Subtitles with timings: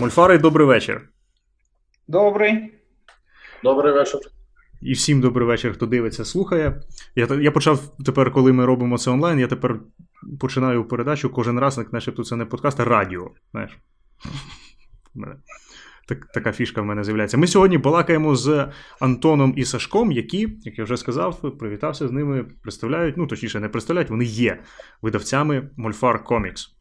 [0.00, 1.08] Мольфари, добрий вечір.
[2.08, 2.72] Добрий.
[3.64, 4.20] Добрий вечір.
[4.82, 6.82] І всім добрий вечір, хто дивиться, слухає.
[7.16, 9.80] Я я почав тепер, коли ми робимо це онлайн, я тепер
[10.40, 13.30] починаю передачу кожен раз, як начебто це не подкаст, а радіо.
[13.52, 13.78] Знаєш.
[16.08, 17.38] Так, Така фішка в мене з'являється.
[17.38, 18.68] Ми сьогодні балакаємо з
[19.00, 23.68] Антоном і Сашком, які, як я вже сказав, привітався з ними, представляють, ну точніше, не
[23.68, 24.62] представляють, вони є
[25.02, 26.79] видавцями Мольфар Комікс.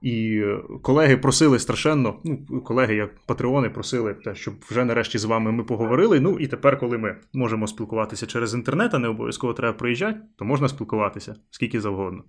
[0.00, 0.42] І
[0.82, 5.64] колеги просили страшенно, ну, колеги, як патреони, просили, те, щоб вже нарешті з вами ми
[5.64, 6.20] поговорили.
[6.20, 10.44] Ну і тепер, коли ми можемо спілкуватися через інтернет, а не обов'язково треба приїжджати, то
[10.44, 12.24] можна спілкуватися скільки завгодно.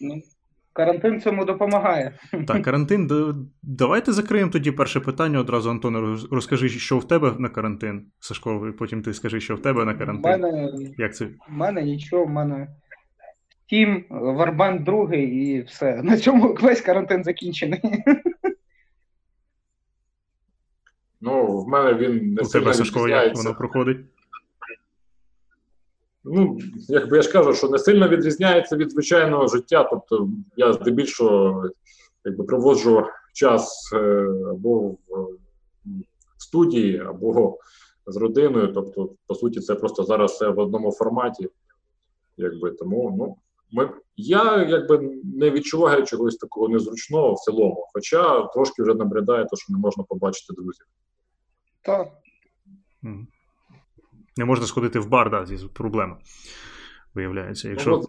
[0.00, 0.22] Ну,
[0.72, 2.18] Карантин цьому допомагає.
[2.46, 3.10] Так, карантин.
[3.62, 5.38] Давайте закриємо тоді перше питання.
[5.38, 8.06] Одразу, Антоне, розкажи, що в тебе на карантин.
[8.20, 10.34] Сашко, і потім ти скажи, що в тебе на карантин.
[10.34, 11.24] У мене, Як це?
[11.24, 12.68] В мене нічого, в мене
[13.72, 16.02] Тім, Варбан другий і все.
[16.02, 17.80] На цьому весь карантин закінчений.
[21.20, 23.98] Ну, в мене він не У тебе Сашко, як воно проходить?
[26.24, 29.84] Ну, якби я ж кажу, що не сильно відрізняється від звичайного життя.
[29.84, 31.70] Тобто я здебільшого
[32.24, 34.98] якби проводжу час е, або в
[36.36, 37.58] студії, або
[38.06, 38.72] з родиною.
[38.72, 41.48] Тобто, по суті, це просто зараз все в одному форматі.
[42.36, 43.36] Якби Тому ну,
[43.72, 49.56] ми, я якби не відчуваю чогось такого незручного в цілому, хоча трошки вже набридає, то,
[49.56, 50.86] що не можна побачити друзів.
[51.82, 52.08] Так.
[54.36, 56.18] Не можна сходити в бар, да, зі проблема.
[57.14, 57.90] Виявляється, якщо.
[57.90, 58.08] Ну,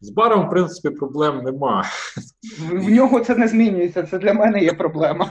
[0.00, 1.84] з баром, в принципі, проблем нема.
[2.70, 5.30] В нього це не змінюється, це для мене є проблема.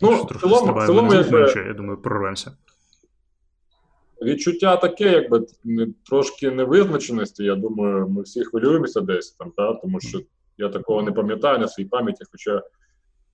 [0.00, 2.56] Ну, в цілому, в цілому якби, я думаю, прорвемося.
[4.24, 5.46] Відчуття таке, якби
[6.06, 7.44] трошки невизначеності.
[7.44, 10.20] Я думаю, ми всі хвилюємося десь там, та, тому що
[10.58, 12.62] я такого не пам'ятаю на своїй пам'яті, хоча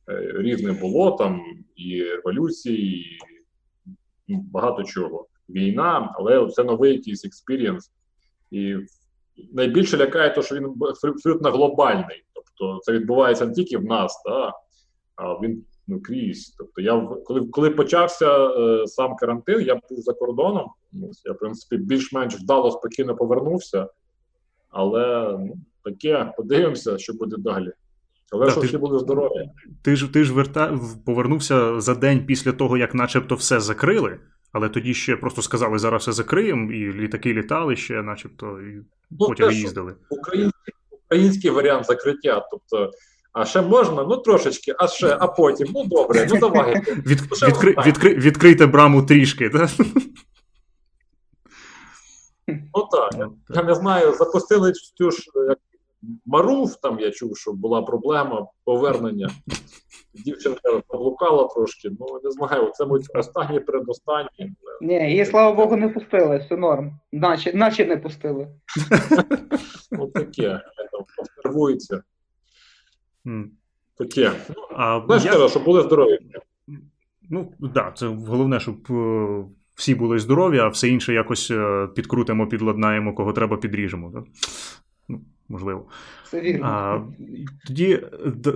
[0.08, 1.40] е, різне було там
[1.76, 3.18] і революції, і
[4.28, 5.26] ну, багато чого.
[5.48, 7.92] Війна, але це новий якийсь experience.
[8.50, 8.76] І
[9.52, 10.74] найбільше лякає, те, що він
[11.08, 12.24] абсолютно глобальний.
[12.34, 14.52] Тобто це відбувається не тільки в нас, та,
[15.16, 16.54] а він ну, крізь.
[16.58, 20.70] Тобто, я коли коли почався е, сам карантин, я був за кордоном.
[21.24, 23.88] Я, в принципі, більш-менш вдало спокійно повернувся,
[24.68, 27.72] але ну, таке, подивимося, що буде далі.
[28.32, 29.50] Але так, щоб всі були здорові.
[29.82, 30.78] Ти ж ти ж верта...
[31.06, 34.18] повернувся за день після того, як начебто все закрили,
[34.52, 38.74] але тоді ще просто сказали, зараз все закриємо, і літаки літали ще, начебто, і
[39.10, 39.94] ну, потім те, їздили.
[40.10, 40.74] Український,
[41.06, 42.48] український варіант закриття.
[42.50, 42.90] Тобто
[43.32, 46.80] а ще можна, ну трошечки, а ще, а потім, ну добре, ну давай.
[47.06, 49.70] Від, ну, відкри, відкри, відкрийте браму трішки, так?
[52.46, 53.28] Ну так.
[53.48, 55.58] Я не знаю, запустили цю ж як
[56.26, 59.30] Марув, там я чув, що була проблема повернення.
[60.24, 64.52] Дівчинка поблукала трошки, ну не знаю, це мабуть останні передостанні.
[64.80, 66.98] Ні, її, слава Богу, не пустили, все норм.
[67.12, 68.48] Наче наче не пустили.
[69.98, 70.60] Ось таке,
[70.92, 72.02] там обсервується.
[73.98, 74.32] Таке.
[74.76, 75.48] А, Знаєш, я...
[75.48, 76.18] щоб були здорові.
[77.30, 79.44] Ну, так, да, це головне, щоб е,
[79.74, 84.10] всі були здорові, а все інше якось е, підкрутимо, підладнаємо, кого треба, підріжемо.
[84.14, 84.24] Так?
[85.08, 85.86] Ну, Можливо.
[86.30, 86.66] Це вірно.
[86.66, 87.00] А,
[87.66, 88.02] тоді,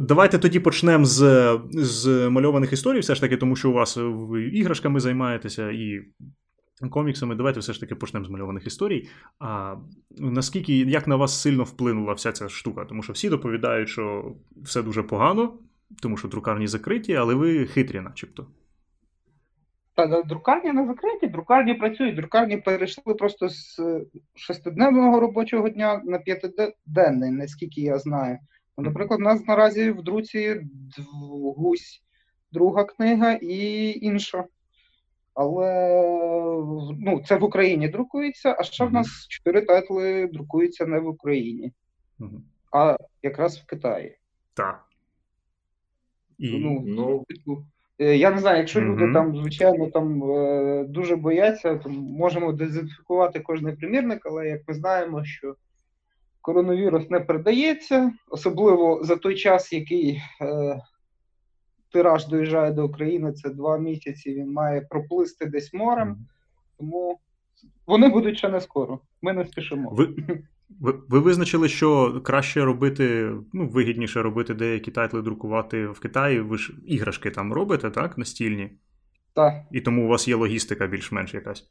[0.00, 4.44] Давайте тоді почнемо з з мальованих історій, все ж таки, тому що у вас ви
[4.44, 6.02] іграшками займаєтеся і
[6.90, 7.34] коміксами.
[7.34, 9.08] Давайте все ж таки почнемо з мальованих історій.
[9.38, 9.76] А
[10.10, 12.84] наскільки як на вас сильно вплинула вся ця штука?
[12.84, 15.58] Тому що всі доповідають, що все дуже погано,
[16.02, 18.46] тому що друкарні закриті, але ви хитрі, начебто.
[19.96, 22.16] Та друкарні не закриті, друкарні працюють.
[22.16, 23.80] Друкарні перейшли просто з
[24.34, 28.38] шестидневного робочого дня на п'ятиденний, наскільки я знаю.
[28.78, 30.60] Наприклад, у нас наразі в друці
[31.56, 32.02] гусь,
[32.52, 34.44] друга книга і інша.
[35.34, 36.00] Але
[36.98, 41.72] ну, це в Україні друкується, а ще в нас чотири тайтли друкуються не в Україні,
[42.72, 44.18] а якраз в Китаї.
[44.54, 44.84] Так.
[46.38, 46.58] І...
[46.58, 47.24] Ну, ну...
[47.98, 53.40] Е, я не знаю, якщо люди там, звичайно, там е, дуже бояться, то можемо дезінфікувати
[53.40, 55.56] кожний примірник, але як ми знаємо, що
[56.40, 60.80] коронавірус не передається, особливо за той час, який е,
[61.94, 64.34] тираж доїжджає до України, це два місяці.
[64.34, 66.16] Він має проплисти десь морем,
[66.78, 67.18] тому
[67.86, 69.00] вони будуть ще не скоро.
[69.22, 69.90] Ми не спішимо.
[69.90, 70.08] Ви
[70.80, 76.40] ви, ви визначили, що краще робити, ну, вигідніше робити деякі тайтли друкувати в Китаї.
[76.40, 78.18] Ви ж іграшки там робите, так?
[78.18, 78.70] Настільні?
[79.34, 79.54] Так.
[79.72, 81.70] І тому у вас є логістика більш-менш якась.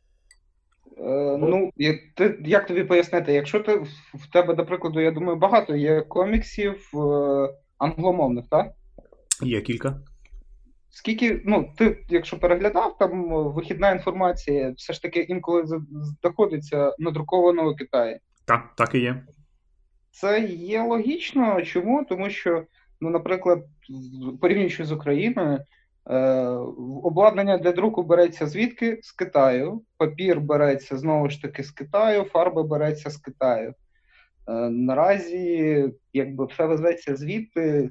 [0.97, 1.71] Е, ну,
[2.15, 3.75] ти, як тобі пояснити, якщо ти
[4.13, 8.67] в тебе, до прикладу, я думаю, багато є коміксів е, англомовних, так?
[9.41, 10.01] Є кілька.
[10.95, 15.81] Скільки, ну, ти, якщо переглядав, там вихідна інформація все ж таки інколи
[16.21, 18.19] знаходиться надруковано у Китаї.
[18.45, 19.23] Так, так і є.
[20.11, 21.61] Це є логічно.
[21.61, 22.05] Чому?
[22.09, 22.63] Тому що,
[23.01, 23.65] ну, наприклад,
[24.41, 25.59] порівнюючи з Україною,
[26.05, 26.17] е,
[27.03, 28.99] обладнання для друку береться звідки?
[29.01, 29.81] З Китаю.
[29.97, 33.73] Папір береться знову ж таки з Китаю, фарба береться з Китаю.
[34.47, 37.89] Е, наразі, якби все везеться звідти.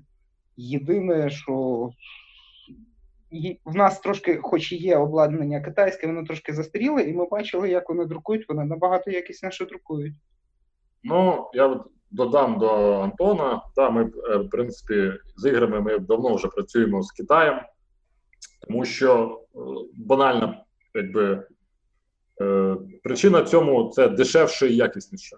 [0.56, 1.90] Єдине, що
[3.64, 7.88] в нас трошки, хоч і є обладнання китайське, воно трошки застаріле, і ми бачили, як
[7.88, 10.14] вони друкують, вони набагато якісніше друкують.
[11.04, 11.80] Ну, я
[12.10, 13.62] додам до Антона.
[13.76, 17.60] Да, ми, е, в принципі, з іграми ми давно вже працюємо з Китаєм,
[18.68, 19.58] тому що е,
[19.94, 20.64] банальна,
[20.94, 21.46] якби.
[22.42, 25.36] Е, причина цьому це дешевше і якісніше.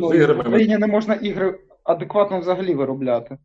[0.00, 3.38] Ну, з іграми В Україні не можна ігри адекватно взагалі виробляти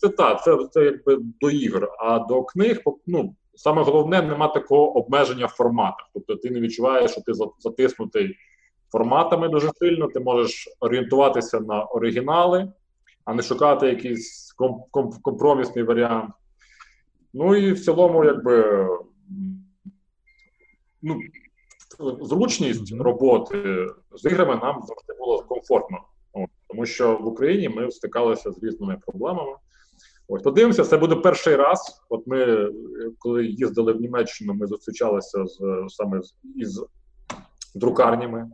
[0.00, 1.88] це так, це це якби до ігор.
[1.98, 6.10] А до книг, ну саме головне, нема такого обмеження в форматах.
[6.14, 8.36] Тобто ти не відчуваєш, що ти затиснутий
[8.92, 10.08] форматами дуже сильно.
[10.08, 12.72] Ти можеш орієнтуватися на оригінали,
[13.24, 14.54] а не шукати якийсь
[15.22, 16.34] компромісний варіант.
[17.34, 18.86] Ну і в цілому, якби
[21.02, 21.20] ну,
[22.20, 25.98] зручність роботи з іграми нам завжди було комфортно.
[26.68, 29.52] Тому що в Україні ми стикалися з різними проблемами.
[30.32, 32.02] Ось подивимося, це буде перший раз.
[32.08, 32.68] От ми,
[33.18, 36.84] коли їздили в Німеччину, ми зустрічалися з саме з із
[37.74, 38.50] друкарнями.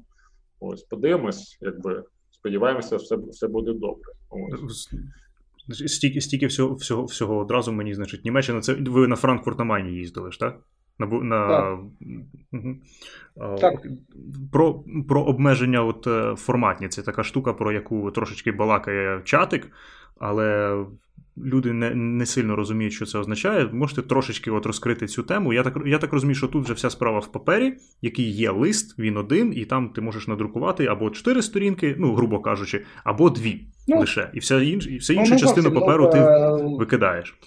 [0.60, 4.12] Ось, подивимось, якби сподіваємося, все все буде добре.
[4.64, 4.88] Ось.
[5.86, 9.90] Стільки стільки всього всього, всього одразу мені, значить, Німеччина, це ви на Франкфурт на Майні
[9.90, 10.60] їздили ж, так?
[10.98, 11.78] На, на, так.
[12.52, 12.76] Угу.
[13.60, 13.86] так.
[14.52, 16.88] Про про обмеження от, е, форматні.
[16.88, 19.70] Це така штука, про яку трошечки балакає чатик,
[20.18, 20.76] але
[21.38, 23.68] люди не не сильно розуміють, що це означає.
[23.72, 25.52] Можете трошечки от розкрити цю тему.
[25.52, 28.98] Я так я так розумію, що тут вже вся справа в папері, який є лист,
[28.98, 33.60] він один, і там ти можеш надрукувати або чотири сторінки, ну, грубо кажучи, або дві
[33.88, 34.30] ну, лише.
[34.34, 36.20] І вся інш, і вся інша ну, частину паперу ти
[36.78, 37.38] викидаєш.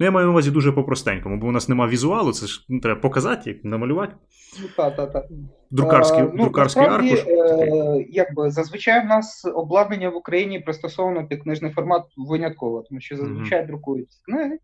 [0.00, 2.80] Ну, я маю на увазі дуже по-простенькому, бо у нас немає візуалу, це ж ну,
[2.80, 4.14] треба показати, як намалювати.
[4.62, 5.28] Ну, та, та, та.
[5.70, 7.24] Друкарський, а, ну, друкарський аркуш.
[7.26, 13.16] Е, якби, Зазвичай в нас обладнання в Україні пристосовано під книжний формат винятково, тому що
[13.16, 13.66] зазвичай mm-hmm.
[13.66, 14.58] друкують книги.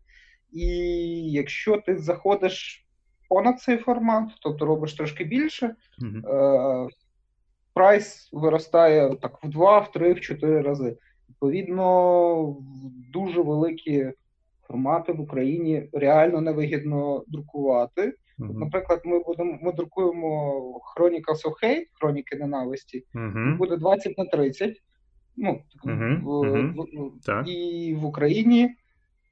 [0.51, 0.67] І
[1.31, 2.85] якщо ти заходиш
[3.29, 6.85] понад цей формат, тобто робиш трошки більше, mm-hmm.
[6.85, 6.89] е,
[7.73, 10.97] прайс виростає так в 2, в 3, в 4 рази.
[11.29, 12.55] Відповідно,
[13.13, 14.11] дуже великі
[14.67, 18.13] формати в Україні реально невигідно друкувати.
[18.39, 18.59] Uh-huh.
[18.59, 20.61] Наприклад, ми будемо ми друкуємо
[21.45, 23.57] of Hate, хроніки ненависті, uh-huh.
[23.57, 24.81] буде 20 на 30.
[25.37, 26.21] Ну, uh-huh.
[26.23, 26.83] В,
[27.27, 28.69] в, І в Україні,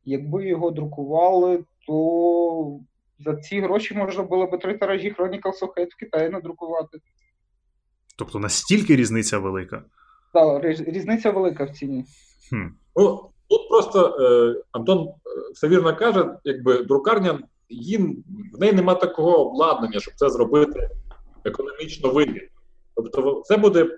[0.05, 2.79] якби його друкували, то
[3.19, 4.77] за ці гроші можна було би три
[5.15, 6.97] Chronicles of Hate в Китаї надрукувати.
[8.17, 9.83] Тобто настільки різниця велика?
[10.33, 12.05] Так, різниця велика в ціні.
[12.49, 12.67] Хм.
[12.95, 15.09] Ну, Тут просто е, Антон
[15.53, 17.39] все вірно каже, якби друкарня
[17.69, 20.89] їм в неї немає такого обладнання, щоб це зробити
[21.45, 22.41] економічно вигідно.
[22.95, 23.97] Тобто, це буде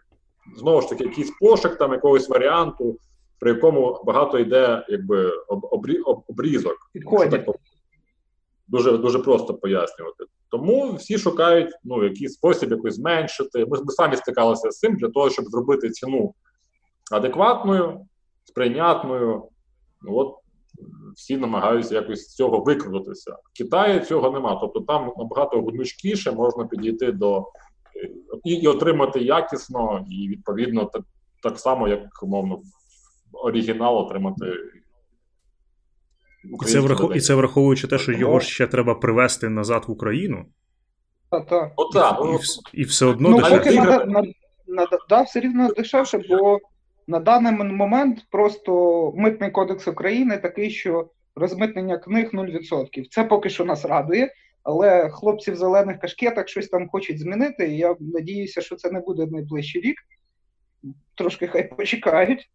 [0.58, 2.98] знову ж таки якийсь пошук там якогось варіанту,
[3.40, 6.78] при якому багато йде якби обрі, обрізок.
[8.68, 10.24] Дуже дуже просто пояснювати.
[10.50, 13.60] Тому всі шукають ну, якийсь спосіб якось зменшити.
[13.60, 16.34] Ми, ми самі стикалися з цим для того, щоб зробити ціну
[17.12, 18.06] адекватною
[18.56, 19.44] сприйнятною.
[20.02, 20.36] Ну, от
[21.16, 23.32] всі намагаються якось з цього викрутитися.
[23.32, 24.58] В Китаї цього нема.
[24.62, 27.48] Тобто там набагато гнучкіше можна підійти до
[28.44, 31.02] і, і отримати якісно, і відповідно так,
[31.44, 32.62] так само, як умовно,
[33.34, 34.46] оригінал отримати.
[36.62, 37.16] І це, врахов...
[37.16, 40.46] і це враховуючи те, що його ще треба привезти назад в Україну.
[41.30, 41.72] А, так.
[41.76, 42.20] О, так.
[42.26, 43.74] І, і, і все одно ну, дешевше.
[43.74, 44.28] Нада, нада,
[44.68, 46.60] нада, да, все рівно дешевше, бо
[47.08, 53.10] на даний момент просто митний кодекс України такий, що розмитнення книг 0%.
[53.10, 54.34] Це поки що нас радує,
[54.64, 57.68] але хлопці в зелених кашкетах щось там хочуть змінити.
[57.68, 59.98] і Я надіюся, що це не буде найближчий рік.
[61.16, 62.50] Трошки хай почекають.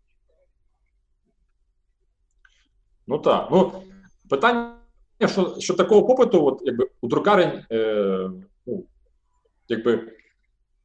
[3.06, 3.48] Ну так.
[3.50, 3.72] Ну,
[4.28, 4.76] питання,
[5.26, 8.30] що що такого попиту, от, якби у друкарень, е,
[8.66, 8.84] ну,
[9.68, 10.12] якби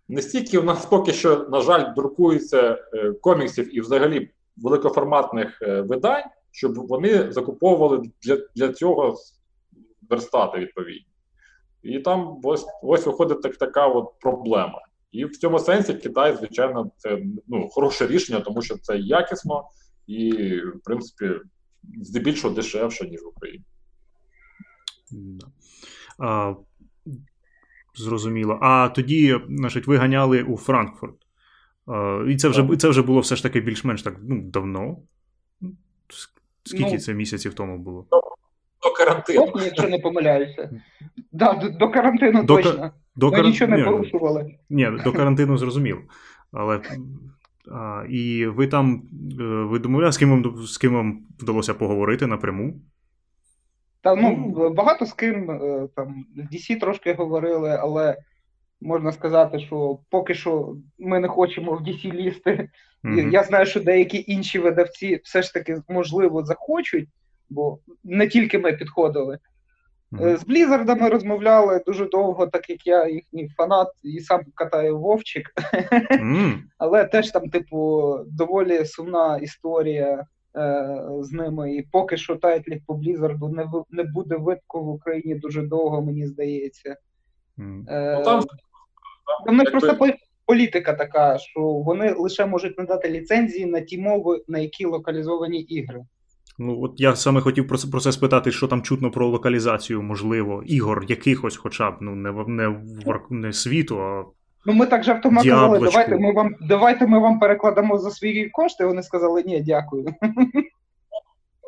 [0.07, 5.81] не стільки у нас поки що, на жаль, друкується е, коміксів і взагалі великоформатних е,
[5.81, 9.17] видань, щоб вони закуповували для для цього
[10.09, 11.07] верстати відповідні.
[11.83, 14.81] І там ось ось виходить так, така от проблема.
[15.11, 19.63] І в цьому сенсі Китай, звичайно, це ну, хороше рішення, тому що це якісно
[20.07, 21.31] і, в принципі,
[22.01, 23.65] здебільшого дешевше, ніж в Україні.
[27.95, 28.59] Зрозуміло.
[28.61, 31.15] А тоді, значить, ви ганяли у Франкфурт.
[32.27, 34.97] І це вже це вже було все ж таки більш-менш так ну, давно.
[36.63, 38.05] Скільки ну, це місяців тому було?
[38.11, 38.21] До,
[38.89, 39.51] до карантину.
[39.55, 40.81] О, якщо не помиляюся.
[41.31, 42.91] Да, До до карантину до, точно.
[43.15, 43.45] До Ми кар...
[43.45, 44.55] нічого не порушували.
[44.69, 45.99] Ні, до карантину зрозуміло.
[46.51, 46.81] Але
[47.71, 49.01] а, І ви там
[49.39, 52.81] е, ви домовляли, з ким вам з ким вам вдалося поговорити напряму?
[54.05, 58.17] Та ну багато з ким е, там з DC трошки говорили, але
[58.81, 62.69] можна сказати, що поки що ми не хочемо в DC лізти.
[63.03, 63.31] Mm-hmm.
[63.31, 67.09] Я знаю, що деякі інші видавці все ж таки можливо захочуть,
[67.49, 69.39] бо не тільки ми підходили.
[70.11, 70.37] Mm-hmm.
[70.37, 75.53] З Блізардами розмовляли дуже довго, так як я їхній фанат і сам катаю Вовчик.
[76.11, 76.57] Mm-hmm.
[76.77, 80.25] Але теж там, типу, доволі сумна історія е,
[81.21, 81.75] з ними.
[81.75, 86.27] І поки що тайтлів по Блізарду не не буде видко в Україні дуже довго, мені
[86.27, 86.97] здається.
[87.87, 88.23] Е, ну,
[89.45, 89.97] там, них просто
[90.45, 96.01] політика така, що вони лише можуть надати ліцензії на ті мови, на які локалізовані ігри.
[96.57, 100.63] Ну, от я саме хотів про, про це спитати, що там чутно про локалізацію, можливо,
[100.65, 102.79] ігор якихось, хоча б ну не не,
[103.29, 104.25] не світу, а.
[104.65, 108.85] Ну, ми так жартома казали, давайте ми вам давайте ми вам перекладемо за свої кошти.
[108.85, 110.05] Вони сказали, ні, дякую.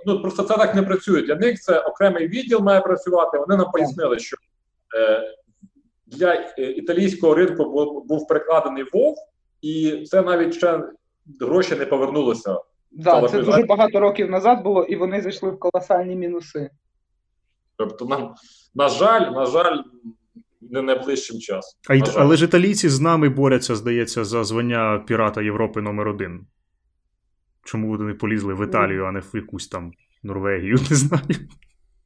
[0.06, 1.22] Ну просто це так не працює.
[1.22, 3.38] Для них це окремий відділ має працювати.
[3.38, 4.38] Вони нам пояснили, що
[4.98, 5.22] е,
[6.08, 9.16] для е, італійського ринку був, був перекладений Вов,
[9.62, 10.84] і це навіть ще
[11.42, 12.58] гроші не повернулося
[12.92, 16.70] Да, це дуже багато років назад було, і вони зайшли в колосальні мінуси.
[17.76, 18.36] Тобто, нам,
[18.76, 19.78] на жаль, на жаль,
[20.62, 21.80] не найближчим часом.
[21.90, 22.20] А.
[22.22, 26.48] Але ж італійці з нами борються, здається, за звання Пірата Європи номер один.
[27.64, 29.92] Чому вони полізли в Італію, а не в якусь там
[30.24, 31.24] Норвегію, не знаю.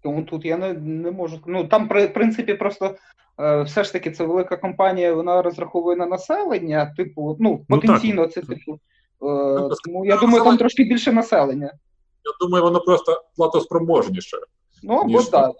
[0.03, 1.39] Тому тут я не не можу.
[1.45, 2.95] Ну там, в принципі, просто
[3.39, 8.27] е, все ж таки це велика компанія, вона розраховує на населення, типу, ну, потенційно, ну,
[8.27, 8.73] це типу.
[8.73, 11.73] Е, тому я думаю, там трошки більше населення.
[12.23, 14.37] Я думаю, воно просто платоспроможніше.
[14.83, 15.51] Ну, ніж так.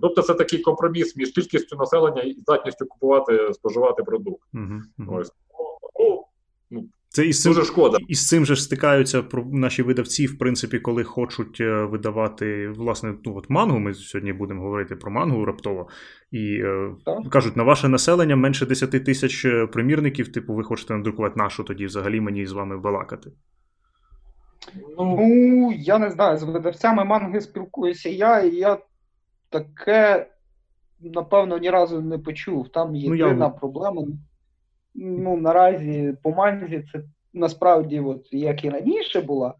[0.00, 4.42] Тобто це такий компроміс між кількістю населення і здатністю купувати, споживати продукт.
[4.54, 5.32] Угу, Ось.
[6.00, 6.24] Ну,
[6.70, 7.98] ну, це із цим, Дуже шкода.
[8.08, 13.36] І з цим же стикаються наші видавці, в принципі, коли хочуть е, видавати власне ну,
[13.36, 13.78] от мангу.
[13.78, 15.88] Ми сьогодні будемо говорити про мангу раптово.
[16.30, 16.94] І е,
[17.30, 21.86] кажуть, на ваше населення менше 10 тисяч е, примірників, типу, ви хочете надрукувати нашу, тоді
[21.86, 23.30] взагалі мені з вами балакати.
[24.98, 28.78] Ну, я не знаю, з видавцями манги спілкуюся я, і я
[29.50, 30.26] таке,
[31.00, 32.68] напевно, ні разу не почув.
[32.68, 33.48] Там єдина ну, я...
[33.48, 34.04] проблема
[34.98, 37.02] ну, наразі по манзі це
[37.32, 39.54] насправді, от, як і раніше була,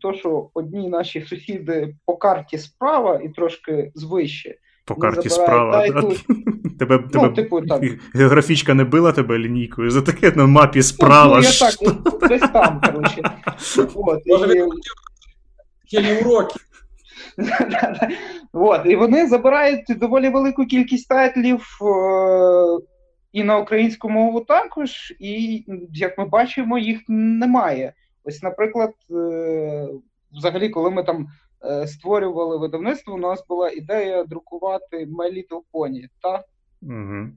[0.00, 4.54] то, що одні наші сусіди по карті справа і трошки звище.
[4.84, 5.72] По карті справа.
[5.72, 6.12] Title...
[6.78, 7.82] Тебе ну, тебе типу, так.
[8.14, 11.36] географічка не била тебе лінійкою за таке на мапі справа.
[11.36, 13.22] Ну, я так, десь там, коротше.
[13.94, 14.22] От,
[15.90, 16.24] і...
[16.24, 16.54] уроки.
[18.56, 22.78] От, і вони забирають доволі велику кількість тайтлів е,
[23.32, 27.92] і на українську мову також, і як ми бачимо, їх немає.
[28.24, 29.88] Ось, наприклад, е,
[30.32, 31.26] взагалі, коли ми там
[31.64, 36.44] е, створювали видавництво, у нас була ідея друкувати My Little Pony, та?
[36.82, 37.28] Угу.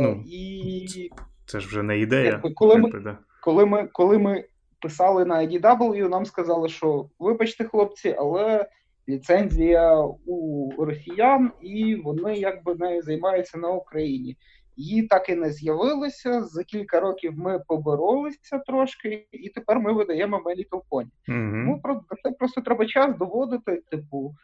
[0.00, 1.10] Ну, і...
[1.46, 2.24] Це ж вже не ідея.
[2.24, 4.44] Якби, коли, ми, коли, ми, коли ми
[4.80, 8.66] писали на IDW, нам сказали, що вибачте, хлопці, але
[9.08, 14.36] ліцензія у росіян, і вони якби нею займаються на Україні.
[14.76, 16.42] Її так і не з'явилося.
[16.42, 21.08] За кілька років ми поборолися трошки, і тепер ми видаємо My Little Pony.
[21.28, 21.80] Mm-hmm.
[21.84, 23.82] Ну, це просто треба час доводити.
[23.90, 24.34] Типу,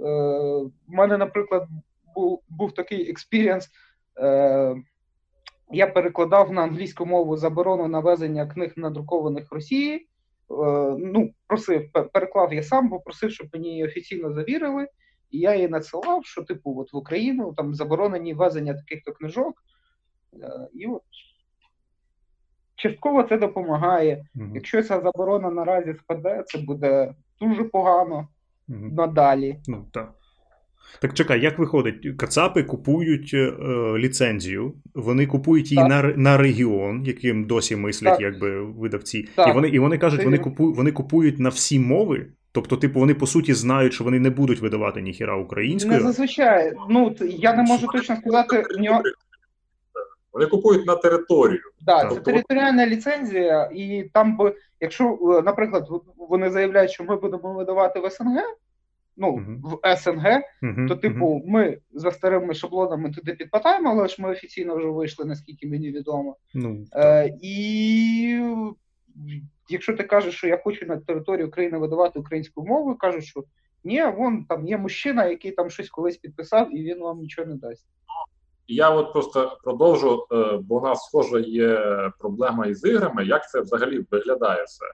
[0.00, 0.04] е,
[0.64, 1.68] в мене, наприклад,
[2.14, 3.70] був був такий experience.
[4.18, 4.76] Е,
[5.70, 10.08] Я перекладав на англійську мову заборону навезення книг надрукованих Росії.
[10.50, 14.88] Е, ну, просив, переклав я сам, бо просив, щоб мені її офіційно завірили.
[15.30, 19.54] І я їй надсилав, що типу, от в Україну там заборонені везення таких-то книжок.
[20.42, 21.02] Е, і от
[22.74, 24.24] частково це допомагає.
[24.34, 24.50] Угу.
[24.54, 28.28] Якщо ця заборона наразі спаде, це буде дуже погано
[28.68, 28.88] угу.
[28.92, 29.60] надалі.
[29.66, 30.14] Ну, так.
[31.00, 32.16] Так чекай, як виходить?
[32.16, 33.52] Кацапи купують е,
[33.98, 38.20] ліцензію, вони купують її на на регіон, яким досі мислять так.
[38.20, 39.28] якби видавці.
[39.34, 39.48] Так.
[39.48, 43.14] І вони і вони кажуть, вони купують вони купують на всі мови, Тобто, типу, вони
[43.14, 45.96] по суті знають, що вони не будуть видавати ніхіра українською.
[45.96, 46.72] Не зазвичай.
[46.88, 48.64] Ну, я не можу точно сказати.
[50.32, 51.60] Вони купують на територію.
[51.80, 52.12] Да, Так.
[52.12, 58.00] це територіальна ліцензія, і там би, якщо, е, наприклад, вони заявляють, що ми будемо видавати
[58.00, 58.40] в СНГ,
[59.16, 59.62] ну, Мгм.
[59.62, 64.76] в СНГ, Мгм, то, типу, ми за старими шаблонами туди підпадаємо, але ж ми офіційно
[64.76, 66.36] вже вийшли, наскільки мені відомо.
[66.54, 68.38] ну, Е, і
[69.68, 73.44] якщо ти кажеш, що я хочу на території України видавати українською мовою, кажуть, що
[73.84, 77.54] ні, вон там є мужчина, який там щось колись підписав, і він вам нічого не
[77.54, 77.86] дасть.
[78.68, 81.78] Я от просто продовжу, е, бо у нас схоже є
[82.18, 84.84] проблема із іграми, як це взагалі виглядає все.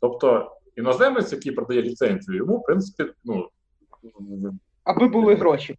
[0.00, 3.48] Тобто іноземець, який продає ліцензію, йому, в принципі, ну,
[4.84, 5.78] Аби були гроші.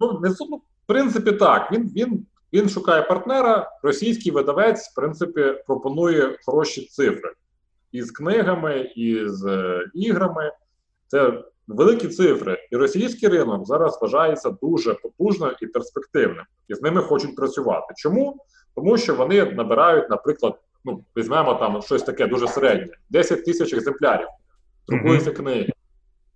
[0.00, 1.72] ну, не в принципі, так.
[1.72, 7.32] Він, він, він шукає партнера, російський видавець, в принципі, пропонує хороші цифри.
[7.92, 10.52] Із книгами, із е, іграми.
[11.06, 12.68] Це великі цифри.
[12.70, 16.44] І російський ринок зараз вважається дуже потужним і перспективним.
[16.68, 17.94] І з ними хочуть працювати.
[17.96, 18.36] Чому?
[18.74, 24.28] Тому що вони набирають, наприклад, ну, візьмемо там щось таке дуже середнє: 10 тисяч екземплярів,
[24.88, 25.72] друкуються книги.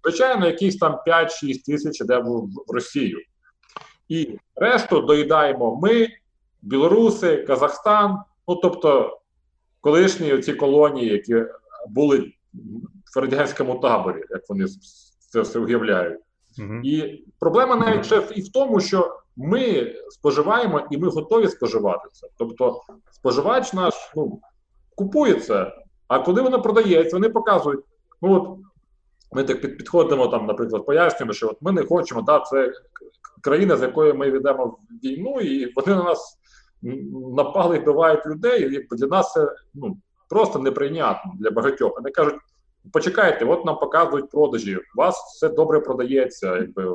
[0.04, 2.24] Звичайно, якісь там 5-6 тисяч іде в,
[2.66, 3.18] в Росію.
[4.08, 6.08] І решту доїдаємо ми,
[6.62, 9.18] білоруси, Казахстан, ну тобто
[9.80, 11.44] колишні ці колонії, які
[11.88, 12.32] були
[13.14, 14.66] в радянському таборі, як вони
[15.18, 16.20] це все уявляють.
[16.58, 16.80] Мгм.
[16.84, 22.28] І проблема навіть ще і в тому, що ми споживаємо і ми готові споживати це.
[22.38, 22.80] Тобто,
[23.10, 24.40] споживач наш ну,
[24.94, 25.72] купує це,
[26.08, 27.84] а коли воно продається, вони показують.
[28.22, 28.58] Ну от
[29.32, 32.72] ми так під, підходимо там, наприклад, пояснюємо, що от ми не хочемо, да, це
[33.40, 36.38] країна, з якою ми ведемо в війну, і вони на нас
[37.36, 38.70] напали і вбивають людей.
[38.70, 39.96] І якби для нас це ну,
[40.28, 41.96] просто неприйнятно для багатьох.
[41.96, 42.34] Вони кажуть.
[42.92, 44.76] Почекайте, от нам показують продажі.
[44.76, 46.94] У вас все добре продається, якби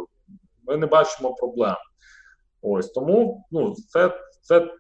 [0.68, 1.76] ми не бачимо проблем.
[2.62, 4.72] Ось тому ну, це, це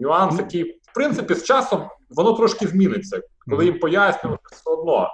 [0.00, 3.22] нюанс, який, в принципі, з часом воно трошки зміниться.
[3.50, 5.08] Коли їм пояснюють, все одно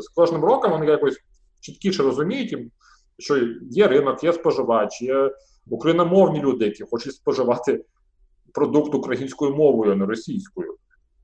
[0.00, 1.18] з кожним роком вони якось
[1.60, 2.72] чіткіше розуміють,
[3.18, 5.30] що є ринок, є споживач, є
[5.66, 7.84] україномовні люди, які хочуть споживати
[8.54, 10.76] продукт українською мовою, а не російською.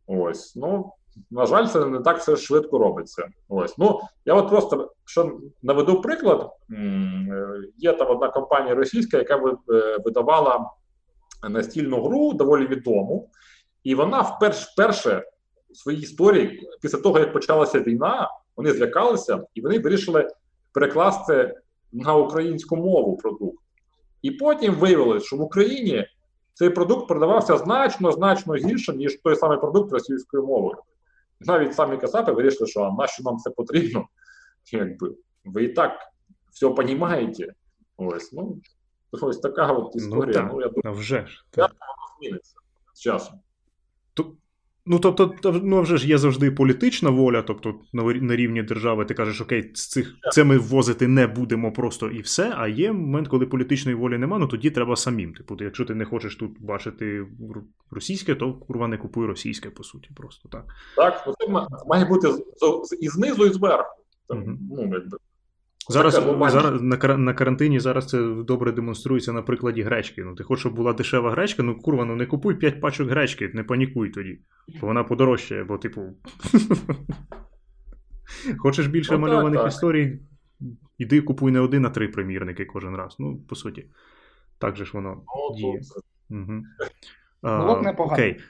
[0.06, 0.92] Ось, ну.
[1.30, 3.28] На жаль, це не так все швидко робиться.
[3.48, 6.50] Ось ну я от просто що наведу приклад.
[6.70, 10.70] Е, Є там одна компанія російська, яка е, видавала
[11.48, 13.30] настільну гру доволі відому,
[13.84, 15.24] і вона вперше, вперше
[15.70, 20.28] в своїй історії, після того як почалася війна, вони злякалися і вони вирішили
[20.72, 21.54] перекласти
[21.92, 23.64] на українську мову продукт.
[24.22, 26.06] І потім виявилось, що в Україні
[26.54, 30.76] цей продукт продавався значно значно гірше, ніж той самий продукт російською мовою.
[31.40, 34.08] Навіть самі Касапи вирішили, що а нащо нам це потрібно?
[34.72, 36.00] Якби ви і так
[36.52, 37.54] все розумієте.
[37.96, 38.58] Ось, ну,
[39.12, 40.32] ось така от Ну, історія.
[40.34, 41.44] так, Ну, я думаю, вже ж.
[41.50, 41.72] Так.
[42.20, 42.54] зміниться
[42.94, 43.40] з часом.
[44.86, 49.40] Ну, тобто, ну, вже ж є завжди політична воля, тобто на, рівні держави ти кажеш,
[49.40, 52.52] окей, з цих, це ми ввозити не будемо просто і все.
[52.56, 55.34] А є момент, коли політичної волі нема, ну тоді треба самим.
[55.34, 57.26] Типу, якщо ти не хочеш тут бачити
[57.90, 60.64] російське, то курва не купуй російське, по суті, просто так.
[60.96, 62.28] Так, це ма- має бути
[63.00, 63.94] і знизу, і зверху.
[64.30, 64.58] Мгм.
[64.70, 65.18] ну, якби.
[65.90, 66.14] Зараз,
[66.52, 70.24] зараз на, на карантині зараз це добре демонструється на прикладі гречки.
[70.24, 73.50] Ну, ти хочеш, щоб була дешева гречка, ну курва, ну не купуй 5 пачок гречки,
[73.54, 74.38] не панікуй тоді.
[74.80, 76.00] Бо вона подорожчає, бо, типу.
[78.58, 79.68] Хочеш більше Ну, мальованих так.
[79.68, 80.18] історій,
[80.98, 83.16] іди купуй не один, а три примірники кожен раз.
[83.18, 83.86] Ну, по суті.
[84.58, 85.22] Так же ж воно
[85.56, 85.80] діє.
[86.30, 86.62] Угу.
[87.42, 88.12] Було б непогано.
[88.14, 88.40] Окей.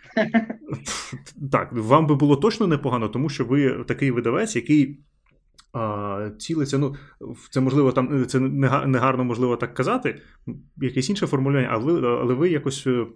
[1.52, 5.00] так, вам би було точно непогано, тому що ви такий видавець, який
[5.72, 6.78] а, цілиться.
[6.78, 6.94] Ну,
[7.50, 10.22] це можливо там це не га- гарно можливо так казати,
[10.76, 12.86] якесь інше формулювання, але, але ви якось.
[12.86, 13.06] е,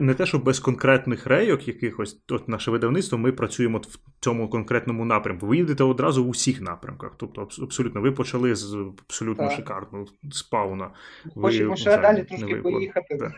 [0.00, 5.04] Не те, що без конкретних рейок якихось, от наше видавництво, ми працюємо в цьому конкретному
[5.04, 5.46] напрямку.
[5.46, 7.14] Ви їдете одразу в усіх напрямках.
[7.16, 8.74] Тобто, абсолютно, ви почали з
[9.08, 9.56] абсолютно Так.
[9.56, 10.90] шикарно спауна.
[11.34, 13.32] Хочемо ще далі трошки поїхати.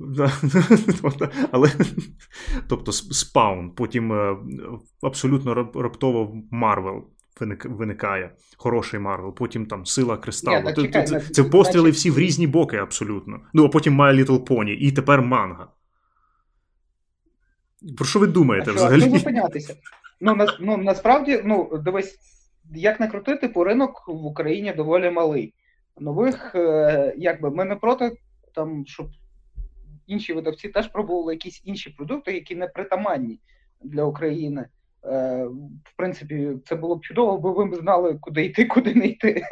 [0.00, 0.32] Да.
[1.02, 1.70] Тобто, Але
[2.68, 4.36] тобто Spawn, потім е,
[5.02, 7.04] абсолютно рап- раптово Марвел
[7.64, 8.30] виникає.
[8.56, 10.56] Хороший Марвел, потім там сила кристалу.
[10.56, 13.40] Ні, так Це- чекай, це, це постріли всі в різні боки, абсолютно.
[13.52, 15.68] Ну, а потім My Little Pony, і тепер манга.
[17.96, 19.00] Про що ви думаєте А що, взагалі?
[19.00, 19.76] що зупинятися?
[20.20, 22.18] Ну, на, ну, насправді, ну, дивись,
[22.74, 25.54] як не крути, типу, ринок в Україні доволі малий.
[26.00, 28.16] Нових, е, якби, ми не проти,
[28.54, 29.06] там, щоб
[30.06, 33.40] інші видавці теж пробували якісь інші продукти, які не притаманні
[33.82, 34.66] для України.
[35.06, 35.44] Е,
[35.84, 39.42] в принципі, це було б чудово, бо ви б знали, куди йти, куди не йти.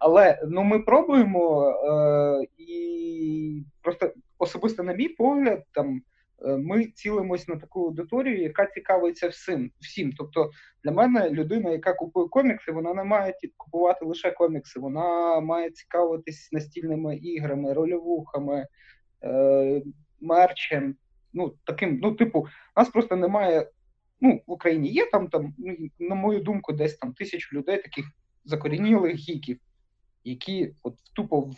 [0.00, 6.00] Але ну ми пробуємо, е, і просто особисто, на мій погляд, там
[6.46, 9.70] е, ми цілимось на таку аудиторію, яка цікавиться всім.
[9.80, 10.12] всім.
[10.12, 10.50] Тобто,
[10.84, 16.48] для мене людина, яка купує комікси, вона не має купувати лише комікси, вона має цікавитись
[16.52, 18.66] настільними іграми, рольовухами,
[20.20, 20.96] мерчем.
[21.32, 23.66] Ну, таким, ну, типу, нас просто немає
[24.20, 28.06] ну, в Україні є там, там, ну, на мою думку, десь там тисячу людей, таких
[28.44, 29.58] закорінілих гіків,
[30.24, 31.50] які от тупо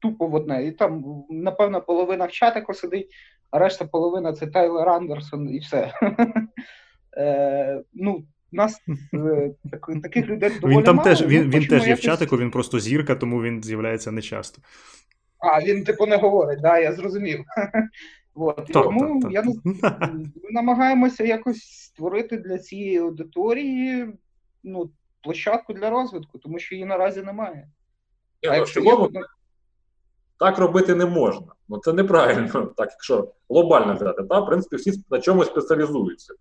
[0.00, 0.66] тупо в одне.
[0.66, 3.10] І там, напевно, половина в чатику сидить,
[3.50, 5.92] а решта половина це Тайлер Андерсон і все.
[7.18, 8.80] Е, ну, нас
[9.14, 9.50] е,
[10.02, 12.50] таких людей доволі Він там мало, теж він, ну, він теж є в чатику, він
[12.50, 14.62] просто зірка, тому він з'являється нечасто.
[15.38, 17.44] А, він типу не говорить, да, я зрозумів.
[18.36, 18.56] От.
[18.56, 19.42] Так, Тому так, я
[20.42, 24.18] ми намагаємося якось створити для цієї аудиторії
[24.64, 24.90] ну,
[25.22, 27.68] площадку для розвитку, тому що її наразі немає.
[28.42, 28.92] Я, а ну, якщо є,
[30.38, 31.46] так робити не можна.
[31.68, 34.22] Ну це неправильно, так якщо глобально взяти.
[34.22, 36.34] Та, в принципі, всі на чомусь спеціалізуються.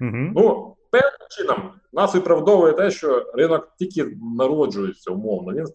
[0.00, 0.32] Mm-hmm.
[0.34, 5.52] Ну, певним чином нас виправдовує те, що ринок тільки народжується умовно.
[5.52, 5.66] Він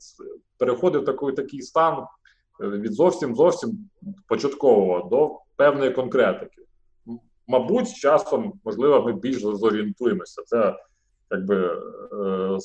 [0.58, 2.06] переходить в такий, такий стан
[2.62, 3.89] е, від зовсім зовсім
[4.28, 6.62] початкового до певної конкретики.
[7.48, 10.41] Мабуть, з часом, можливо, ми більш зорієнтуємося.
[10.45, 10.76] Це
[11.32, 12.58] якби е,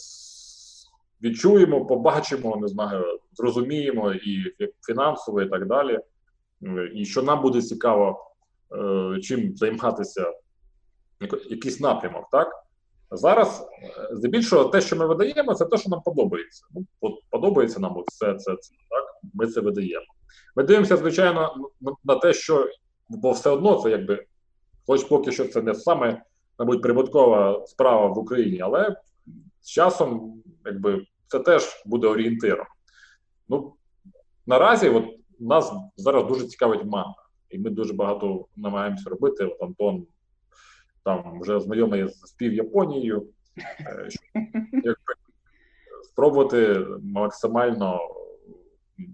[1.22, 4.54] відчуємо, побачимо, не знаю, зрозуміємо і
[4.86, 5.98] фінансово, і так далі.
[6.94, 8.30] І що нам буде цікаво,
[8.72, 10.32] е, чим займатися,
[11.50, 12.64] якийсь напрямок, так?
[13.10, 16.64] Зараз, е, здебільшого, те, що ми видаємо, це те, що нам подобається.
[16.74, 16.86] Ну,
[17.30, 19.04] Подобається нам от все це, це так.
[19.34, 20.06] Ми це видаємо.
[20.56, 21.54] Ми дивимося, звичайно,
[22.04, 22.68] на те, що
[23.08, 24.26] бо все одно це якби,
[24.86, 26.22] хоч поки що це не саме,
[26.58, 28.96] мабуть, прибуткова справа в Україні, але
[29.60, 32.66] з часом, якби, це теж буде орієнтиром.
[33.48, 33.74] Ну,
[34.46, 35.04] наразі, от
[35.40, 37.14] нас зараз дуже цікавить манга,
[37.50, 39.44] і ми дуже багато намагаємося робити.
[39.44, 40.06] От Антон
[41.04, 43.28] там вже знайомий з пів Японією,
[43.80, 44.08] е,
[44.72, 45.14] якби
[46.02, 48.00] спробувати максимально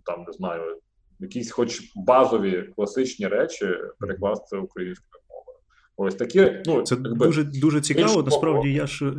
[0.05, 0.80] там не знаю
[1.21, 3.67] якісь, хоч базові класичні речі,
[3.99, 5.59] перекласти українською мовою.
[5.97, 8.23] Ось такі, ну це якби, дуже дуже цікаво.
[8.23, 9.15] Насправді я ж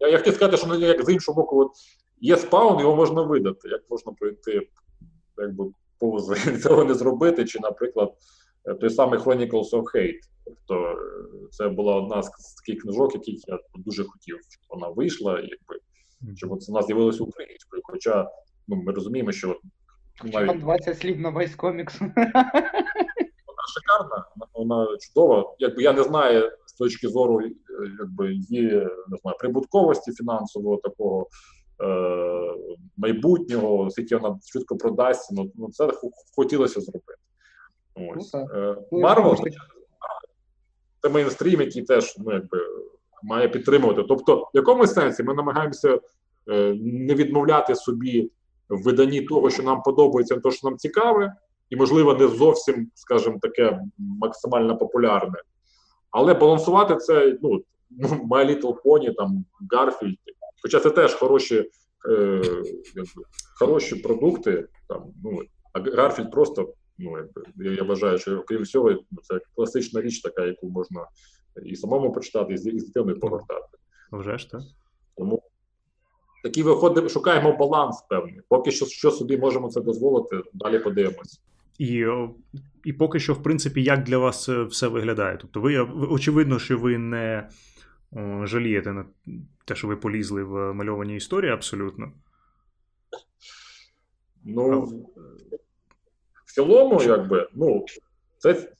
[0.00, 1.72] я, я хотів сказати, що ну, як з іншого боку, от
[2.20, 3.68] є Spawn, його можна видати.
[3.68, 4.68] Як можна пройти,
[5.38, 5.64] якби
[5.98, 6.32] повз
[6.62, 8.14] цього не зробити, чи, наприклад,
[8.80, 10.20] той самий Chronicles of Hate.
[10.44, 10.96] Тобто
[11.50, 15.80] це була одна з таких книжок, яких я дуже хотів, щоб вона вийшла, якби
[16.36, 17.82] щоб це вона з'явилася українською.
[17.84, 18.30] Хоча
[18.68, 19.60] ну, ми розуміємо, що
[20.24, 20.60] навіть...
[20.60, 22.00] 20 слів на весь комікс.
[22.00, 25.54] Вона шикарна, вона чудова.
[25.58, 27.52] Якби я не знаю з точки зору е,
[27.98, 28.70] якби є
[29.08, 31.28] не знаю, прибутковості фінансового такого
[31.82, 32.54] е,
[32.96, 35.88] майбутнього, скільки вона швидко продасться, ну, ну це
[36.36, 37.14] хотілося зробити.
[37.94, 38.34] Ось.
[38.92, 39.50] Марвел ну,
[41.02, 42.58] це мейнстрім, який теж ну, якби,
[43.22, 44.02] має підтримувати.
[44.08, 46.00] Тобто, в якомусь сенсі ми намагаємося
[46.48, 48.30] е, не відмовляти собі
[48.70, 51.34] в виданні того, що нам подобається, то що нам цікаве,
[51.70, 55.38] і, можливо, не зовсім, скажімо, таке максимально популярне.
[56.10, 57.62] Але балансувати це ну,
[58.30, 60.16] My Little Pony, там Garfield,
[60.62, 61.70] Хоча це теж хороші
[62.08, 62.42] е,
[62.96, 63.22] якби,
[63.58, 64.68] хороші продукти.
[64.88, 70.00] Там, ну, А Гарфільд просто, ну, якби, я, я вважаю, що крім всього, це класична
[70.00, 71.06] річ, така, яку можна
[71.64, 73.78] і самому почитати, і з дитиною повертати.
[74.12, 74.60] Вже ж так.
[75.16, 75.42] Тому
[76.42, 78.40] Такі виходимо, шукаємо баланс певний.
[78.48, 81.40] Поки що що собі можемо це дозволити, далі подивимось.
[81.78, 82.06] І
[82.84, 85.38] і поки що, в принципі, як для вас все виглядає?
[85.40, 85.78] Тобто, ви
[86.10, 87.48] очевидно, що ви не
[88.42, 89.04] жалієте на
[89.64, 92.12] те, що ви полізли в мальовані історії абсолютно.
[94.44, 94.80] Ну,
[96.44, 97.84] в цілому, якби, ну,
[98.38, 98.72] це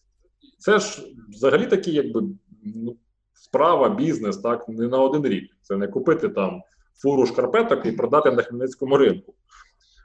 [0.59, 2.23] це ж взагалі такі, якби,
[2.65, 2.97] ну,
[3.35, 5.57] справа, бізнес, так, не на один рік.
[5.63, 6.63] Це не купити там
[7.03, 9.35] фуру шкарпеток і продати на Хмельницькому ринку.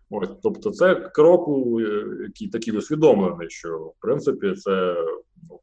[0.10, 4.96] Ось, Тобто, це крок, е, який такий усвідомлений, що в принципі це
[5.50, 5.60] ну,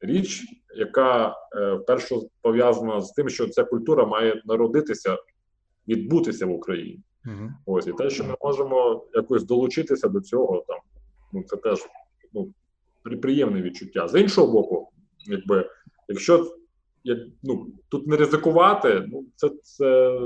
[0.00, 0.44] річ,
[0.76, 5.18] яка е, вперше пов'язана з тим, що ця культура має народитися,
[5.88, 7.00] відбутися в Україні.
[7.24, 7.48] Uh-huh.
[7.66, 10.78] Ось і те, що ми можемо якось долучитися до цього, там
[11.32, 11.78] ну це теж
[12.32, 12.54] ну,
[13.22, 14.08] приємне відчуття.
[14.08, 14.88] З іншого боку,
[15.26, 15.70] якби
[16.08, 16.56] якщо
[17.04, 20.18] як, ну, тут не ризикувати, ну, це, це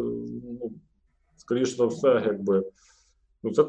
[0.61, 0.73] ну,
[1.37, 2.65] скоріш за все, якби,
[3.43, 3.65] ну, це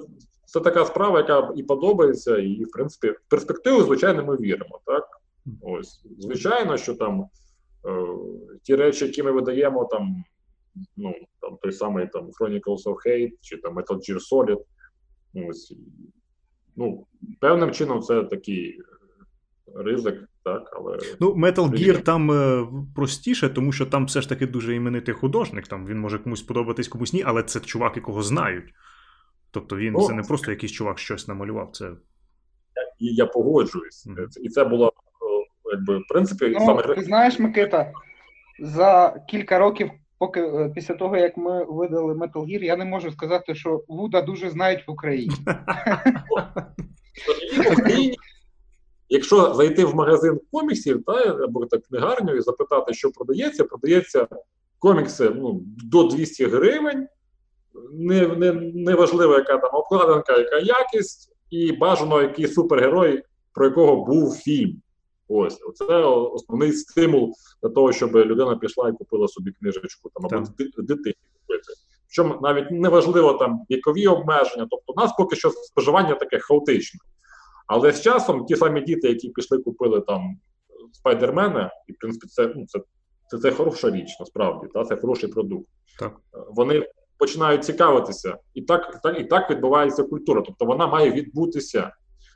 [0.45, 4.80] це така справа, яка і подобається, і, в принципі, в перспективу, звичайно, ми віримо.
[4.86, 5.22] так?
[5.62, 7.26] Ось, Звичайно, що там
[7.86, 8.08] е,
[8.63, 10.24] ті речі, які ми видаємо, там,
[10.98, 14.62] ну, там той самий там, Chronicles of Hate чи там Metal Gear Solid.
[15.50, 15.74] Ось,
[16.76, 17.06] ну,
[17.39, 18.82] певним чином це такий
[19.76, 20.98] ризик, так, але.
[21.20, 25.68] Ну, Metal Gear там е, простіше, тому що там все ж таки дуже іменитий художник.
[25.68, 28.74] Там він може комусь подобатись, комусь ні, але це чувак, якого знають.
[29.52, 31.70] Тобто він Ну, це не просто якийсь чувак щось намалював.
[31.74, 31.92] Це
[33.00, 34.06] І я погоджуюсь.
[34.08, 34.28] Мгм.
[34.42, 34.92] І це було, е,
[35.72, 37.92] якби, в принципі, Ну, саме ти знаєш, Микита,
[38.60, 43.12] за кілька років, поки е, після того, як ми видали Metal Gear, я не можу
[43.12, 45.36] сказати, що Вуда дуже знають в Україні.
[47.58, 48.18] в Україні,
[49.10, 54.28] Якщо зайти в магазин коміксів, та, або так книгарню і запитати, що продається, продається
[54.80, 57.08] комікси ну, до 200 гривень.
[57.91, 64.06] Не, не, не важливо, яка там обкладинка, яка якість, і бажано який супергерой, про якого
[64.06, 64.82] був фільм.
[65.28, 70.48] Ось це основний стимул для того, щоб людина пішла і купила собі книжечку там або
[70.78, 71.74] дитині купити.
[72.08, 77.00] Причому навіть не важливо там вікові обмеження, тобто у нас поки що споживання таке хаотичне.
[77.70, 80.38] Але з часом ті самі діти, які пішли, купили там
[80.92, 82.80] спайдермена, і в принципі, це ну, це,
[83.28, 85.68] це, це хороша річ, насправді, та це хороший продукт.
[86.00, 86.18] Так.
[86.34, 90.44] Е, Вони починають цікавитися, і так, так, і так відбувається культура.
[90.46, 91.92] Тобто вона має відбутися.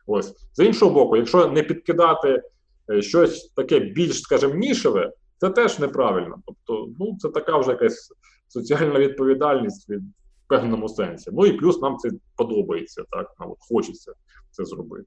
[0.07, 2.43] Ось з іншого боку, якщо не підкидати
[2.89, 6.35] е, щось таке більш, скажімо, нішеве, це теж неправильно.
[6.45, 8.11] Тобто, ну це така вже якась
[8.47, 10.01] соціальна відповідальність від
[10.45, 11.29] в певному сенсі.
[11.33, 14.13] Ну і плюс нам це подобається, так нам от хочеться
[14.51, 15.05] це зробити.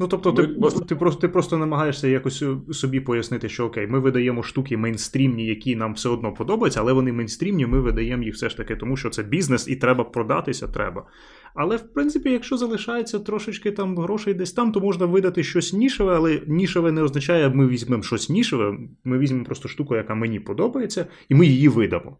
[0.00, 3.66] Ну, тобто, Ми- ти, ми- ти, просто, ти просто намагаєшся якось е, собі пояснити, що
[3.66, 8.22] окей, ми видаємо штуки мейнстрімні, які нам все одно подобаються, але вони мейнстрімні, ми видаємо
[8.22, 11.06] їх все ж таки, тому що це бізнес і треба продатися, треба.
[11.54, 16.16] Але в принципі, якщо залишається трошечки там грошей десь там, то можна видати щось нішеве,
[16.16, 21.06] але нішеве не означає, ми візьмемо щось нішеве, ми візьмемо просто штуку, яка мені подобається,
[21.28, 22.18] і ми її видамо.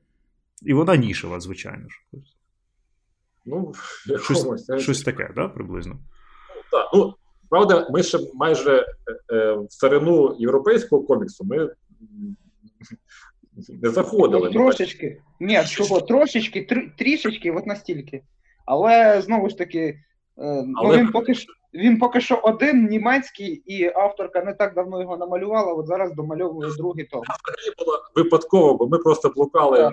[0.63, 2.03] І вона нішева, звичайно ж.
[3.47, 3.73] Ну,
[4.23, 4.47] Щось,
[4.79, 5.99] щось таке, да, приблизно.
[6.71, 7.15] Так, ну
[7.55, 8.87] правда, ми ще майже
[9.31, 11.71] е, е, в царину європейського коміксу ми
[13.69, 14.51] не заходили.
[14.51, 15.23] Трошечки.
[15.41, 18.23] Ні, чого, трошечки, тр- трішечки, от настільки.
[18.67, 23.63] Але знову ж таки, е, ну, Але- він, поки що, він поки що один німецький,
[23.67, 27.23] і авторка не так давно його намалювала, от зараз домальовує другий том.
[27.65, 29.93] Це було випадково, бо ми просто блукали,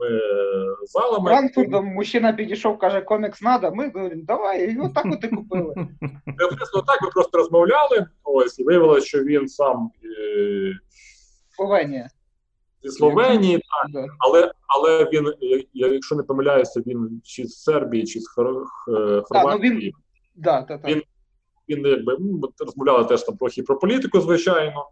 [0.00, 0.10] Так.
[0.10, 1.30] блукали ми е, залами.
[1.30, 3.70] Франкфуртом мужчина підійшов, каже, комікс надо.
[3.74, 5.74] Ми говоримо, давай, і отак от і купили.
[6.36, 8.06] Приблизно так ми просто розмовляли.
[8.24, 10.72] Ось і виявилося, що він сам е,
[11.56, 12.08] Словенія.
[12.82, 13.60] зі Словенії,
[13.92, 14.06] Да.
[14.18, 15.32] але але він,
[15.72, 18.64] якщо не помиляюся, він чи з Сербії, чи з ну,
[19.28, 19.70] Хорватії.
[19.70, 19.92] він-
[20.34, 20.88] Да, та, та.
[20.88, 21.02] Він-
[21.68, 24.84] він якби ну, розмовляли теж там трохи про політику, звичайно.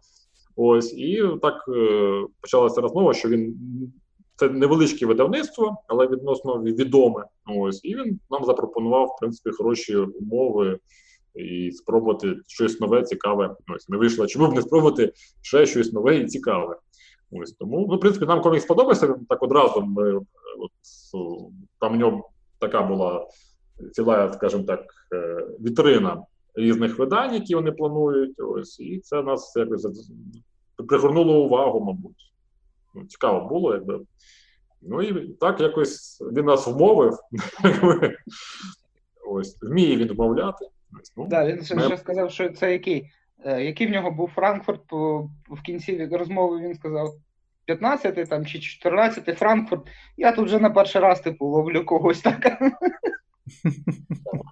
[0.55, 3.55] Ось, і так е, почалася розмова, що він
[4.39, 7.25] це невеличке видавництво, але відносно відоме.
[7.45, 10.79] Ось, і він нам запропонував, в принципі, хороші умови
[11.35, 13.55] і спробувати щось нове, цікаве.
[13.75, 16.77] Ось ми вийшли, чому б не спробувати ще щось нове і цікаве.
[17.31, 19.07] Ось тому, ну, в принципі, нам комікс сподобався.
[19.07, 20.21] Він так одразу ми е,
[20.59, 20.71] от,
[21.79, 23.27] там в ньому така була
[23.91, 26.23] ціла, скажімо так, е, вітрина
[26.55, 28.39] різних видань, які вони планують.
[28.39, 30.11] Ось, і це нас якось
[30.87, 32.28] пригорнуло увагу, мабуть.
[32.99, 33.99] Ну, цікаво було, якби.
[34.81, 37.13] Ну і так якось він нас вмовив.
[39.27, 40.65] Ось, вміє він вмовляти.
[41.17, 43.11] Ну, Да, він ще, ми- сказав, що це який.
[43.45, 44.91] е, Який в нього був Франкфурт
[45.49, 47.13] в кінці розмови він сказав
[47.65, 49.83] 15 там чи 14 Франкфурт.
[50.17, 52.59] Я тут вже на перший раз типу ловлю когось так.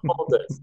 [0.02, 0.60] молодець.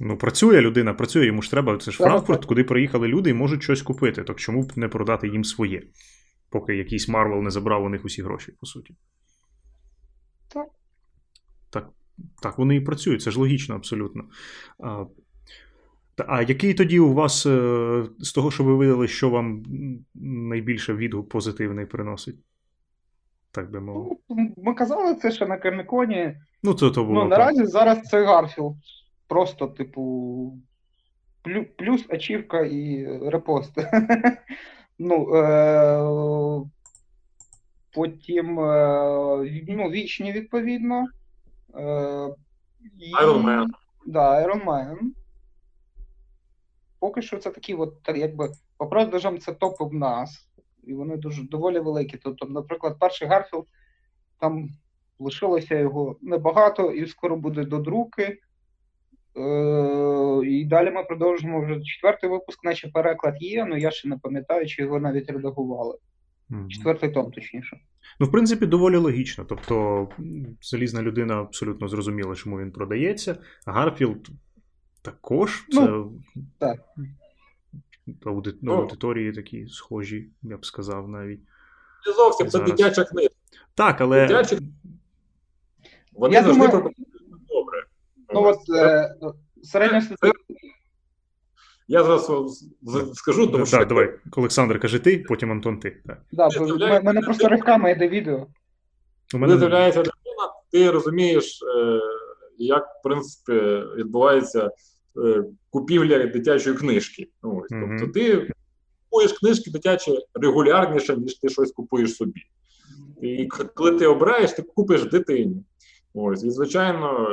[0.00, 1.76] Ну, працює людина, працює, йому ж треба.
[1.76, 4.24] Це ж Франкфурт, куди приїхали люди і можуть щось купити.
[4.24, 5.82] Так чому б не продати їм своє?
[6.50, 8.94] Поки якийсь Марвел не забрав у них усі гроші, по суті.
[10.48, 10.68] Так.
[11.70, 11.90] Так,
[12.42, 14.24] так вони і працюють, це ж логічно, абсолютно.
[14.78, 15.04] А,
[16.16, 19.62] а який тоді у вас е, з того, що ви видали, що вам
[20.14, 22.36] найбільше відгук позитивний приносить?
[23.50, 24.16] Так би мовити.
[24.28, 26.36] Ну, Ми казали це ще на Коміконі.
[26.62, 27.22] Ну, це то було.
[27.22, 28.74] Ну, наразі зараз це Гарфілд.
[29.28, 30.58] Просто, типу,
[31.78, 33.72] плюс ачівка і репост.
[34.98, 36.70] Ну, е-
[37.94, 41.06] потім е- ну, вічні, відповідно.
[41.74, 42.34] Е-
[42.98, 43.66] і- Iron Man.
[44.06, 44.96] Да, Iron Man.
[46.98, 50.48] Поки що це такі, от, так, якби, по продажам це топ в нас.
[50.84, 52.18] І вони дуже доволі великі.
[52.18, 53.66] Тобто, наприклад, перший Гарфілд,
[54.38, 54.68] там
[55.18, 58.38] лишилося його небагато, і скоро буде додрук.
[60.46, 64.66] І далі ми продовжимо вже четвертий випуск, наче переклад є, але я ще не пам'ятаю,
[64.66, 65.98] чи його навіть редагували.
[66.48, 66.70] Мгм.
[66.70, 67.76] Четвертий том, точніше.
[68.20, 69.44] Ну, в принципі, доволі логічно.
[69.44, 70.08] Тобто,
[70.62, 73.36] залізна людина абсолютно зрозуміла, чому він продається.
[73.66, 74.28] Гарфілд
[75.02, 76.12] також це Ну,
[76.58, 76.76] так.
[78.24, 78.72] ауди- Ну.
[78.72, 81.40] аудиторії такі схожі, я б сказав навіть.
[82.06, 82.70] Не зовсім це Зараз.
[82.70, 83.28] дитяча книга.
[83.74, 84.58] Так, але Дитячі
[86.12, 86.90] Вони Я завжди думаю-.
[88.36, 89.14] Ну от е,
[89.62, 90.72] середньостатистичний
[91.88, 95.78] Я зараз вам з- з- скажу, тому що так, давай, Олександр, кажи ти, потім Антон
[95.80, 96.02] ти.
[96.06, 96.22] Так.
[96.32, 98.46] Да, бо в мене просто ривками йде відео.
[99.34, 102.00] У коли мене з'являється людина, ти розумієш, е,
[102.58, 103.52] як в принципі
[103.96, 104.70] відбувається
[105.24, 107.28] е, купівля дитячої книжки.
[107.42, 107.68] Ось.
[107.70, 108.50] Тобто ти
[109.10, 112.40] купуєш книжки дитячі регулярніше, ніж ти щось купуєш собі.
[113.22, 115.64] І коли ти обираєш, ти купиш дитині.
[116.14, 117.28] Ось, і звичайно,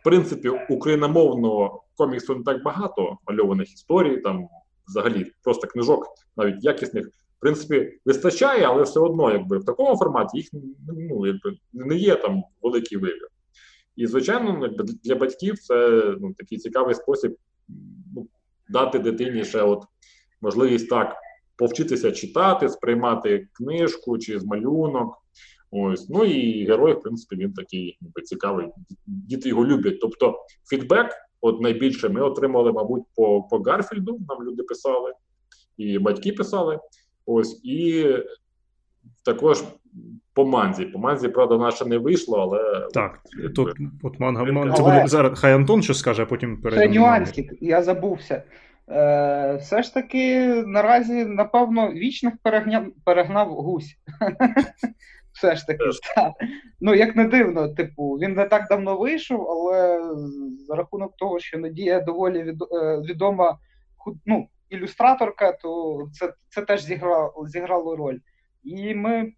[0.00, 4.48] в принципі, україномовного коміксу не так багато мальованих історій, там
[4.88, 6.06] взагалі просто книжок,
[6.36, 10.48] навіть якісних, в принципі, вистачає, але все одно, якби в такому форматі їх
[10.88, 13.28] ну, якби, не є там великий вибір.
[13.96, 17.36] І, звичайно, ну, для батьків це ну, такий цікавий спосіб
[18.14, 18.28] ну,
[18.68, 19.84] дати дитині ще от
[20.40, 21.16] можливість так
[21.56, 25.22] повчитися читати, сприймати книжку чи з малюнок.
[25.70, 26.08] Ось.
[26.08, 28.68] Ну і герой, в принципі, він такий ніби, цікавий.
[29.06, 30.00] Діти його люблять.
[30.00, 30.38] Тобто,
[30.70, 31.06] фідбек,
[31.40, 35.12] от найбільше, ми отримали, мабуть, по, по Гарфільду, нам люди писали,
[35.76, 36.78] і батьки писали.
[37.26, 38.06] Ось, і
[39.24, 39.64] також
[40.34, 40.84] по Манзі.
[40.84, 43.20] По Манзі, правда, наша не вийшло, але Так,
[43.54, 44.74] тут от манга, Але- ман...
[44.74, 45.38] це буде зараз.
[45.40, 46.94] Хай Антон що скаже, а потім Це перейдемо.
[46.94, 48.42] до нюансик, я забувся.
[48.90, 53.94] Е, все ж таки, наразі, напевно, вічних перегнав, перегнав гусь.
[55.38, 56.32] Все ж таки, так.
[56.80, 60.02] Ну, як не дивно, типу, він не так давно вийшов, але
[60.66, 63.58] за рахунок того, що Надія доволі від, е, відома
[64.26, 68.18] ну, ілюстраторка, то це, це теж зіграло, зіграло роль.
[68.62, 69.32] І ми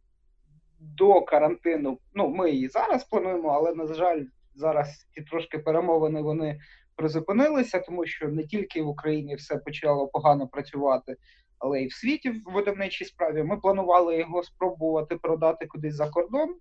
[0.81, 6.61] до карантину, ну, ми і зараз плануємо, але, на жаль, зараз ті трошки перемовини вони
[6.97, 11.17] призупинилися, тому що не тільки в Україні все почало погано працювати,
[11.61, 13.43] але й в світі в видавничій справі.
[13.43, 16.57] Ми планували його спробувати продати кудись за кордон,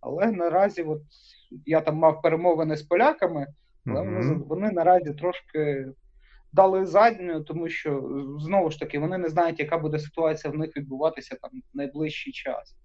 [0.00, 1.02] але наразі, от
[1.66, 3.46] я там мав перемовини з поляками,
[3.86, 4.44] але вони, Мгм.
[4.48, 5.86] вони наразі трошки
[6.52, 10.76] дали задню, тому що знову ж таки вони не знають, яка буде ситуація в них
[10.76, 12.76] відбуватися там в найближчий час.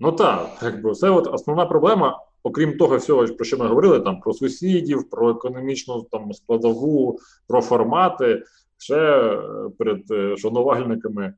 [0.00, 4.20] Ну так, якби це от основна проблема, окрім того всього, про що ми говорили, там
[4.20, 8.42] про сусідів, про економічну там складову, про формати.
[8.80, 9.42] Ще е,
[9.78, 11.34] перед е, шанувальниками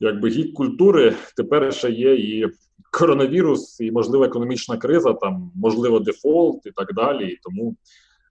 [0.00, 2.46] якби гік культури тепер ще є і
[2.90, 7.32] коронавірус, і можлива економічна криза, там можливо дефолт і так далі.
[7.32, 7.76] І тому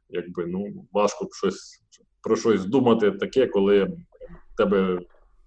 [0.09, 1.83] якби ну важко щось
[2.21, 3.97] про щось думати таке, коли
[4.57, 4.99] тебе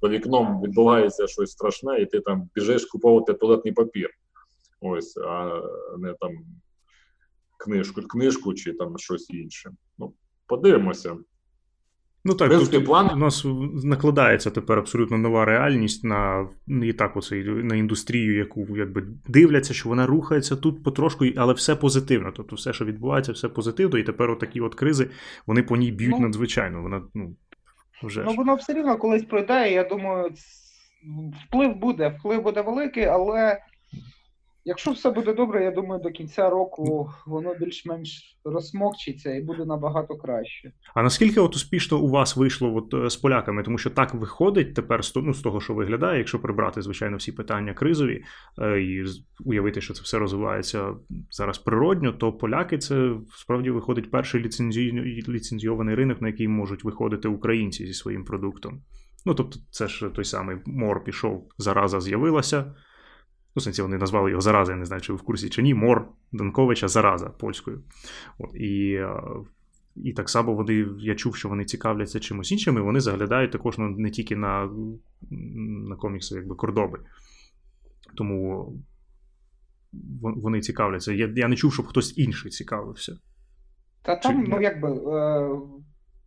[0.02, 4.10] за вікном відбувається щось страшне, і ти там біжиш куповувати туалетний папір.
[4.80, 5.62] Ось, а
[5.98, 6.30] не там
[7.56, 9.70] книжку, книжку чи там щось інше.
[9.98, 10.12] Ну,
[10.46, 11.16] подивимося.
[12.24, 13.46] Ну так, тут плани- у нас
[13.84, 19.74] накладається тепер абсолютно нова реальність на ну, і так оце, на індустрію, яку якби дивляться,
[19.74, 22.32] що вона рухається тут потрошку, але все позитивно.
[22.36, 25.10] Тобто все, що відбувається, все позитивно, і тепер отакі от кризи,
[25.46, 26.82] вони по ній б'ють Ну, надзвичайно.
[26.82, 27.36] Вона, ну,
[28.02, 30.30] вже Ну воно все рівно колись пройде, я думаю,
[31.46, 33.58] вплив буде, вплив буде великий, але
[34.64, 40.16] якщо все буде добре, я думаю, до кінця року воно більш-менш розсмокчиться і буде набагато
[40.16, 40.72] краще.
[40.94, 43.62] А наскільки от успішно у вас вийшло от, е, з поляками?
[43.62, 47.74] Тому що так виходить тепер ну, з того, що виглядає, якщо прибрати, звичайно, всі питання
[47.74, 48.24] кризові
[48.58, 49.04] е, і
[49.44, 50.94] уявити, що це все розвивається
[51.30, 54.92] зараз природньо, то поляки це справді виходить перший ліцензій...
[55.28, 58.82] ліцензійований ринок, на який можуть виходити українці зі своїм продуктом.
[59.26, 62.74] Ну, тобто, це ж той самий мор пішов, зараза з'явилася.
[63.56, 65.62] Ну, в сенсі вони назвали його зараза, я не знаю, чи ви в курсі чи
[65.62, 65.74] ні.
[65.74, 67.82] Мор Данковича зараза польською.
[68.38, 69.22] От, і, е,
[69.96, 73.78] і так само вони, я чув, що вони цікавляться чимось іншим, і вони заглядають також
[73.78, 74.70] ну, не тільки на,
[75.88, 77.00] на комікси, якби кордоби.
[78.16, 78.72] Тому
[80.12, 81.12] вони цікавляться.
[81.12, 83.16] Я, я не чув, щоб хтось інший цікавився.
[84.02, 85.50] Та там, Чи- ну якби е,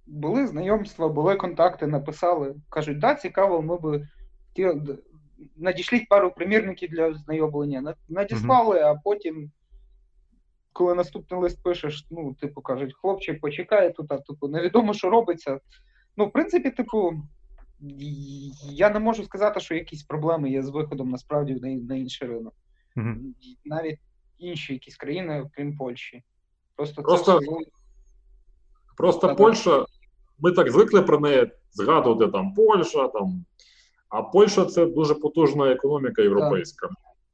[0.08, 2.56] були знайомства, були контакти, написали.
[2.70, 4.08] Кажуть, да, цікаво, ми би
[5.56, 7.96] надішліть пару примірників для знайомлення.
[8.10, 9.52] Надіслали, а потім,
[10.74, 15.60] коли наступний лист пишеш, ну, типу, кажуть, хлопчик, почекай тут, а типу, невідомо, що робиться.
[16.18, 17.14] Ну, в принципі, типу,
[18.72, 22.54] я не можу сказати, що якісь проблеми є з виходом насправді на, на інший ринок.
[22.96, 23.36] Мгм.
[23.66, 24.00] Навіть
[24.38, 26.24] інші якісь країни, крім Польщі.
[26.76, 27.48] Просто, Просто- це
[28.98, 29.86] Просто Польща,
[30.40, 33.46] ми так звикли про неї згадувати там Польща, там,
[34.14, 36.90] а Польща це дуже потужна економіка європейська.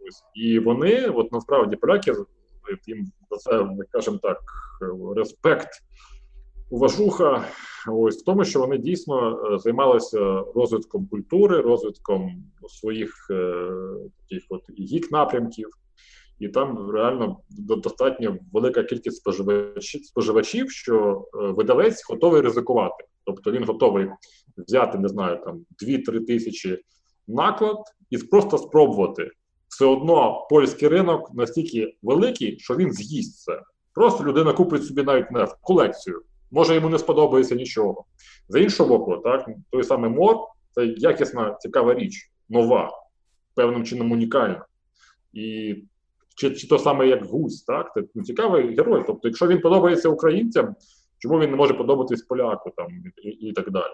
[0.07, 0.23] Ось.
[0.35, 2.13] І вони, от насправді, поляки,
[2.87, 4.37] їм за це, скажімо так,
[5.15, 5.69] респект,
[6.69, 7.45] уважуха,
[7.91, 13.63] ось в тому, що вони дійсно е, займалися розвитком культури, розвитком своїх е,
[14.19, 15.69] таких от гік напрямків.
[16.39, 23.05] І там реально достатньо велика кількість споживачів, споживачів, що е, видавець готовий ризикувати.
[23.25, 24.09] Тобто він готовий
[24.67, 26.83] взяти, не знаю, там 2-3 тисячі
[27.27, 27.77] наклад
[28.09, 29.31] і просто спробувати.
[29.67, 33.61] Все одно польський ринок настільки великий, що він з'їсть це.
[33.93, 36.21] Просто людина купить собі навіть не колекцію.
[36.51, 38.05] Може йому не сподобається нічого.
[38.49, 40.37] З іншого боку, так той самий мор
[40.71, 42.91] це якісна, цікава річ, нова,
[43.55, 44.65] певним чином унікальна.
[45.33, 45.75] І
[46.35, 47.91] чи, чи то саме як гусь, так?
[47.93, 49.03] Це ну, цікавий герой.
[49.07, 50.75] Тобто, якщо він подобається українцям,
[51.17, 52.87] чому він не може подобатись поляку там
[53.23, 53.93] і, і так далі.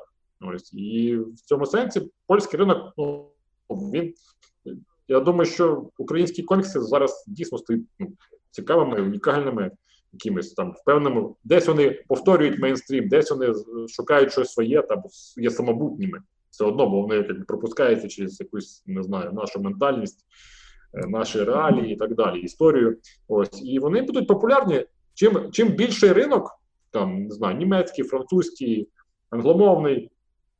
[0.54, 3.32] Ось і в цьому сенсі польський ринок, ну
[3.70, 4.14] він
[5.08, 8.08] я думаю, що українські комікси зараз дійсно стають ну,
[8.52, 9.72] цікавими, унікальними,
[10.14, 11.30] якимись там впевненими.
[11.44, 13.54] Десь вони повторюють мейнстрім, десь вони
[13.88, 15.04] шукають щось своє там
[15.38, 16.20] є самобутніми.
[16.50, 20.26] Все одно, бо вони як пропускаються через якусь не знаю, нашу ментальність,
[20.94, 22.98] е, наші реалії і так далі, історію.
[23.28, 24.86] Ось і вони будуть популярні.
[25.14, 26.60] Чим чим більший ринок,
[26.92, 28.90] там не знаю, німецький, французький,
[29.30, 30.12] англомовний,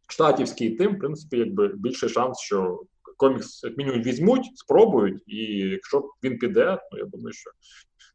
[0.08, 2.84] штатівський, тим в принципі, якби більший шанс, що
[3.18, 7.52] комікс як мінімум візьмуть, спробують, і якщо він піде, ну я думаю, що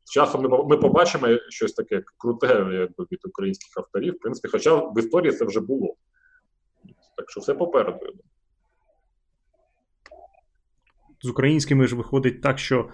[0.04, 4.14] з часом ми, ми побачимо щось таке круте, якби від українських авторів.
[4.14, 5.94] В принципі, хоча в історії це вже було.
[7.16, 7.98] Так що все попереду.
[8.02, 8.24] я думаю.
[11.22, 12.88] з українськими ж виходить так, що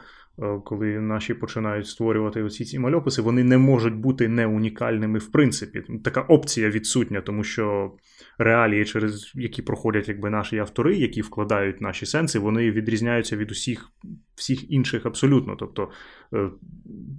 [0.65, 5.83] коли наші починають створювати оці ці мальописи, вони не можуть бути не унікальними в принципі.
[6.05, 7.93] Така опція відсутня, тому що
[8.39, 13.91] реалії, через які проходять якби наші автори, які вкладають наші сенси, вони відрізняються від усіх
[14.35, 15.57] всіх інших абсолютно.
[15.57, 15.91] Тобто
[16.35, 16.51] е,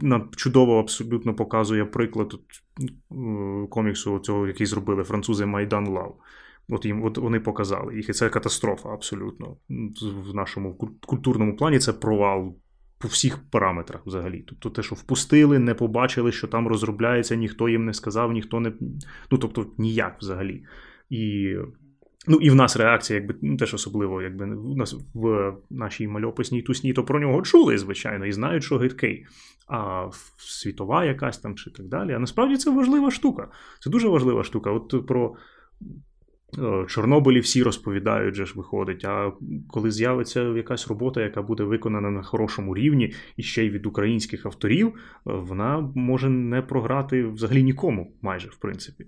[0.02, 2.38] нам чудово абсолютно показує приклад е,
[3.70, 6.20] коміксу цього, який зробили французи Майдан Лав.
[6.70, 9.58] От їм от вони показали їх, і це катастрофа абсолютно.
[10.30, 10.74] В нашому
[11.06, 12.56] культурному плані це провал
[12.98, 14.44] по всіх параметрах взагалі.
[14.48, 18.74] Тобто те, що впустили, не побачили, що там розробляється, ніхто їм не сказав, ніхто не.
[19.32, 20.64] Ну тобто ніяк взагалі.
[21.10, 21.56] І,
[22.28, 26.62] ну, і в нас реакція, якби ну, теж особливо, якби в нас в нашій мальописній
[26.62, 29.26] тусні, то про нього чули, звичайно, і знають, що гидкий.
[29.68, 32.14] А світова якась там чи так далі.
[32.14, 33.52] А насправді це важлива штука.
[33.80, 34.72] Це дуже важлива штука.
[34.72, 35.36] От про.
[36.58, 39.06] Е, Чорнобилі всі розповідають, же ж виходить.
[39.06, 39.32] А
[39.68, 44.46] коли з'явиться якась робота, яка буде виконана на хорошому рівні, і ще й від українських
[44.46, 44.92] авторів, е,
[45.26, 49.06] вона може не програти взагалі нікому, майже в принципі.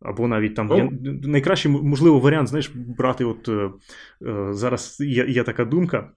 [0.00, 0.90] Або навіть там є
[1.22, 3.70] найкращий можливо варіант, знаєш, брати, от е,
[4.50, 6.10] зараз є, є така думка.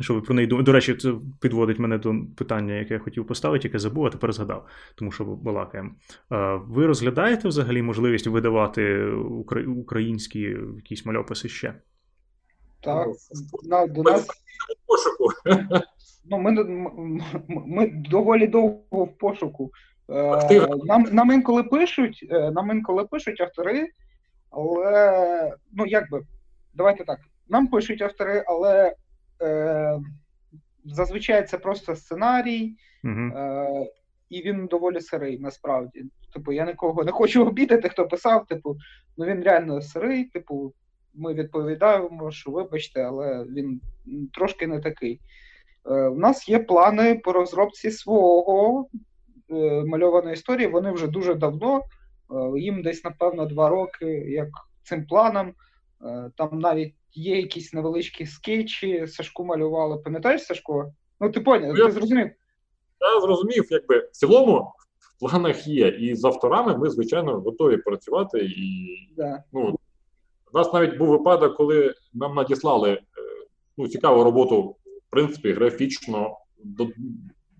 [0.00, 0.66] Що ви про неї думаєте?
[0.66, 4.32] До речі, це підводить мене до питання, яке я хотів поставити, яке забув, а тепер
[4.32, 5.90] згадав, тому що балакаємо.
[6.32, 10.40] Е, Ви розглядаєте взагалі можливість видавати укра- українські
[10.76, 11.74] якісь мальописи ще?
[12.80, 13.14] Так, Ну,
[13.68, 15.28] на, до Ми нас, в пошуку.
[16.30, 16.52] ну, ми,
[17.48, 19.70] ми доволі довго в пошуку.
[20.10, 23.88] Е, Нам, нам інколи пишуть, е, нам інколи пишуть автори,
[24.50, 26.22] але ну як би,
[26.74, 27.18] давайте так.
[27.48, 28.94] Нам пишуть автори, але
[29.42, 30.00] е,
[30.84, 33.38] зазвичай це просто сценарій, Угу.
[33.38, 33.90] Е,
[34.28, 36.04] і він доволі сирий, насправді.
[36.34, 38.76] Типу, я нікого не хочу обідати, хто писав, типу,
[39.16, 40.74] ну він реально сирий, типу,
[41.14, 43.80] ми відповідаємо, що вибачте, але він
[44.32, 45.20] трошки не такий.
[45.86, 48.88] Е, У нас є плани по розробці свого
[49.50, 50.66] е, мальованої історії.
[50.68, 51.82] Вони вже дуже давно.
[52.30, 54.48] Е, їм десь, напевно, два роки, як
[54.82, 55.54] цим планам.
[56.04, 59.98] Е, там навіть є якісь невеличкі скетчі, Сашку малювали.
[59.98, 60.92] Пам'ятаєш, Сашко?
[61.20, 62.30] Ну, ти поняв, Я- ти зрозумів.
[63.00, 65.88] Я зрозумів, якби в цілому в планах є.
[65.88, 68.38] І з авторами ми, звичайно, готові працювати.
[68.44, 69.42] І Да.
[69.52, 69.76] ну,
[70.52, 73.00] у нас навіть був випадок, коли нам надіслали е,
[73.76, 76.88] ну, цікаву роботу, в принципі, графічно, до,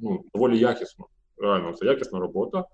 [0.00, 1.06] ну, доволі якісно.
[1.38, 2.64] Реально, це якісна робота.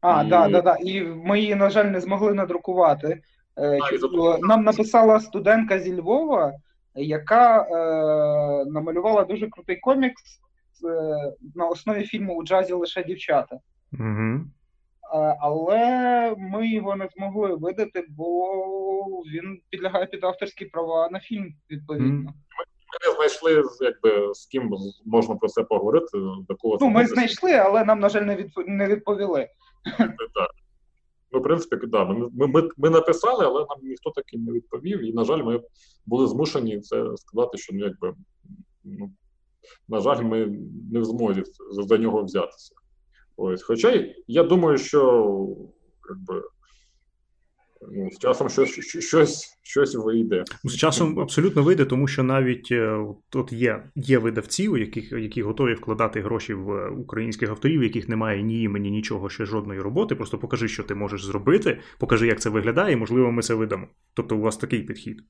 [0.00, 0.76] А, І- да, да, да.
[0.76, 3.22] І ми її, на жаль, не змогли надрукувати.
[3.58, 3.78] Е.
[4.40, 6.52] Нам написала студентка зі Львова,
[6.94, 10.22] яка е, намалювала дуже крутий комікс
[10.84, 13.58] е, на основі фільму у джазі лише дівчата.
[13.92, 14.40] Угу.
[15.14, 18.46] Е, але ми його не змогли видати, бо
[19.32, 22.32] він підлягає під авторські права на фільм, відповідно.
[22.86, 24.70] ми не знайшли, якби з ким
[25.06, 26.18] можна про це поговорити.
[26.48, 28.36] До кого ну, ми знайшли, але нам, на жаль,
[28.66, 29.48] не відповіли.
[30.34, 30.50] Так.
[31.38, 35.04] В принципі, да, ми, ми, ми написали, але нам ніхто таки не відповів.
[35.04, 35.60] І, на жаль, ми
[36.06, 38.14] були змушені це сказати, що ну, якби,
[38.84, 39.10] ну,
[39.88, 40.46] на жаль, ми
[40.92, 42.74] не в змозі за нього взятися.
[43.36, 43.62] Ось.
[43.62, 45.56] Хоча я думаю, що
[46.08, 46.42] якби,
[48.12, 50.44] з часом щось щось, щось вийде.
[50.64, 53.04] З часом абсолютно вийде, тому що навіть е,
[53.34, 58.42] от є є видавці, у яких які готові вкладати гроші в українських авторів, яких немає
[58.42, 60.14] ні імені, нічого, ще жодної роботи.
[60.14, 63.86] Просто покажи, що ти можеш зробити, покажи, як це виглядає, і можливо, ми це видамо.
[64.14, 65.22] Тобто, у вас такий підхід.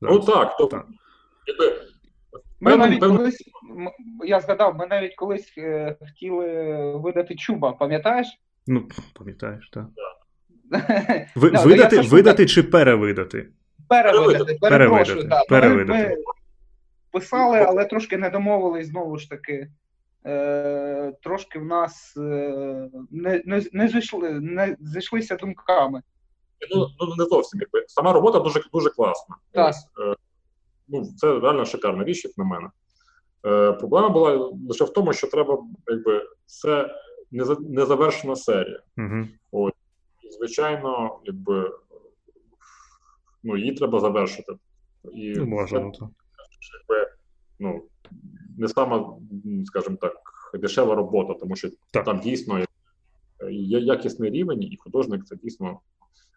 [0.00, 0.16] Зараз.
[0.16, 0.86] Ну так, тобто, так.
[2.60, 3.44] Ми навіть колись,
[4.24, 6.46] я згадав, ми навіть колись е, хотіли
[6.96, 8.26] видати чуба, пам'ятаєш?
[8.66, 9.86] Ну, пам'ятаєш, так.
[11.34, 13.48] Ви, no, видати я видати чи перевидати?
[13.88, 15.46] Перевидати, перепрошую, так.
[15.48, 16.08] Перевидати.
[16.08, 16.16] Ми,
[17.12, 19.68] писали, але трошки не домовились знову ж таки.
[20.26, 22.20] Е, Трошки в нас е,
[23.10, 26.02] не не, не, зійшли, не зійшлися думками.
[26.74, 27.84] Ну, ну не зовсім якби.
[27.88, 29.36] Сама робота дуже дуже класна.
[29.52, 29.74] Так.
[29.74, 30.16] Е,
[30.88, 32.68] ну, Це реально шикарна річ, як на мене.
[33.46, 36.94] Е, Проблема була лише в тому, що треба, якби, це
[37.60, 38.80] незавершена серія.
[38.98, 39.26] Угу.
[40.30, 41.70] Звичайно, якби
[43.42, 44.52] ну, її треба завершити.
[45.12, 46.04] І ну, Можна, це,
[46.78, 47.10] якби,
[47.58, 47.82] ну,
[48.58, 49.18] не сама,
[49.64, 50.14] скажімо так,
[50.54, 52.04] дешева робота, тому що так.
[52.04, 52.64] там дійсно
[53.50, 55.80] є якісний рівень, і художник це дійсно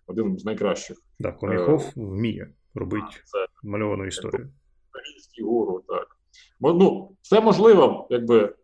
[0.08, 0.98] один з найкращих.
[1.20, 4.50] Так, е, вміє робити це, мальовану історію.
[4.90, 6.18] Український гуру, так.
[6.60, 8.56] Ну, Це можливо, якби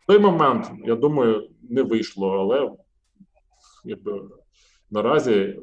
[0.00, 2.76] в той момент, я думаю, не вийшло, але
[3.84, 4.22] якби
[4.90, 5.58] наразі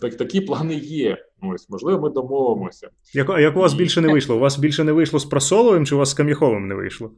[0.00, 1.24] так, такі плани є.
[1.42, 2.90] Ось, можливо, ми домовимося.
[3.14, 4.36] Як як у вас більше не вийшло?
[4.36, 7.10] У вас більше не вийшло з Просоловим, чи у вас з Кам'яховим не вийшло?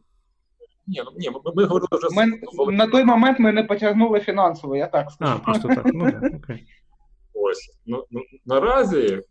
[0.86, 4.20] Ні, ну ні, ми, ми говорили вже ми, з на той момент ми не потягнули
[4.20, 5.32] фінансово, я так скажу.
[5.32, 5.86] А, просто так.
[5.94, 6.64] Ну, окей.
[7.34, 7.70] Ось.
[7.86, 9.22] Ну, ну, наразі,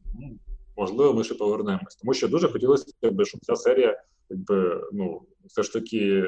[0.78, 1.96] можливо, ми ще повернемось.
[1.96, 6.26] Тому що дуже хотілося, якби, щоб ця серія, якби, ну, все ж таки,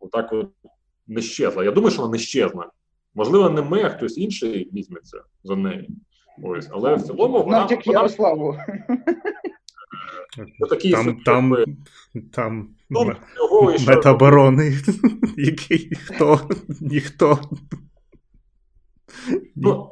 [0.00, 0.50] отак от
[1.06, 1.64] не щезла.
[1.64, 2.70] Я думаю, що вона не щезна.
[3.16, 5.90] Можливо, не ми, а хтось інший візьметься за неї.
[6.42, 7.58] Ось, але в цілому вона...
[7.58, 8.56] Навіть як Ярославу.
[10.70, 11.56] Такі, там, там,
[12.32, 13.14] там ну,
[13.86, 14.72] метаборони,
[15.36, 16.40] який хто,
[16.80, 17.38] ніхто.
[19.54, 19.90] Ну,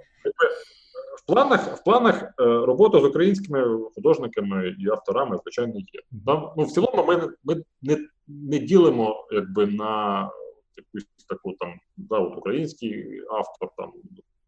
[1.18, 6.22] в планах в планах е, робота з українськими художниками і авторами, звичайно, є.
[6.26, 7.98] Там, ну, В цілому ми ми не
[8.28, 10.30] не ділимо якби, на
[10.76, 13.92] якусь таку там да, от український автор, там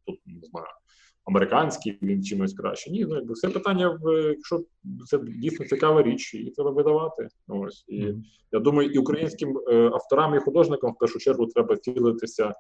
[0.07, 0.67] тут не знаю,
[1.25, 2.91] американський він чимось краще.
[2.91, 4.65] Ні, ну якби все питання в якщо
[5.07, 7.29] це дійсно цікава річ, і треба видавати.
[7.49, 8.23] Ось і mm-hmm.
[8.53, 12.53] я думаю, і українським е, авторам і художникам в першу чергу треба цілитися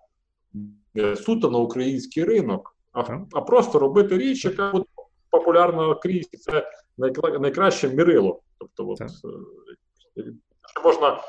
[1.17, 3.27] суто на український ринок, а mm-hmm.
[3.33, 4.85] а просто робити річ, яка буде
[5.31, 6.29] популярна крізь.
[6.29, 7.39] Це найкра...
[7.39, 8.41] найкраще мірило.
[8.59, 10.35] Тобто, от, mm-hmm.
[10.85, 11.21] можна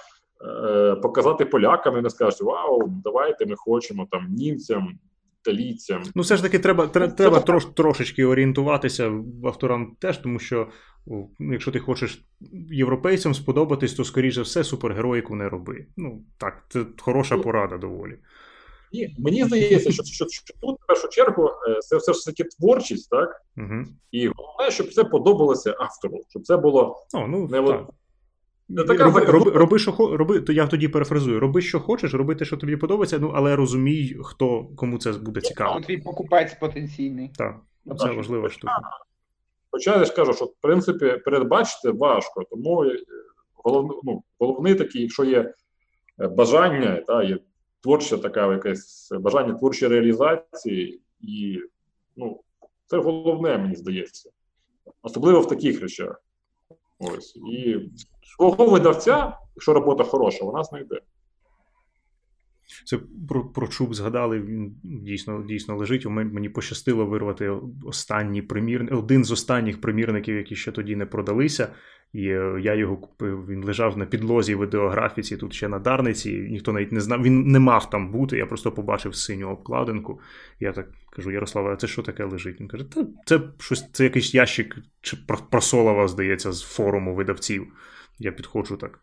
[0.41, 4.99] Е, показати полякам і не скажуть, вау, давайте ми хочемо там німцям,
[5.41, 6.03] італійцям.
[6.15, 10.67] Ну, все ж таки, треба треба, треба трош, трошечки орієнтуватися авторам теж, тому що
[11.39, 12.25] якщо ти хочеш
[12.71, 15.85] європейцям сподобатись, то, скоріше за все, супергероїку не роби.
[15.97, 18.17] Ну, так, це хороша ну, порада доволі.
[18.93, 22.43] Ні, Мені здається, що що, що тут в першу чергу е, це все ж таки
[22.43, 23.41] творчість, так?
[23.57, 23.83] Угу.
[24.11, 27.89] І головне, щоб це подобалося автору, щоб це було О, ну, не так.
[28.69, 31.39] Ну, така роби, роби, роби, що роби, то я тоді перефразую.
[31.39, 35.41] Роби, що хочеш, роби те, що тобі подобається, ну але розумій, хто кому це буде
[35.41, 35.81] цікаво.
[35.81, 37.31] Твій покупець потенційний.
[37.37, 37.59] Так,
[37.99, 38.73] це важлива штука.
[39.71, 42.99] Хоча я ж кажу, що в принципі передбачити важко, тому е,
[43.55, 45.53] головний, ну, головний такий, якщо є
[46.19, 47.39] е, бажання, та, є
[47.81, 51.59] творча така якась бажання творчої реалізації, і
[52.15, 52.41] ну,
[52.85, 54.29] це головне, мені здається.
[55.01, 56.23] Особливо в таких речах.
[56.99, 57.35] Ось.
[57.35, 57.79] І
[58.37, 61.01] свого видавця, якщо робота хороша, вона знайде.
[62.85, 64.41] Це про про чуб згадали.
[64.41, 66.05] Він дійсно дійсно лежить.
[66.05, 67.53] Мені пощастило вирвати
[67.85, 71.69] останній примір, один з останніх примірників, які ще тоді не продалися.
[72.13, 73.47] І е, я його купив.
[73.47, 74.67] Він лежав на підлозі в
[75.37, 76.47] тут ще на Дарниці.
[76.51, 77.21] Ніхто навіть не знав.
[77.21, 78.37] Він не мав там бути.
[78.37, 80.19] Я просто побачив синю обкладинку.
[80.59, 82.59] Я так кажу: Ярослава, а це що таке лежить?
[82.59, 85.17] Він каже: Та це щось, це якийсь ящик чи
[85.49, 87.67] просолова, здається, з форуму видавців.
[88.19, 88.99] Я підходжу так.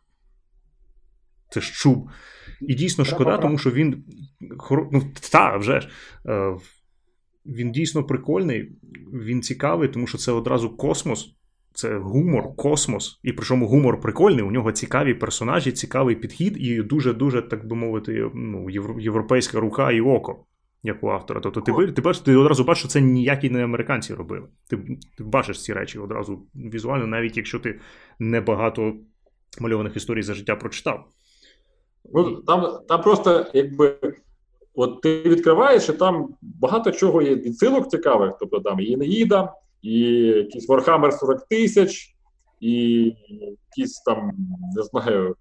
[1.50, 2.10] Це ж чуб.
[2.60, 4.04] І дійсно шкода, тому що він.
[4.70, 5.02] Ну,
[5.32, 5.88] та, вже ж.
[6.26, 6.56] Е,
[7.46, 8.72] він дійсно прикольний,
[9.12, 11.34] він цікавий, тому що це одразу космос.
[11.74, 13.20] Це гумор, космос.
[13.22, 18.30] І причому гумор прикольний, у нього цікаві персонажі, цікавий підхід і дуже-дуже, так би мовити,
[18.34, 20.44] ну, європейська рука і око,
[20.84, 21.40] як у автора.
[21.40, 24.48] Тобто ти ти, бачиш, ти одразу бачиш, що це ніякі не американці робили.
[24.68, 24.76] Ти
[25.18, 27.80] ти бачиш ці речі одразу візуально, навіть якщо ти
[28.18, 28.94] небагато
[29.60, 31.04] мальованих історій за життя прочитав.
[32.12, 33.98] Ну, Там там просто якби.
[34.76, 40.00] От ти відкриваєш, і там багато чого є відсилок цікавих, тобто там і Неїда, і
[40.26, 42.14] якийсь Warhammer 40 тисяч,
[42.60, 44.30] і якийсь там,
[44.76, 45.36] не знаю,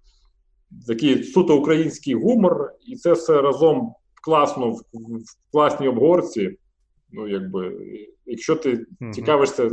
[0.86, 3.94] такий суто український гумор, і це все разом
[4.24, 6.58] класно в, в класній обгорці.
[7.12, 7.72] Ну, якби,
[8.26, 9.10] якщо ти mm-hmm.
[9.10, 9.70] цікавишся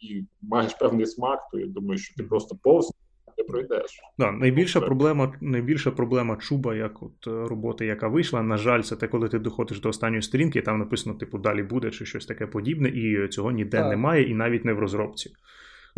[0.00, 2.92] і маєш певний смак, то я думаю, що ти просто повз
[3.38, 4.00] не пройдеш.
[4.18, 8.42] Да, найбільша проблема найбільша проблема чуба, як от е, роботи, яка вийшла.
[8.42, 11.90] На жаль, це те, коли ти доходиш до останньої сторінки, там написано, типу, далі буде
[11.90, 13.90] чи щось таке подібне, і цього ніде так.
[13.90, 15.30] немає, і навіть не в розробці.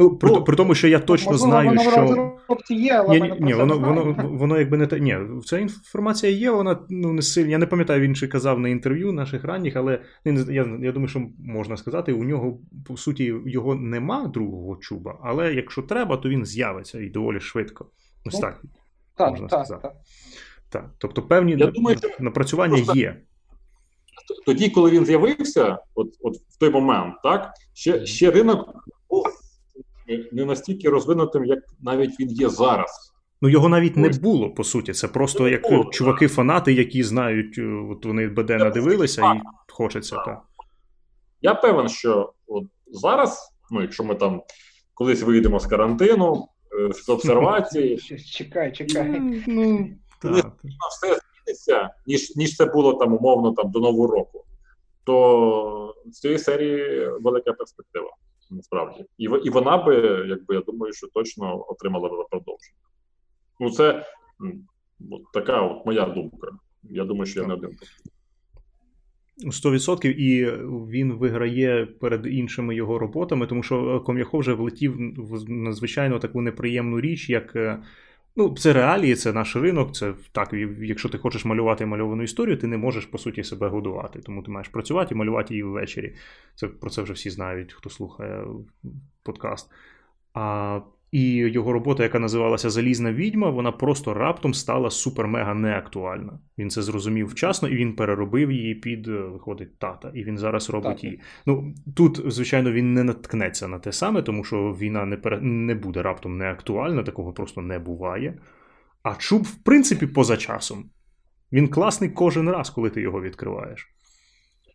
[0.01, 2.36] Ну, при, ну, при тому, що я точно можливо, знаю, воно
[2.66, 2.74] що.
[2.74, 5.01] Є, але ні, ні, воно, воно, воно якби не те.
[5.01, 7.51] Ні, ця інформація є, вона ну, не сильно.
[7.51, 11.22] Я не пам'ятаю, він чи казав на інтерв'ю наших ранніх, але я я думаю, що
[11.38, 16.46] можна сказати, у нього, по суті, його нема другого чуба, але якщо треба, то він
[16.46, 17.90] з'явиться і доволі швидко.
[18.26, 18.62] Ось ну, так.
[19.16, 19.88] Так, можна так, сказати.
[19.88, 19.94] Так.
[20.68, 20.90] так.
[20.98, 22.98] Тобто певні я думаю, напрацювання просто...
[22.98, 23.16] є.
[24.46, 29.26] Тоді, коли він з'явився, от от в той момент, так, ще ще ринок був
[30.33, 33.13] не настільки розвинутим, як навіть він є зараз.
[33.43, 33.97] Ну його навіть Ось.
[33.97, 34.93] не було по суті.
[34.93, 39.41] Це просто не як чуваки-фанати, які знають, е, от вони БД надивилися і
[39.73, 40.17] хочеться.
[40.17, 40.43] так.
[41.43, 44.43] Я певен, що от зараз, ну якщо ми там
[44.95, 46.49] колись вийдемо з карантину,
[46.81, 47.97] е, з обсервації,
[48.37, 49.21] чекай, чекай.
[50.23, 50.37] Ну,
[50.91, 54.45] все зміниться, ніж ніж це було там умовно там до нового року,
[55.05, 58.11] то з цієї серії велика перспектива
[58.51, 59.05] насправді.
[59.18, 59.94] І і вона би,
[60.28, 62.76] якби я думаю, що точно отримала би продовження.
[63.61, 64.07] Ну, це
[65.11, 66.48] от така от моя думка.
[66.82, 67.70] Я думаю, що я не один.
[69.46, 70.46] 100% і
[70.90, 77.01] він виграє перед іншими його роботами, тому що Ком'яхов вже влетів в надзвичайно таку неприємну
[77.01, 77.82] річ, як е,
[78.41, 79.95] Ну, це реалії, це наш ринок.
[79.95, 84.18] Це так, якщо ти хочеш малювати мальовану історію, ти не можеш по суті себе годувати.
[84.18, 86.14] Тому ти маєш працювати і малювати її ввечері.
[86.55, 88.45] Це про це вже всі знають, хто слухає
[89.22, 89.70] подкаст.
[90.34, 90.80] А
[91.13, 96.39] і його робота, яка називалася Залізна відьма, вона просто раптом стала супер-мега неактуальна.
[96.59, 100.13] Він це зрозумів вчасно і він переробив її під е, виходить тата.
[100.15, 101.05] І він зараз робить так.
[101.05, 101.21] її.
[101.47, 105.41] Ну тут, звичайно, він не наткнеться на те саме, тому що війна не пере...
[105.41, 108.39] не буде раптом неактуальна, такого просто не буває.
[109.03, 110.85] А чуб, в принципі, поза часом.
[111.53, 113.89] Він класний кожен раз, коли ти його відкриваєш.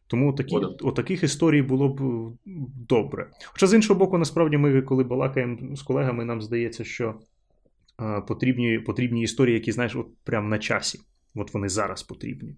[0.08, 2.02] Тому такі, от таких історій було б
[2.90, 3.30] добре.
[3.46, 7.16] Хоча з іншого боку, насправді, ми, коли балакаємо з колегами, нам здається, що
[7.98, 11.00] а, потрібні потрібні історії, які, знаєш, от прямо на часі.
[11.36, 12.56] От вони зараз потрібні.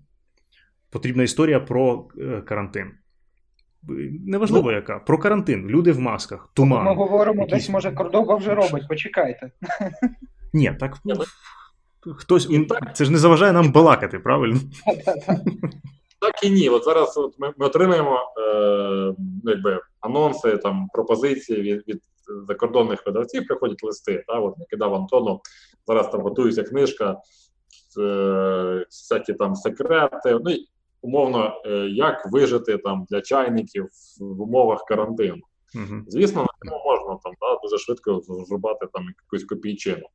[0.89, 2.91] Потрібна історія про е, карантин.
[4.25, 4.99] Неважливо, ну, яка.
[4.99, 5.67] Про карантин.
[5.67, 6.85] Люди в масках, туман.
[6.85, 7.53] Ми говоримо, якісь...
[7.53, 9.51] десь, може, Кордова вже робить, почекайте.
[10.53, 10.97] Ні, так.
[11.05, 11.15] Ну,
[12.15, 12.49] хтось.
[12.93, 14.59] Це ж не заважає нам балакати, правильно?
[16.19, 16.69] Так і ні.
[16.69, 22.01] От зараз от ми ми отримаємо е, ну, якби анонси, там пропозиції від від
[22.47, 24.23] закордонних видавців, приходять листи.
[24.27, 25.41] Та, от накидав Антону.
[25.87, 27.17] Зараз там готується книжка,
[27.99, 30.39] е, всякі там секрети.
[30.45, 30.55] Ну
[31.01, 33.89] умовно, е, як вижити там для чайників
[34.19, 35.41] в умовах карантину.
[35.75, 40.07] uh Звісно, на цьому можна там да, дуже швидко зрубати там якусь копійчину.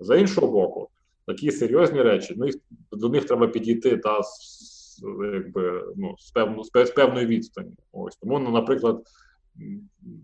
[0.00, 0.88] За іншого боку,
[1.26, 2.56] такі серйозні речі, ну їх
[2.92, 4.20] до них треба підійти та
[5.34, 7.72] якби ну з певно з певної відстані.
[7.92, 9.02] Ось тому, ну, наприклад,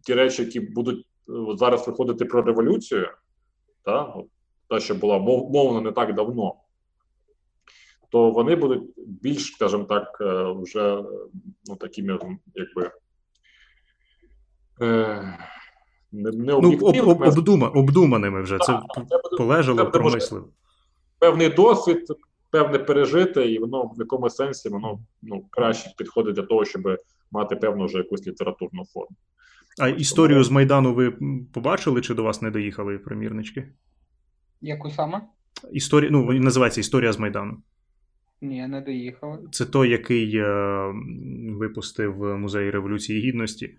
[0.02, 3.08] ті речі, які будуть от зараз виходити про революцію,
[3.84, 4.26] та от,
[4.68, 6.54] та, що була мов, мовно не так давно,
[8.10, 11.04] то вони будуть більш, скажімо так, е, вже
[11.64, 12.18] ну, такими,
[12.54, 12.90] якби.
[14.82, 15.38] Е,
[16.12, 18.58] не, не ну, об, об, обдума, обдуманими вже.
[18.58, 20.48] Так, це, це полежало, промислив.
[21.18, 22.06] Певний досвід,
[22.50, 26.82] певне пережите, і воно в якомусь сенсі воно ну, краще підходить для того, щоб
[27.30, 29.16] мати певну вже якусь літературну форму.
[29.80, 31.10] А історію з Майдану ви
[31.52, 33.68] побачили, чи до вас не доїхали примірнички?
[34.60, 35.20] Яку саме?
[35.72, 37.62] Історія, ну, називається Історія з Майдану.
[38.40, 39.38] Ні, не доїхали.
[39.52, 40.92] Це той, який е,
[41.48, 43.76] випустив Музей Революції Гідності.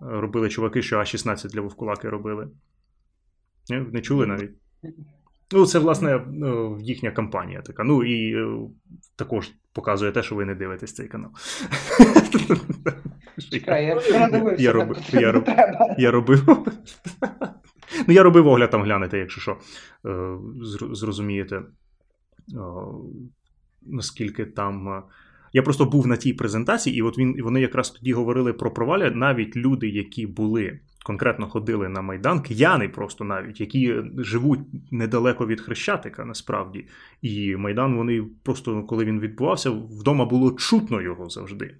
[0.00, 2.48] Робили чуваки, що А16 для Вовкулаки робили.
[3.68, 4.50] Не, не чули навіть?
[5.52, 7.84] Ну, це, власне, ну, їхня кампанія така.
[7.84, 8.58] Ну і е,
[9.16, 11.30] також показує те, що ви не дивитесь цей канал.
[13.50, 13.84] Чекай,
[14.58, 15.00] я робив.
[15.98, 16.42] Я робив.
[18.08, 19.56] Ну, я робив огляд там глянете, якщо що.
[20.06, 20.36] Е,
[20.92, 21.62] зрозумієте,
[23.82, 24.88] наскільки там.
[24.88, 25.02] Е,
[25.52, 29.10] я просто був на тій презентації, і от він вони якраз тоді говорили про проваля.
[29.10, 35.60] Навіть люди, які були конкретно ходили на Майдан, кияни просто навіть, які живуть недалеко від
[35.60, 36.86] Хрещатика, насправді.
[37.22, 41.74] І Майдан, вони просто коли він відбувався, вдома було чутно його завжди.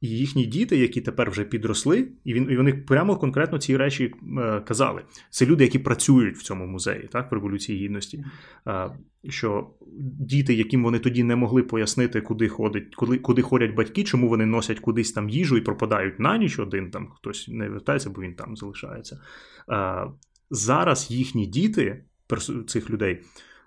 [0.00, 4.14] І їхні діти, які тепер вже підросли, і він і вони прямо конкретно ці речі
[4.38, 5.02] е, казали.
[5.30, 8.24] Це люди, які працюють в цьому музеї, так, в Революції Гідності.
[8.68, 8.90] Е,
[9.28, 9.70] що
[10.18, 14.46] діти, яким вони тоді не могли пояснити, куди ходить, куди, куди ходять батьки, чому вони
[14.46, 18.34] носять кудись там їжу і пропадають на ніч один, там хтось не вертається, бо він
[18.34, 19.20] там залишається.
[19.70, 20.06] Е,
[20.50, 22.04] зараз їхні діти,
[22.66, 23.20] цих людей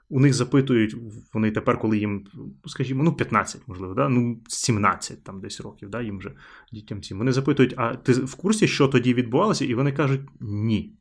[0.10, 0.96] у них запитують,
[1.34, 2.28] вони тепер, коли їм,
[2.66, 4.10] скажімо, ну 15, можливо, да?
[4.10, 6.32] ну 17 там десь років, да, їм вже
[6.72, 7.18] дітям цим.
[7.18, 9.66] Вони запитують, а ти в курсі, що тоді відбувалося?
[9.66, 10.94] І вони кажуть ні.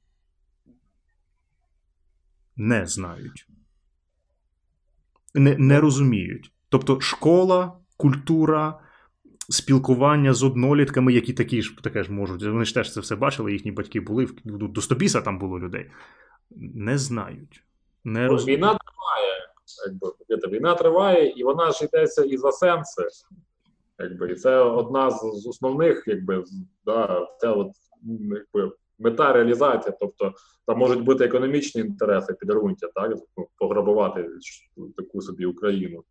[2.57, 3.48] Не знають.
[5.34, 6.52] Не, Не розуміють.
[6.68, 8.80] Тобто школа, культура.
[9.48, 12.42] Спілкування з однолітками, які такі ж таке ж можуть.
[12.42, 15.90] Вони ж теж це все бачили, їхні батьки були, до Стобіса там було людей.
[16.57, 17.64] Не знають.
[18.04, 18.46] Не роз...
[18.46, 18.78] Війна
[20.29, 23.03] якби війна триває, і вона ж йдеться і за сенси.
[23.99, 26.45] Якби, І це одна з, з основних, якби
[26.85, 27.68] да, це от,
[28.05, 29.97] якби, мета реалізація.
[30.01, 30.33] Тобто
[30.66, 34.29] там можуть бути економічні інтереси підґрунтя, так ну, пограбувати
[34.97, 36.05] таку собі Україну,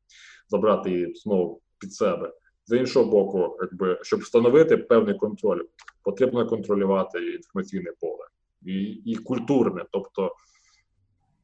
[0.49, 2.33] забрати її знову під себе.
[2.65, 5.61] З іншого боку, якби щоб встановити певний контроль,
[6.03, 8.25] потрібно контролювати інформаційне поле
[8.61, 10.35] і, і культурне, тобто.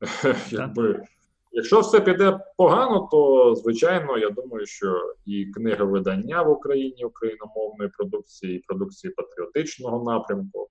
[0.49, 1.05] Якби,
[1.51, 8.55] Якщо все піде погано, то звичайно я думаю, що і книговидання в Україні україномовної продукції,
[8.55, 10.67] і продукції патріотичного напрямку,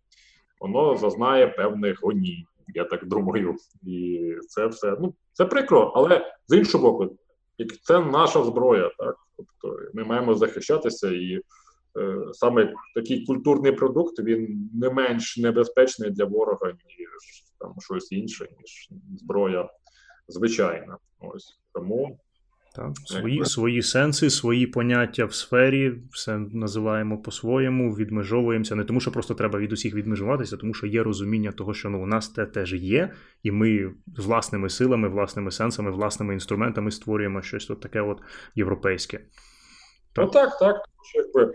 [0.60, 3.54] воно зазнає певних гоній, я так думаю.
[3.82, 7.16] І це все ну це прикро, але з іншого боку,
[7.82, 11.40] це наша зброя, так тобто ми маємо захищатися, і
[11.98, 18.48] е, саме такий культурний продукт він не менш небезпечний для ворога, ніж там щось інше,
[18.58, 19.68] ніж зброя
[20.30, 20.96] звичайна.
[21.20, 22.18] Ось тому.
[22.74, 23.46] Так, свої якби.
[23.46, 28.74] свої сенси, свої поняття в сфері, все називаємо по-своєму, відмежовуємося.
[28.74, 32.02] Не тому, що просто треба від усіх відмежуватися, тому що є розуміння того, що ну,
[32.02, 33.12] у нас те теж є,
[33.42, 38.20] і ми власними силами, власними сенсами, власними інструментами створюємо щось от таке от
[38.54, 39.18] європейське.
[40.12, 40.24] Так.
[40.24, 40.76] Ну так, так.
[41.14, 41.52] Якби,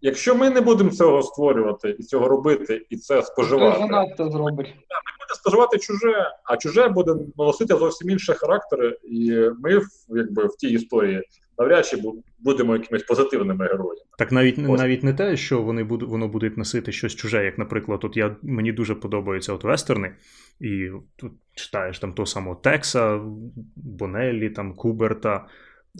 [0.00, 4.66] Якщо ми не будемо цього створювати і цього робити, і це споживати, це зробить.
[4.66, 4.72] Ми
[5.18, 10.68] буде споживати чуже, а чуже буде наносити зовсім інші характери, і ми якби в тій
[10.68, 11.22] історії
[11.58, 12.02] навряд чи
[12.38, 14.00] будемо якимись позитивними героями.
[14.18, 14.80] Так навіть Ось.
[14.80, 18.36] навіть не те, що вони будуть воно будуть носити щось чуже, як, наприклад, от я
[18.42, 20.14] мені дуже подобаються от вестерни,
[20.60, 23.20] і тут читаєш там того самого Текса,
[23.76, 25.46] Бонеллі, там Куберта.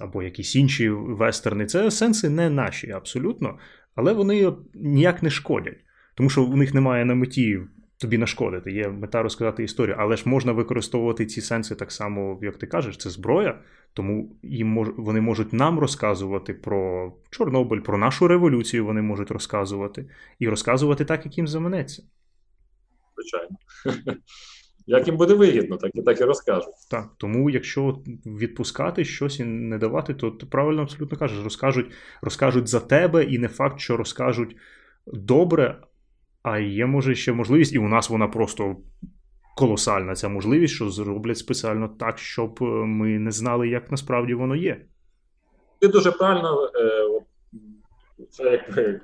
[0.01, 3.59] Або якісь інші вестерни, це сенси не наші абсолютно
[3.99, 5.79] але вони ніяк не шкодять,
[6.15, 7.61] тому що у них немає на меті
[8.01, 8.73] тобі нашкодити.
[8.73, 12.97] Є мета розказати історію, але ж можна використовувати ці сенси так само, як ти кажеш,
[12.97, 13.61] це зброя,
[13.93, 18.87] тому їм мож, вони можуть нам розказувати про Чорнобиль, про нашу революцію.
[18.87, 22.03] Вони можуть розказувати і розказувати так, як їм заманеться.
[23.17, 23.57] Звичайно.
[24.91, 26.75] Як їм буде вигідно, так і так і розкажуть.
[26.91, 31.91] Так, тому якщо відпускати щось і не давати, то ти правильно абсолютно кажеш, розкажуть,
[32.23, 34.57] розкажуть за тебе, і не факт, що розкажуть
[35.07, 35.81] добре,
[36.43, 38.77] а є, може, ще можливість, і у нас вона просто
[39.57, 44.57] колосальна ця можливість, що зроблять спеціально так, щоб е, ми не знали, як насправді воно
[44.57, 44.85] є.
[45.79, 49.01] Ти дуже правильно е, це якби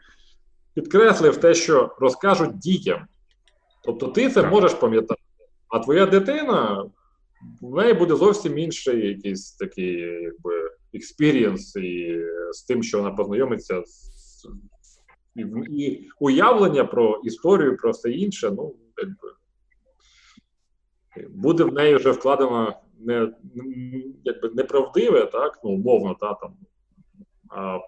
[0.75, 3.07] підкреслив те, що розкажуть дітям.
[3.85, 4.53] Тобто ти це так.
[4.53, 5.24] можеш пам'ятати.
[5.75, 6.91] А твоя дитина,
[7.61, 12.21] в неї буде зовсім інший якийсь такий якби experience і
[12.53, 14.47] з тим, що вона познайомиться з
[15.37, 19.33] і, і уявлення про історію, про все інше, ну, якби.
[21.31, 23.33] Буде в неї вже вкладено не
[24.25, 26.57] якби неправдиве, так, ну, умовно, та, там,
[27.49, 27.79] а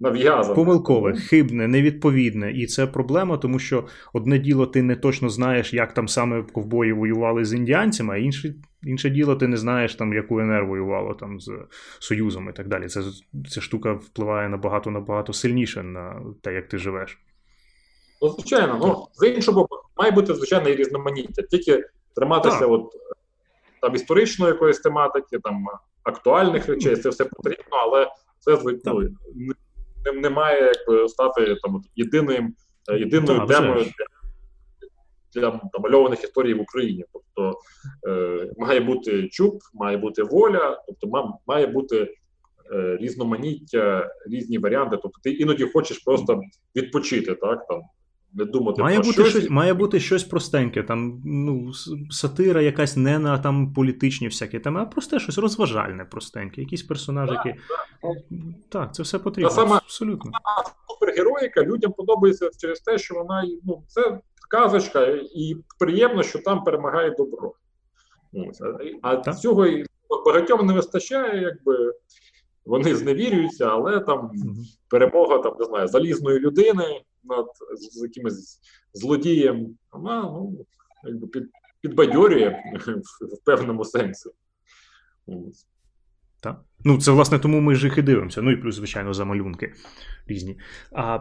[0.00, 0.54] нав'язане.
[0.54, 2.52] Помилкове, хибне, невідповідне.
[2.52, 6.92] І це проблема, тому що одне діло, ти не точно знаєш, як там саме ковбої
[6.92, 11.40] воювали з індіанцями, а інше інше діло, ти не знаєш, там, яку НР воювало там
[11.40, 11.52] з
[11.98, 12.88] Союзом і так далі.
[12.88, 13.02] Це,
[13.48, 17.18] Ця штука впливає набагато набагато сильніше на те, як ти живеш.
[18.22, 21.42] Ну, звичайно, ну з іншого боку, має бути звичайно і різноманіття.
[21.42, 21.84] Тільки
[22.14, 22.70] триматися так.
[22.70, 22.92] от
[23.80, 25.66] там історичної якоїсь тематики, там
[26.02, 29.52] актуальних речей, це все потрібно, але це ну,
[30.06, 32.54] не, не має якби стати там єдиним
[32.90, 34.06] е, єдиною да, темою для,
[35.40, 37.04] для там, мальованих історій в Україні.
[37.12, 37.58] Тобто
[38.08, 42.14] е, має бути чуб, має бути воля, тобто ма- має бути
[42.72, 44.98] е, різноманіття, різні варіанти.
[45.02, 46.40] Тобто ти іноді хочеш просто
[46.76, 47.82] відпочити, так там
[48.36, 49.30] не думати Має про бути щось.
[49.30, 51.72] щось, має бути щось простеньке, там ну,
[52.10, 57.32] сатира якась не на там політичні всякі теми, а просте щось розважальне, простеньке, якісь персонажі,
[57.32, 57.54] які.
[58.68, 59.48] Так, це все потрібно.
[59.48, 60.30] Та сама- Абсолютно.
[60.88, 64.18] супергероїка людям подобається через те, що вона ну, це
[64.50, 67.52] казочка, і приємно, що там перемагає добро.
[69.02, 69.38] А- Так.
[69.38, 69.66] цього
[70.26, 71.92] багатьом не вистачає, якби
[72.66, 74.30] вони зневірюються, але там
[74.88, 77.46] перемога там, не знаю, залізної людини над
[77.78, 78.60] з, якимось
[78.92, 80.66] злодієм, вона ну,
[81.04, 81.50] якби під,
[81.80, 82.48] підбадьорює
[83.20, 84.30] в, певному сенсі.
[86.40, 86.64] Так.
[86.84, 88.42] Ну, це власне тому ми ж і дивимося.
[88.42, 89.72] Ну і плюс, звичайно, за малюнки
[90.26, 90.58] різні.
[90.92, 91.18] А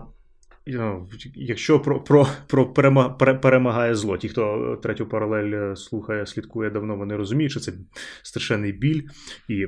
[1.36, 6.70] якщо про, про, про перема, перемагає зло, ті, хто е, третю паралель е, слухає, слідкує
[6.70, 7.74] давно, вони розуміють, що це
[8.24, 9.02] страшенний біль
[9.48, 9.68] і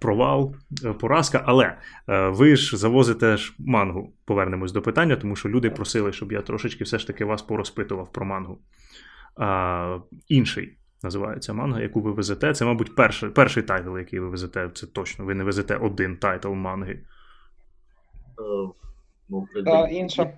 [0.00, 1.42] провал, е, поразка.
[1.46, 1.78] Але
[2.08, 4.12] е, ви ж завозите ж мангу.
[4.24, 8.12] Повернемось до питання, тому що люди просили, щоб я трошечки все ж таки вас порозпитував
[8.12, 8.58] про мангу.
[9.36, 12.52] А, інший називається манга, яку ви везете.
[12.52, 14.70] Це, мабуть, перший, перший тайтл, який ви везете.
[14.74, 15.24] Це точно.
[15.24, 16.92] Ви не везете один тайтл манги.
[16.92, 17.02] Е,
[19.28, 20.32] ну, якби, інша.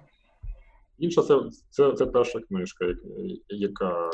[0.98, 1.40] Інша це,
[1.70, 2.98] це, це перша книжка, як-
[3.48, 4.10] яка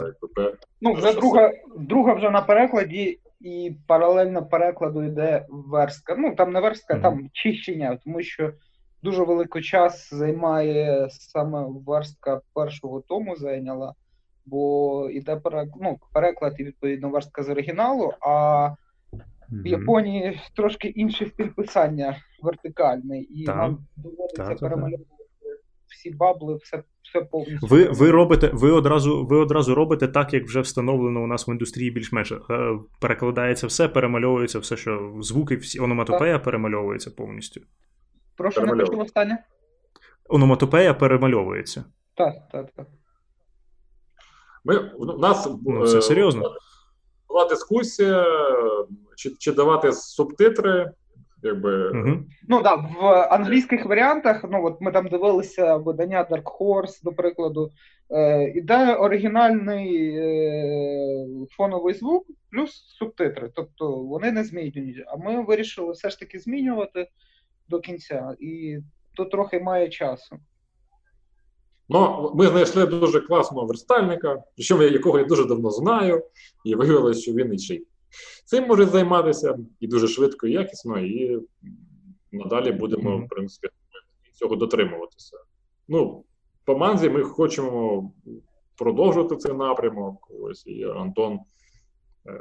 [0.80, 6.14] Ну, вже друга, друга вже на перекладі, і паралельно перекладу йде верстка.
[6.18, 7.02] Ну, там не верстка, Мгм.
[7.02, 8.52] там чищення, тому що
[9.02, 13.94] дуже великий час займає саме верстка першого тому зайняла,
[14.46, 15.68] бо йде перек...
[15.80, 18.68] ну, переклад і відповідно верстка з оригіналу, а
[19.50, 23.56] в Японії трошки інший стиль писання вертикальний, і Так.
[23.56, 25.13] нам доводиться перемальовувати
[25.94, 27.66] всі бабли, все, все повністю.
[27.66, 31.50] Ви, ви робите, ви одразу, ви одразу робите так, як вже встановлено у нас в
[31.50, 32.32] індустрії більш-менш.
[32.32, 32.38] Е,
[33.00, 37.60] Перекладається все, перемальовується все, що звуки, всі ономатопея перемальовується повністю.
[38.36, 39.38] Прошу не почув останнє?
[40.28, 41.84] Ономатопея перемальовується.
[42.14, 42.86] Так, так, так.
[44.64, 46.54] Ми, у нас Ну, це е, серйозно.
[47.28, 48.26] була дискусія,
[49.16, 50.92] чи, чи давати субтитри,
[51.44, 52.24] якби Угу.
[52.48, 57.12] Ну так, да, в англійських варіантах, ну от ми там дивилися видання Dark Horse, до
[57.12, 57.72] прикладу,
[58.10, 63.50] е, іде оригінальний е, фоновий звук плюс субтитри.
[63.54, 65.04] Тобто вони не змінюють.
[65.06, 67.08] А ми вирішили все ж таки змінювати
[67.68, 68.36] до кінця.
[68.40, 68.78] І
[69.16, 70.36] то трохи має часу.
[71.88, 76.24] Ну, ми знайшли дуже класного верстальника, причому якого я дуже давно знаю,
[76.64, 77.86] і виявилося, що він і ще й
[78.44, 81.38] цим може займатися і дуже швидко і якісно, і
[82.32, 83.68] надалі будемо, в принципі,
[84.34, 85.36] цього дотримуватися.
[85.88, 86.24] Ну,
[86.64, 88.12] по манзі ми хочемо
[88.78, 90.30] продовжувати цей напрямок.
[90.40, 91.38] Ось і Антон
[92.26, 92.40] е,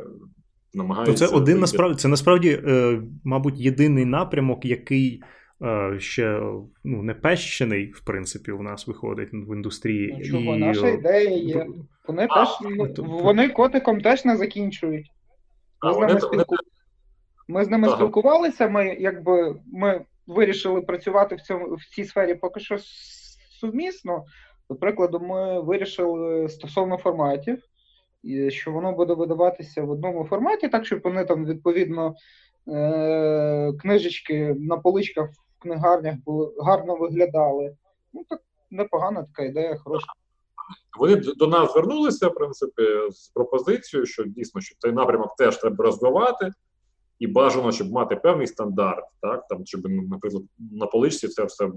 [0.75, 1.27] Ну, намагається.
[1.27, 5.21] це один насправді, це насправді, е, мабуть, єдиний напрямок, який
[5.63, 6.39] е, ще
[6.83, 10.15] ну, не пещений, в принципі, у нас виходить в індустрії.
[10.17, 11.67] Ну, чого, І, наша е, ідея є.
[12.07, 12.49] Вони А, теж
[12.95, 15.11] то- вони котиком теж не закінчують.
[15.83, 16.55] Ми з ними спілку...
[17.47, 17.97] Ми з ними Ага.
[17.97, 18.67] спілкувалися.
[18.67, 22.77] Ми якби ми вирішили працювати в цьому в цій сфері поки що
[23.59, 24.25] сумісно.
[24.69, 27.63] До прикладу, ми вирішили стосовно форматів,
[28.49, 32.15] що воно буде видаватися в одному форматі, так щоб вони там відповідно
[32.67, 37.75] е- книжечки на поличках в книгарнях були гарно виглядали.
[38.13, 40.07] Ну так непогана така ідея, хороша.
[40.99, 45.85] Вони до нас звернулися, в принципі, з пропозицією, що дійсно що цей напрямок теж треба
[45.85, 46.51] розвивати,
[47.19, 51.69] і бажано, щоб мати певний стандарт, так там, щоб, наприклад, на поличці це все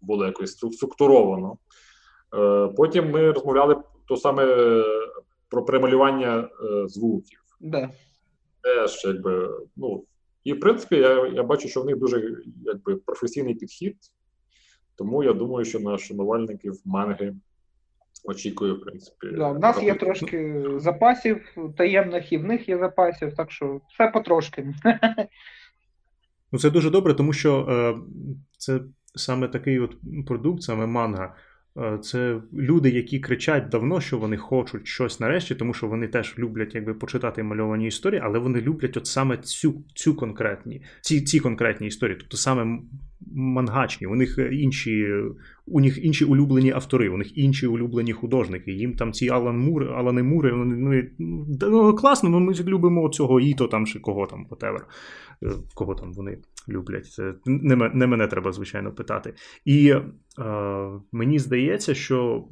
[0.00, 1.58] було якось структуровано.
[2.34, 3.76] Е, Потім ми розмовляли
[4.08, 4.84] то саме е,
[5.48, 7.40] про перемалювання е, звуків.
[7.60, 7.90] Да.
[8.62, 10.04] Теж якби, ну,
[10.44, 13.96] і в принципі, я, я бачу, що в них дуже якби, професійний підхід,
[14.96, 17.34] тому я думаю, що на шанувальників манги
[18.24, 19.26] очікую, в принципі.
[19.32, 24.08] Да, в нас є трошки запасів таємних, і в них є запасів, так що все
[24.08, 24.74] потрошки.
[26.52, 27.94] Ну, це дуже добре, тому що е,
[28.58, 28.80] це
[29.14, 29.96] саме такий от
[30.26, 31.34] продукт, саме манга.
[31.78, 36.34] Е, Це люди, які кричать давно, що вони хочуть щось нарешті, тому що вони теж
[36.38, 41.40] люблять якби почитати мальовані історії, але вони люблять от саме цю, цю конкретні, ці, ці
[41.40, 42.78] конкретні історії, тобто саме
[43.34, 44.06] мангачні.
[44.06, 45.06] У них інші,
[45.66, 48.72] у них інші улюблені автори, у них інші улюблені художники.
[48.72, 53.40] Їм там ці Алан Мур, Алани Мури, вони ну, ну, класно, ну ми любимо цього
[53.40, 54.80] Іто там чи кого там, whatever.
[55.42, 56.38] Е, кого там вони
[56.68, 57.06] люблять.
[57.06, 59.34] Це не, не мене треба, звичайно, питати.
[59.64, 60.02] І е,
[61.12, 62.48] мені здається, що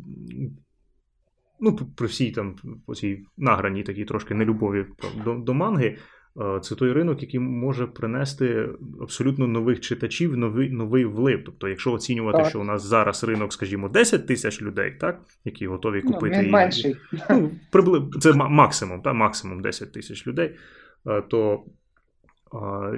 [1.60, 2.56] ну, при всій там
[2.94, 4.86] цій награні такій трошки нелюбові
[5.24, 5.98] до, до манги.
[6.40, 8.68] Е, це той ринок, який може принести
[9.00, 11.42] абсолютно нових читачів, новий новий вплив.
[11.46, 12.48] Тобто, якщо оцінювати, так.
[12.48, 16.42] що у нас зараз ринок, скажімо, 10 тисяч людей, так, які готові ну, купити ну,
[16.42, 16.96] він менший.
[17.30, 18.10] Ну, прибли...
[18.20, 20.56] Це максимум, так, максимум 10 тисяч людей,
[21.06, 21.64] е, то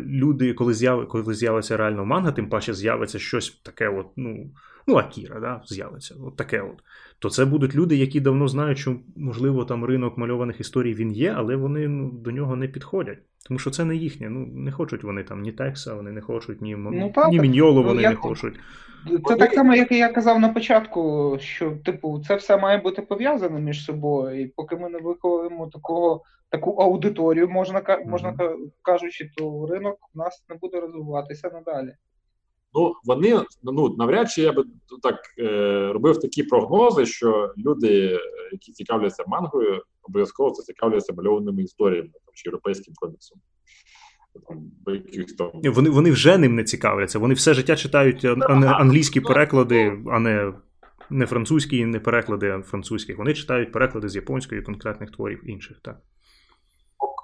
[0.07, 1.09] люди, коли з'яв...
[1.09, 4.51] коли з'явиться реально манга, тим паче з'явиться щось таке, от, ну,
[4.87, 6.83] ну, Акіра, да, з'явиться, от таке от.
[7.19, 11.35] То це будуть люди, які давно знають, що, можливо, там ринок мальованих історій він є,
[11.37, 13.19] але вони ну, до нього не підходять.
[13.49, 14.29] Тому що це не їхнє.
[14.31, 17.83] Ну, не хочуть вони там ні Текса, вони не хочуть, ні ну, так, ні Міньолу
[17.83, 18.55] вони ну, не хочуть.
[19.29, 23.03] Це так само, як і я казав на початку, що, типу, це все має бути
[23.03, 26.23] пов'язане між собою, і поки ми не виховуємо такого
[26.55, 28.37] таку аудиторію, можна можна
[28.83, 31.95] кажучи, то ринок у нас не буде розвиватися надалі.
[32.75, 34.65] Ну, вони ну навряд чи я би
[35.03, 38.19] так е, робив такі прогнози, що люди,
[38.53, 43.39] які цікавляться мангою, обов'язково це цікавляться мальованими історіями там, чи європейським коміксом.
[44.49, 44.71] Там,
[45.39, 45.73] там...
[45.73, 47.19] Вони вони вже ним не цікавляться.
[47.19, 50.53] Вони все життя читають англійські переклади, а не
[51.11, 53.19] не французькі, не переклади а французьких.
[53.19, 55.77] Вони читають переклади з японської конкретних творів інших.
[55.83, 56.01] так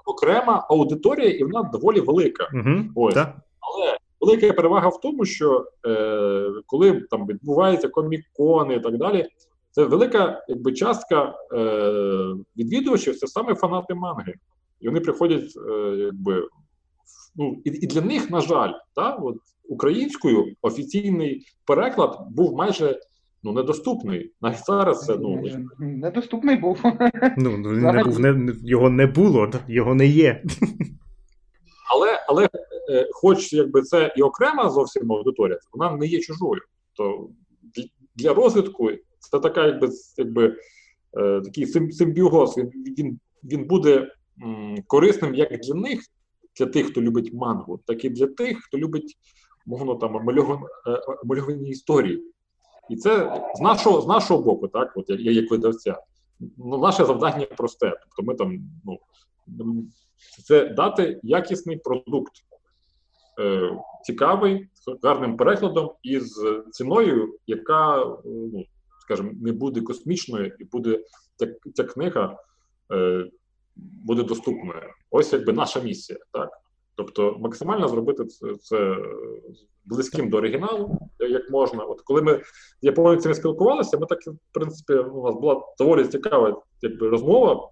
[0.07, 2.49] окрема аудиторія, і вона доволі велика.
[2.55, 3.15] Угу, Ось.
[3.15, 3.37] Так.
[3.61, 9.29] Але велика перевага в тому, що е, коли там відбуваються комікони і так далі,
[9.71, 14.35] це велика якби частка е, відвідувачів, це саме фанати манги.
[14.81, 16.49] І вони приходять, е, якби
[17.37, 19.37] ну і, і для них, на жаль, та, от,
[19.69, 23.01] українською офіційний переклад був майже
[23.43, 24.33] ну, недоступний.
[24.41, 25.43] Навіть зараз це ну
[25.79, 26.83] недоступний був.
[27.37, 30.43] Ну, не був не, його не було, його не є.
[31.91, 32.49] Але, але
[32.91, 36.61] е, хоч якби це і окрема зовсім аудиторія, вона не є чужою.
[36.97, 37.29] То
[38.17, 40.57] для розвитку це така, якби якби
[41.19, 42.59] е, такий симбіоз.
[42.59, 42.69] Він
[42.99, 44.13] він, він буде
[44.43, 46.01] м, корисним як для них,
[46.59, 49.19] для тих, хто любить мангу, так і для тих, хто любить
[49.67, 50.21] мовно там е,
[51.25, 52.25] мальовані історії.
[52.89, 56.03] І це з нашого з нашого боку, так, от я як видавця,
[56.59, 57.93] ну, наше завдання просте.
[58.01, 58.99] Тобто, ми там ну,
[60.47, 62.33] це дати якісний продукт,
[63.41, 68.65] е, цікавий, з гарним перекладом і з ціною, яка, ну,
[69.01, 71.05] скажімо, не буде космічною, і буде
[71.37, 72.39] ця, ця книга
[72.93, 73.27] е,
[73.77, 74.83] буде доступною.
[75.11, 76.60] Ось якби наша місія, так.
[77.05, 78.97] Тобто максимально зробити це це
[79.85, 81.85] близьким до оригіналу, як можна.
[81.85, 82.43] От коли ми
[82.83, 87.71] з японцями спілкувалися, ми так, в принципі, у нас була доволі цікава якби, розмова.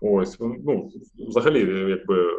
[0.00, 0.90] Ось, ну,
[1.28, 2.30] взагалі, якби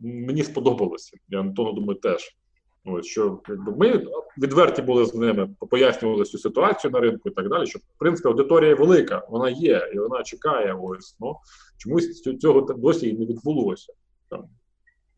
[0.00, 1.16] мені сподобалося.
[1.28, 2.36] Я Антону думаю, теж.
[2.84, 4.06] Ось, що якби ми
[4.38, 7.66] відверті були з ними, пояснювали цю ситуацію на ринку і так далі.
[7.66, 10.78] Що в принципі аудиторія велика, вона є, і вона чекає.
[10.82, 11.36] Ось ну
[11.76, 13.92] чомусь цього досі і не відбулося.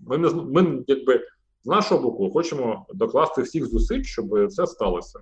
[0.00, 1.20] Ми не ми, якби
[1.64, 5.20] з нашого боку хочемо докласти всіх зусиль, щоб це сталося.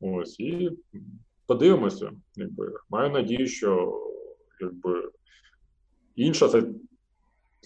[0.00, 0.70] Ось і
[1.46, 2.10] подивимося.
[2.36, 4.00] Якби маю надію, що
[4.60, 5.10] якби
[6.16, 6.62] інша це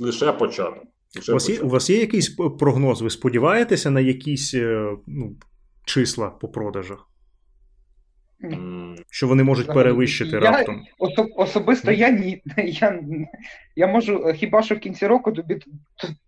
[0.01, 0.85] лише початок.
[1.29, 2.29] у вас є у вас є якийсь
[2.59, 3.03] прогноз?
[3.03, 5.37] Ви сподіваєтеся на якісь е, ну,
[5.85, 7.09] числа по продажах?
[9.11, 10.87] Що вони можуть перевищити я, раптом?
[10.99, 12.43] Особ, особисто я ні.
[12.57, 13.01] Я
[13.77, 15.59] я можу хіба що в кінці року тобі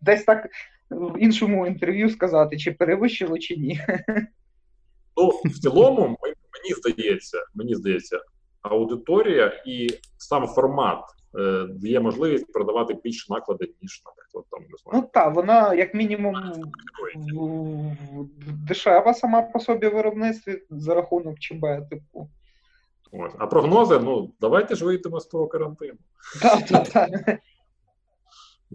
[0.00, 0.48] десь так
[0.90, 3.80] в іншому інтерв'ю сказати, чи перевищило, чи ні.
[5.16, 8.20] Ну, в цілому, мені здається, мені здається,
[8.62, 9.88] аудиторія і
[10.18, 11.04] сам формат
[11.38, 14.60] е, дає можливість продавати більше наклади, ніж, наприклад, там.
[14.92, 16.36] Ну так, вона як мінімум
[18.68, 21.60] дешева сама по собі виробництві за рахунок ЧБ,
[21.90, 22.28] типу.
[23.12, 23.32] Ось.
[23.38, 25.98] А прогнози, ну, давайте ж вийдемо з того карантину.
[26.42, 27.10] Так, так, так.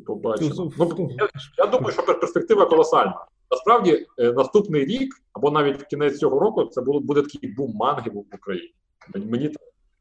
[0.05, 0.71] Побачимо.
[0.77, 3.25] Ну, я, я думаю, що перспектива колосальна.
[3.51, 8.17] Насправді, е, наступний рік, або навіть кінець цього року, це буде такий бум манги в
[8.17, 8.73] Україні.
[9.15, 9.51] Мені в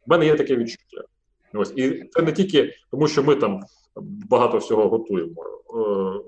[0.06, 1.04] мене є таке відчуття.
[1.54, 3.60] Ось і це не тільки тому, що ми там
[4.02, 5.42] багато всього готуємо.
[5.42, 6.20] Е,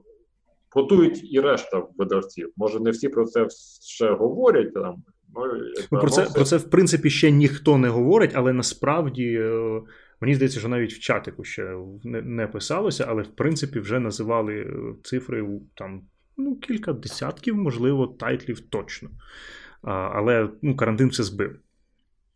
[0.71, 2.53] готують і решта видавців.
[2.57, 3.47] Може, не всі про це
[3.83, 5.03] ще говорять там.
[5.35, 5.43] Ну,
[5.93, 9.83] ну Про це про це в принципі ще ніхто не говорить, але насправді е,
[10.21, 14.55] мені здається, що навіть в чатику ще не, не писалося, але в принципі вже називали
[14.55, 16.03] е, цифри там
[16.37, 19.11] ну, кілька десятків, можливо, тайтлів точно.
[19.83, 21.59] А, Але ну, карантин все збив.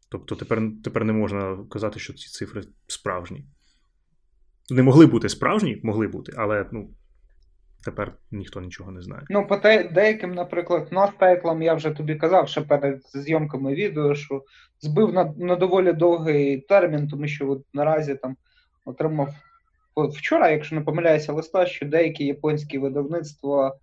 [0.09, 3.45] Тобто тепер тепер не можна казати, що ці цифри справжні.
[4.71, 6.91] Не могли бути справжні, могли бути, але ну,
[7.85, 9.23] тепер ніхто нічого не знає.
[9.31, 14.15] Ну, по те, деяким, наприклад, нас тайтлам я вже тобі казав ще перед зйомками відео,
[14.15, 14.45] що
[14.81, 18.37] збив на, на доволі довгий термін, тому що от наразі там
[18.85, 19.29] отримав
[19.97, 23.77] вчора, якщо не помиляюся, листа, що деякі японські видавництва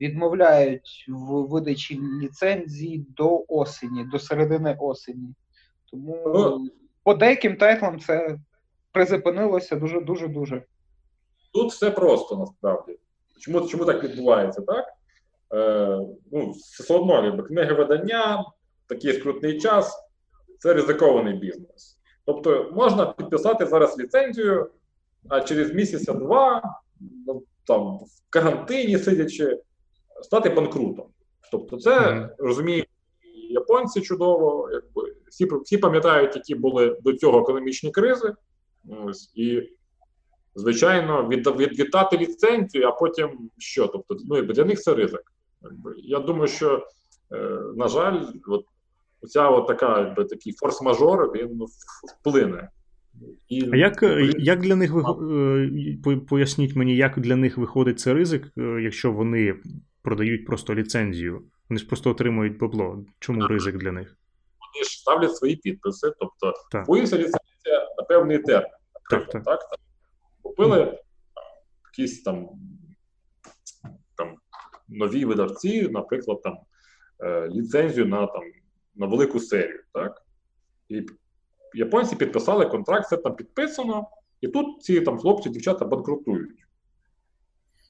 [0.00, 5.34] відмовляють в видачі ліцензії до осені, до середини осені.
[5.90, 6.70] Тому ну,
[7.04, 8.38] по деяким тайтлам це
[8.92, 10.62] призупинилося дуже дуже дуже.
[11.52, 12.98] Тут все просто насправді.
[13.40, 14.84] Чому чому так відбувається, так?
[15.54, 15.98] Е,
[16.32, 18.44] ну, Все одно, книги видання,
[18.86, 20.04] такий скрутний час
[20.58, 21.98] це ризикований бізнес.
[22.24, 24.70] Тобто можна підписати зараз ліцензію,
[25.28, 26.62] а через місяця-два,
[27.26, 29.60] ну, там, в карантині сидячи,
[30.22, 31.06] стати банкрутом.
[31.50, 32.28] Тобто, це mm-hmm.
[32.38, 32.88] розуміють
[33.50, 38.34] японці чудово, якби всі всі пам'ятають, які були до цього економічні кризи.
[38.88, 39.70] Ось, І
[40.54, 43.86] звичайно, від, від, віддати ліцензію, а потім що?
[43.86, 45.22] Тобто, ну, для них це ризик.
[45.96, 46.86] Я думаю, що,
[47.32, 48.64] е, на жаль, от
[49.28, 51.66] ця от така, якби, такий форс-мажор він
[52.20, 52.68] вплине.
[53.48, 54.02] І, А як
[54.38, 54.92] як для них
[56.06, 59.54] е, поясніть мені, як для них виходить цей ризик, е, якщо вони
[60.02, 61.42] продають просто ліцензію?
[61.68, 63.04] Вони ж просто отримують бабло.
[63.18, 64.16] Чому ризик для них?
[64.60, 67.16] Вони ж ставлять свої підписи, тобто купується
[67.62, 68.70] ліцензія на певний термін.
[69.10, 69.44] Так, так.
[69.44, 69.80] так, так.
[70.42, 70.98] Купили
[71.84, 72.48] якісь там
[74.16, 74.36] там
[74.88, 76.58] нові видавці, наприклад, там
[77.20, 78.42] е, ліцензію на там
[78.94, 79.82] на велику серію.
[79.92, 80.22] так?
[80.88, 81.06] І
[81.74, 84.06] японці підписали контракт, все там підписано,
[84.40, 86.64] і тут ці там хлопці, дівчата банкрутують.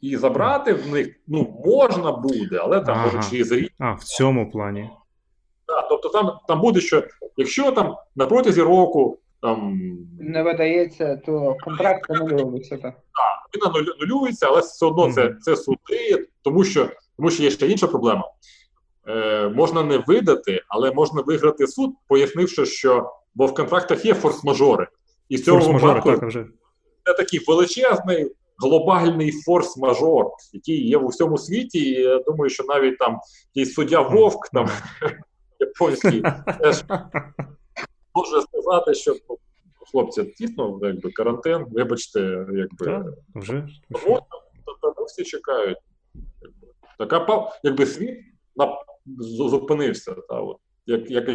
[0.01, 3.05] І забрати в них ну, можна буде, але там ага.
[3.07, 3.73] може через рік.
[3.79, 4.91] А, в цьому плані.
[5.66, 7.05] Так, Тобто там там буде, що
[7.37, 9.78] якщо там на протязі року там
[10.20, 12.76] не видається, то контракт анулюється.
[12.76, 15.14] Так, Так, він анулюється, але все одно mm-hmm.
[15.14, 18.30] це це суди, тому що тому що є ще інша проблема.
[19.09, 24.86] Е, Можна не видати, але можна виграти суд, пояснивши, що бо в контрактах є форс-мажори.
[25.28, 26.47] І з цього випадку так, вже.
[27.05, 31.78] це такий величезний глобальний форс-мажор, який є в усьому світі.
[31.78, 33.18] І я думаю, що навіть там
[33.55, 34.68] якийсь суддя Вовк там
[35.61, 36.22] японський
[36.61, 36.84] теж
[38.14, 39.16] може сказати, що
[39.92, 42.20] хлопці дійсно якби карантин, вибачте,
[42.52, 43.68] якби так, вже.
[43.90, 44.20] Тому,
[44.82, 45.78] тому всі чекають.
[46.98, 48.18] Така якби світ
[48.56, 48.78] на,
[49.18, 50.14] зупинився.
[50.14, 50.56] Та, от.
[50.86, 51.28] Як, як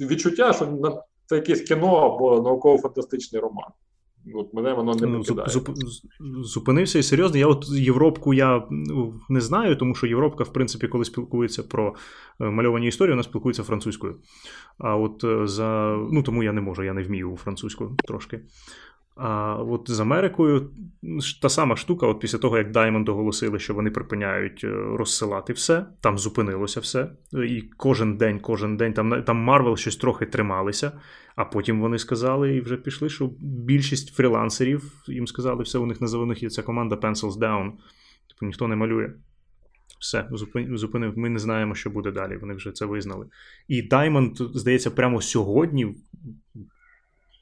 [0.00, 3.70] Відчуття, що на це якесь кіно або науково-фантастичний роман.
[4.34, 5.48] От мене воно не ну, покидає.
[5.48, 5.68] Зуп,
[6.20, 7.38] зупинився і серйозно.
[7.38, 11.94] Я от Європку я ну, не знаю, тому що Європка, в принципі, коли спілкується про
[12.40, 14.16] е, мальовані історії, вона спілкується французькою.
[14.78, 15.98] А от е, за.
[16.12, 18.40] Ну тому я не можу, я не вмію французьку трошки.
[19.16, 20.70] А от з Америкою
[21.42, 25.86] та сама штука, от після того, як Diamond оголосили, що вони припиняють е, розсилати все,
[26.00, 27.10] там зупинилося все.
[27.32, 30.92] І кожен день, кожен день там там Marvel щось трохи трималися,
[31.36, 36.00] а потім вони сказали і вже пішли, що більшість фрілансерів їм сказали, все, у них
[36.00, 37.72] на них є ця команда Pencils Down.
[38.28, 39.10] Тобто ніхто не малює.
[40.00, 40.28] Все,
[40.70, 41.18] зупинив.
[41.18, 42.36] Ми не знаємо, що буде далі.
[42.36, 43.26] Вони вже це визнали.
[43.68, 45.94] І Diamond, здається, прямо сьогодні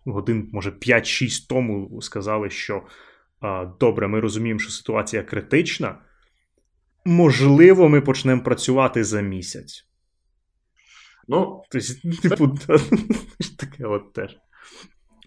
[0.05, 2.83] годин, може, 5-6 тому сказали, що
[3.41, 5.99] а, добре, ми розуміємо, що ситуація критична.
[7.05, 9.87] Можливо, ми почнемо працювати за місяць.
[11.29, 12.49] Ну, тобто, типу,
[13.59, 14.37] таке от теж.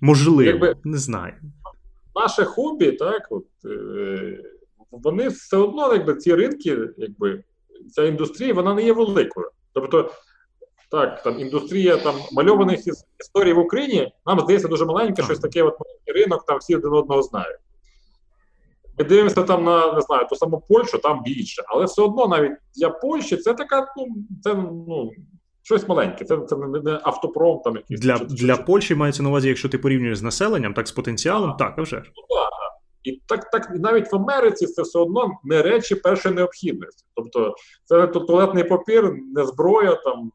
[0.01, 1.33] Можливо, якби, не знаю.
[2.15, 4.43] Наше хобі, так, от, е,
[4.91, 7.43] вони все одно, якби ці ринки, якби
[7.91, 9.49] ця індустрія, вона не є великою.
[9.73, 10.11] Тобто,
[10.91, 12.79] так, там індустрія там мальованих
[13.19, 17.21] історій в Україні, нам здається дуже маленьке, щось таке от ринок, там всі один одного
[17.21, 17.57] знають.
[18.99, 21.63] Ми дивимося там на не знаю, ту саму Польщу, там більше.
[21.67, 24.07] Але все одно навіть для Польщі це така, ну,
[24.43, 24.53] це
[24.87, 25.11] ну,
[25.63, 27.99] щось маленьке, це це не автопром там якийсь.
[27.99, 30.91] Для чи, для чи, Польщі мається на увазі, якщо ти порівнюєш з населенням, так з
[30.91, 31.95] потенціалом, а, так, а вже.
[31.95, 32.51] Ну, так,
[33.03, 37.05] І так, так навіть в Америці це все одно не речі першої необхідності.
[37.15, 37.55] Тобто,
[37.85, 40.31] це не туалетний папір, не зброя там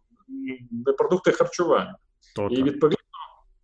[0.99, 1.97] продукти харчування.
[2.37, 2.99] То, і відповідно,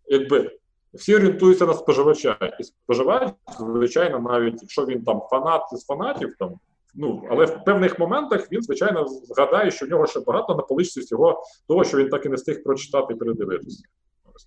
[0.05, 0.57] якби
[0.93, 2.37] всі орієнтуються на споживача.
[2.59, 6.53] І споживач, звичайно, навіть якщо він там фанат з фанатів, там,
[6.95, 10.99] ну, але в певних моментах він, звичайно, згадає, що в нього ще багато на поличці
[10.99, 13.83] всього того, що він так і не встиг прочитати і передивитися.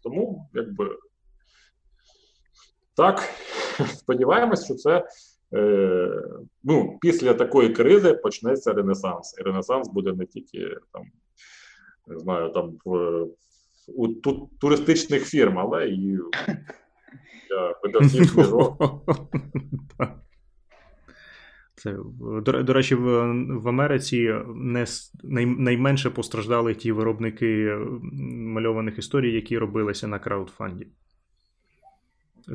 [0.02, 0.96] Тому, якби.
[2.96, 3.22] Так,
[3.94, 5.08] сподіваємось, що це
[5.54, 6.22] е,
[6.64, 9.38] ну, після такої кризи почнеться Ренесанс.
[9.38, 11.02] І Ренесанс буде не тільки там
[12.10, 13.26] не знаю, там в,
[13.96, 16.18] у ту, туристичних фірм, але і
[17.50, 18.76] для видавців книжок.
[21.74, 24.86] Це, До до речі, в в Америці не,
[25.24, 27.76] най, найменше постраждали ті виробники
[28.32, 30.86] мальованих історій, які робилися на краудфанді.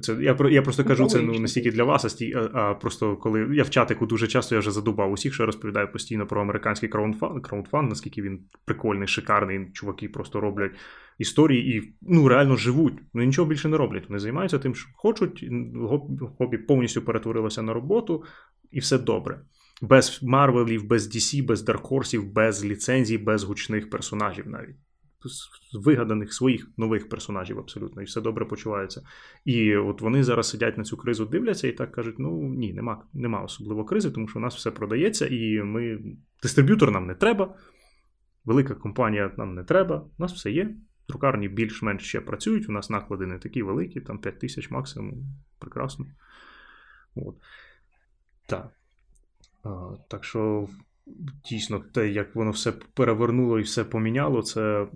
[0.02, 2.74] Це я я просто кажу це ну не стільки для вас, а сті, а, а
[2.74, 6.28] просто коли я в чатику дуже часто я вже задубав усіх, що я розповідаю постійно
[6.28, 9.72] про американський краудфанд, краудфанд, наскільки він прикольний, шикарний.
[9.74, 10.72] Чуваки просто роблять
[11.18, 12.94] історії і ну реально живуть.
[13.14, 14.10] Ну нічого більше не роблять.
[14.10, 15.46] Вони займаються тим, що хочуть.
[16.38, 18.24] Хобі повністю перетворилося на роботу,
[18.72, 19.42] і все добре.
[19.82, 24.76] Без Марвелів, без DC, без Даркхорсів, без ліцензій, без гучних персонажів навіть
[25.74, 29.02] вигаданих своїх нових персонажів абсолютно, і все добре почувається.
[29.46, 33.04] І от вони зараз сидять на цю кризу, дивляться і так кажуть: ну ні, нема
[33.14, 36.00] нема особливо кризи, тому що у нас все продається, і ми
[36.42, 37.56] дистриб'ютор нам не треба,
[38.46, 40.76] велика компанія нам не треба, у нас все є.
[41.08, 45.26] Друкарні більш-менш ще працюють, у нас наклади не такі великі, там 5 тисяч максимум.
[45.60, 46.06] Прекрасно.
[47.16, 47.36] От.
[48.48, 48.70] Так.
[49.64, 50.68] А, Так що
[51.50, 54.88] дійсно те, як воно все перевернуло і все поміняло, це.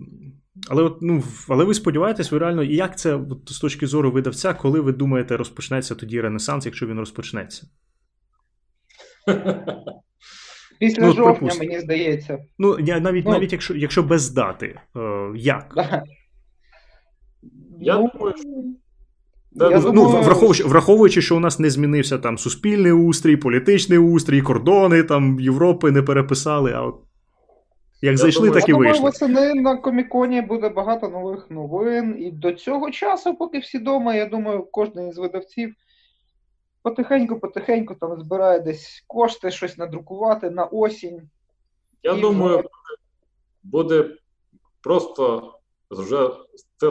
[0.68, 4.54] Але от, ну, але ви сподіваєтесь, ви реально, як це от, з точки зору видавця,
[4.54, 7.66] коли ви думаєте, розпочнеться тоді Ренесанс, якщо він розпочнеться?
[10.80, 11.66] Після ну, жовтня, пропусти.
[11.66, 12.38] мені здається.
[12.58, 15.74] Ну, я навіть ну, навіть якщо якщо без дати, е, як?
[17.82, 18.34] Я ну, думаю,
[19.52, 20.24] я ну, думаю...
[20.24, 25.90] Враховуючи, враховуючи, що у нас не змінився там суспільний устрій, політичний устрій, кордони там Європи
[25.90, 26.94] не переписали, а от
[28.02, 29.00] як я зайшли, думаю, так і вийшли.
[29.00, 32.16] восени на коміконі буде багато нових новин.
[32.18, 35.74] І до цього часу, поки всі вдома, я думаю, кожен із видавців
[36.82, 41.22] потихеньку-потихеньку там збирає десь кошти, щось надрукувати на осінь.
[42.02, 42.68] Я і думаю, вже...
[43.62, 44.10] буде
[44.80, 45.52] просто
[45.90, 46.30] вже
[46.76, 46.90] це,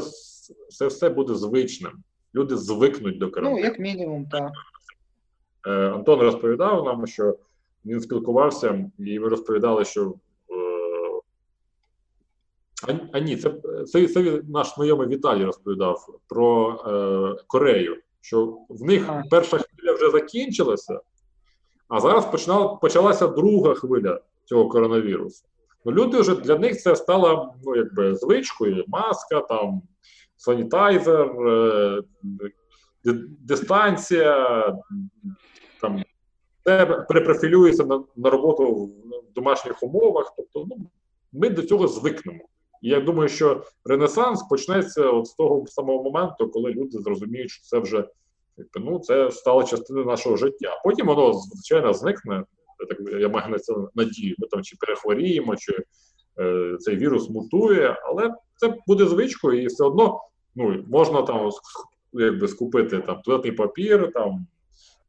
[0.70, 1.92] це все буде звичним
[2.36, 3.60] люди звикнуть до карантину.
[3.60, 4.52] Ну, як мінімум, так.
[5.68, 7.38] Е, Антон розповідав нам, що
[7.86, 10.14] він спілкувався, і ви розповідали, що.
[10.50, 11.22] Е,
[12.88, 13.54] а, а ні, це
[13.88, 20.10] це, це наш знайомий Віталій розповідав про е, Корею, що в них перша хвиля вже
[20.10, 21.02] закінчилася,
[21.88, 25.46] а зараз починала, почалася друга хвиля цього коронавірусу.
[25.86, 29.82] Ну, Люди вже для них це стало ну, якби звичкою, маска, там
[30.40, 32.04] санітайзер, е,
[33.40, 34.76] дистанція,
[35.82, 36.04] там
[36.64, 40.34] це перепрофілюється на, на роботу в домашніх умовах.
[40.38, 40.90] Тобто, ну,
[41.34, 42.40] ми до цього звикнемо.
[42.82, 47.64] І я думаю, що Ренесанс почнеться от з того самого моменту, коли люди зрозуміють, що
[47.64, 48.08] це вже
[48.76, 50.82] ну, це стало частиною нашого життя.
[50.84, 52.44] Потім воно, звичайно, зникне.
[52.90, 54.36] Так я маю на це надію.
[54.38, 55.84] Ми там чи перехворіємо, чи
[56.40, 60.22] е, цей вірус мутує, але це буде звичкою, і все одно
[60.56, 61.50] ну, можна там
[62.14, 64.48] якби скупити там туалетний папір, там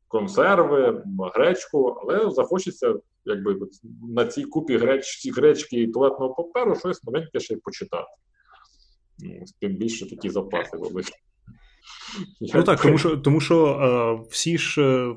[0.08, 1.02] консерви,
[1.34, 2.94] гречку, але захочеться
[3.24, 3.58] якби
[4.08, 8.10] на цій купі греч, гречки і туалетного паперу щось новеньке ще й почитати.
[9.18, 11.12] Ну, Тим більше такі запаси великі.
[12.54, 15.14] Ну так, тому що тому що е, всі ж, е,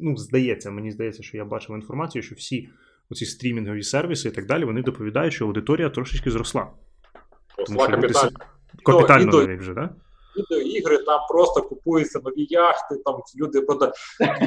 [0.00, 2.68] ну, здається, мені здається, що я бачив інформацію, що всі
[3.10, 6.70] оці стрімінгові сервіси і так далі, вони доповідають, що аудиторія трошечки зросла.
[7.56, 8.38] Зросла капітально.
[8.84, 9.90] Капітально до, вже, так?
[10.36, 13.94] Відеоігри, там просто купуються нові яхти, там люди продають.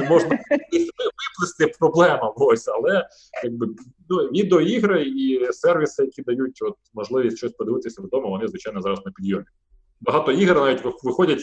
[0.10, 3.08] Можна виплести проблема, ось, але
[3.44, 3.68] якби
[4.10, 9.12] ну, відеоігри і сервіси, які дають от, можливість щось подивитися вдома, вони, звичайно, зараз на
[9.12, 9.46] підйомі.
[10.02, 11.42] Багато ігр навіть виходять.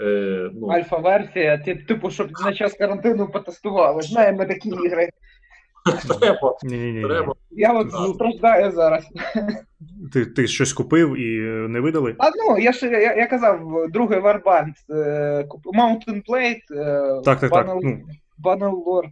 [0.00, 0.66] Е, ну...
[0.66, 4.02] Альфа-версія, типу, щоб на час карантину потестували.
[4.02, 5.08] Знаємо такі ігри.
[6.20, 6.56] Треба.
[7.08, 7.34] Треба.
[7.50, 9.08] Я от страждаю зараз.
[10.12, 12.14] Ти ти щось купив і не видали?
[12.18, 15.46] А ну, я ж я, я казав, другий Warband, е,
[15.78, 17.98] Mountain Blade, е, так, так, Banner,
[18.44, 18.72] так.
[18.72, 19.10] Lore.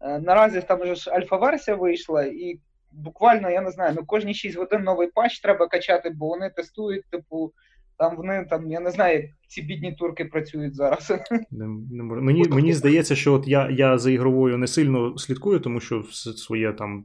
[0.00, 2.60] Е, наразі там вже ж альфа-версія вийшла, і
[2.92, 7.04] буквально, я не знаю, ну кожні 6 годин новий патч треба качати, бо вони тестують,
[7.10, 7.52] типу,
[7.98, 11.12] там вони там, я не знаю, як ці бідні турки працюють зараз.
[11.50, 15.80] Не, не Мені мені здається, що от я я за ігровою не сильно слідкую, тому
[15.80, 17.04] що своє там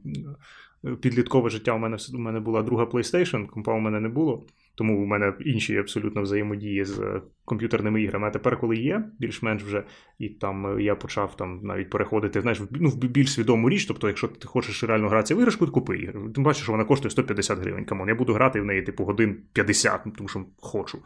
[1.00, 4.44] підліткове життя у мене у мене була друга PlayStation, компа у мене не було,
[4.74, 8.28] тому у мене інші абсолютно взаємодії з е, комп'ютерними іграми.
[8.28, 9.84] А тепер, коли є, більш-менш вже,
[10.18, 13.86] і там е, я почав там навіть переходити знаєш, в ну, в більш свідому річ.
[13.86, 16.30] Тобто, якщо ти хочеш реально гратися в іграшку, то купи ігру.
[16.30, 17.84] Ти бачиш, що вона коштує 150 гривень.
[17.84, 21.02] Come on, я буду грати в неї, типу, годин 50, тому що хочу.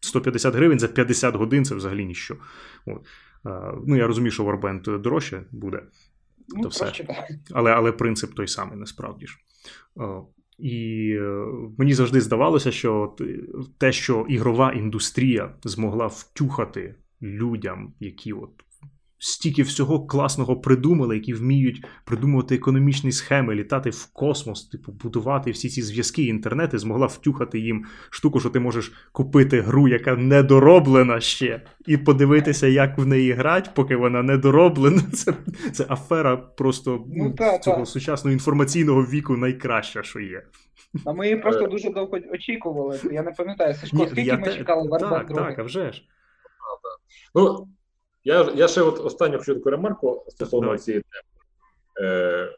[0.00, 2.36] 150 гривень за 50 годин це взагалі ніщо.
[2.86, 3.06] От.
[3.86, 5.82] Ну, я розумію, що Warband дорожче буде.
[6.48, 6.92] Ну, то все.
[7.52, 9.38] Але але принцип той самий насправді ж.
[10.62, 11.46] І е,
[11.78, 13.16] мені завжди здавалося, що
[13.78, 18.50] те, що ігрова індустрія змогла втюхати людям, які от
[19.22, 25.68] стільки всього класного придумали, які вміють придумувати економічні схеми, літати в космос, типу, будувати всі
[25.68, 31.62] ці зв'язки, інтернети, змогла втюхати їм штуку, що ти можеш купити гру, яка недороблена ще,
[31.86, 35.02] і подивитися, як в неї грати, поки вона недороблена.
[35.12, 35.34] Це,
[35.72, 37.86] це афера просто Ну, ну, та, цього та.
[37.86, 40.42] сучасного інформаційного віку найкраща, що є.
[41.06, 43.00] А ми її просто дуже довго очікували.
[43.12, 46.02] Я не пам'ятаю, Сашко, скільки я ми те- чекали Warcraft Так, так, а вже ж.
[47.34, 47.68] Ну,
[48.24, 52.08] я, я ще от останню хочу таку ремарку стосовно цієї теми.
[52.10, 52.56] Е,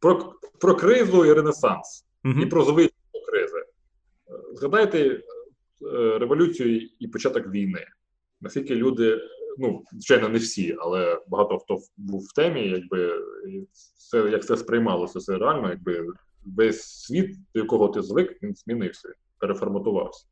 [0.00, 2.40] про, про кризу і ренесанс, Мгм.
[2.42, 3.64] і про звичайну кризи.
[4.52, 5.20] Згадайте е,
[6.18, 7.86] революцію і початок війни.
[8.40, 9.20] Наскільки люди,
[9.58, 13.22] ну, звичайно, не всі, але багато хто був в темі, якби
[14.10, 16.06] це, як це сприймалося, це реально, якби
[16.56, 19.08] весь світ, до якого ти звик, він змінився,
[19.38, 20.26] переформатувався.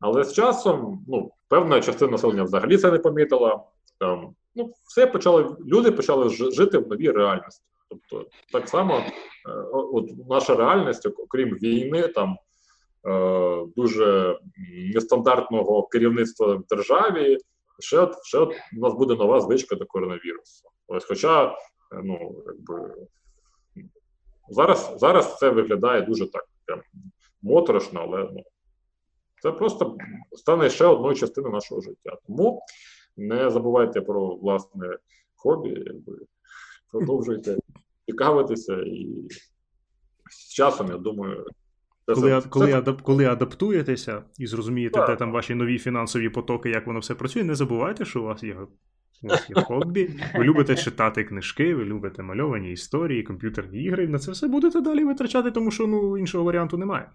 [0.00, 3.64] Але з часом, ну, певна частина населення взагалі це не помітила.
[4.04, 7.64] Там, ну, все почали, люди почали жити в новій реальності.
[7.88, 9.10] Тобто, так само, е,
[9.72, 12.36] от наша реальність, окрім війни, там
[13.08, 14.38] е, дуже
[14.94, 17.38] нестандартного керівництва в державі,
[17.78, 20.68] ще, ще у нас буде нова звичка до коронавірусу.
[20.86, 21.52] Ось, хоча, е,
[22.04, 22.94] ну, якби,
[24.48, 26.80] зараз, зараз це виглядає дуже так прям
[27.42, 28.42] моторошно, але ну,
[29.42, 29.96] це просто
[30.32, 32.16] стане ще одною частиною нашого життя.
[32.26, 32.62] Тому
[33.16, 34.98] не забувайте про власне
[35.34, 36.18] хобі, якби
[36.92, 37.56] продовжуйте
[38.06, 39.08] цікавитися, і
[40.30, 41.46] з часом, я думаю,
[42.06, 45.08] Коли, це- коли, це- адап, коли адаптуєтеся і зрозумієте, Так.
[45.08, 48.42] де там ваші нові фінансові потоки, як воно все працює, не забувайте, що у вас
[48.42, 48.56] є.
[49.22, 54.08] У вас є хобі, ви любите читати книжки, ви любите мальовані історії, комп'ютерні ігри.
[54.08, 57.10] На це все будете далі витрачати, тому що ну, іншого варіанту немає.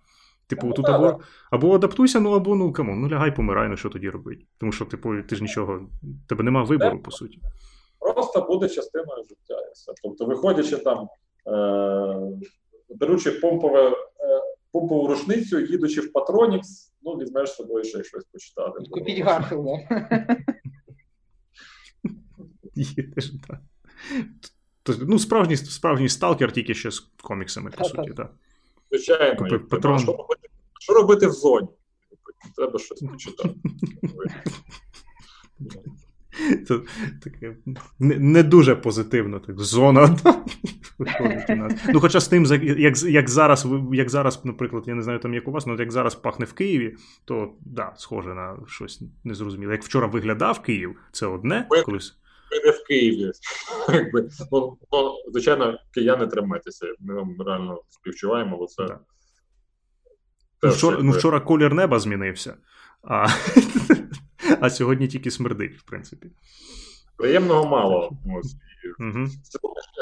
[0.50, 1.20] Типу, Ну, тут або,
[1.52, 4.46] або адаптуйся, ну або ну come on, ну лягай, помирай, ну що тоді робити?
[4.58, 5.90] Тому що, типу, ти ж нічого,
[6.28, 7.40] тебе нема вибору, по суті.
[8.00, 9.58] просто буде частиною життя.
[10.04, 11.08] Тобто, виходячи там,
[11.48, 12.40] е-
[12.90, 13.96] беручи помпове, е-
[14.72, 18.80] помпову рушницю, їдучи в Патронікс, ну, візьмеш з собою ще щось почитати.
[18.92, 19.72] Купіть Гарфілда.
[22.76, 23.60] Їдеш, так.
[25.08, 28.34] Ну, справжній, справжній сталкер тільки ще з коміксами, по суті, так.
[28.92, 30.00] Звичайно, Купив патрон.
[30.00, 30.50] Що робити,
[30.80, 31.68] що робити в зоні?
[32.56, 33.56] Треба щось почитати.
[36.68, 36.80] Це
[37.24, 37.56] таке
[38.00, 40.18] не, не дуже позитивно, так зона
[40.98, 41.74] виходить у нас.
[41.94, 45.48] Ну, хоча з тим, як, як, зараз, як зараз, наприклад, я не знаю там, як
[45.48, 46.96] у вас, але як зараз пахне в Києві,
[47.26, 49.72] то да, схоже на щось незрозуміле.
[49.72, 52.20] Як вчора виглядав Київ, це одне, колись.
[52.66, 53.32] Не в Києві.
[53.94, 56.88] Якби, ну, ну, звичайно, кияни тримайтеся.
[57.00, 58.98] Ми вам реально співчуваємо, бо це.
[60.64, 62.58] Ну, вчора, ну, вчора колір неба змінився,
[63.04, 63.28] а,
[64.62, 66.32] а сьогодні тільки смердить, в принципі.
[67.18, 68.12] Приємного мало.
[68.40, 68.56] Ось.
[69.00, 69.26] Угу.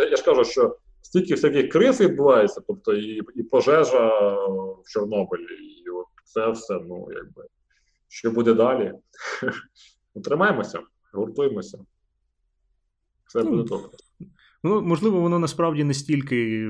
[0.01, 4.07] я- Я ж кажу, що стільки всяких криз відбувається, тобто і, і пожежа
[4.55, 5.43] в Чорнобилі,
[5.85, 7.43] і от це все, ну якби.
[8.07, 8.93] Що буде далі?
[10.15, 10.79] Ну, Тримаємося,
[11.13, 11.77] гуртуємося.
[13.27, 13.89] Все Ну, буде добре.
[14.63, 16.69] Ну, можливо, воно насправді не стільки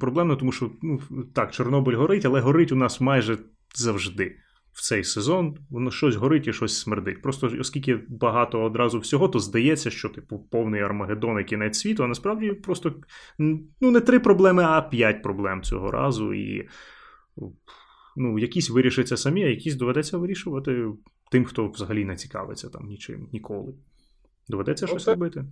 [0.00, 1.00] проблемно, тому що ну,
[1.34, 3.38] так, Чорнобиль горить, але горить у нас майже
[3.74, 4.36] завжди.
[4.72, 7.22] В цей сезон воно щось горить і щось смердить.
[7.22, 12.06] Просто оскільки багато одразу всього, то здається, що типу повний Армагеддон і кінець світу, а
[12.06, 12.94] насправді просто
[13.38, 16.34] ну, не три проблеми, а п'ять проблем цього разу.
[16.34, 16.68] І
[18.16, 20.86] ну, якісь вирішаться самі, а якісь доведеться вирішувати
[21.30, 23.74] тим, хто взагалі не цікавиться там нічим ніколи.
[24.48, 25.44] Доведеться Ну, щось робити.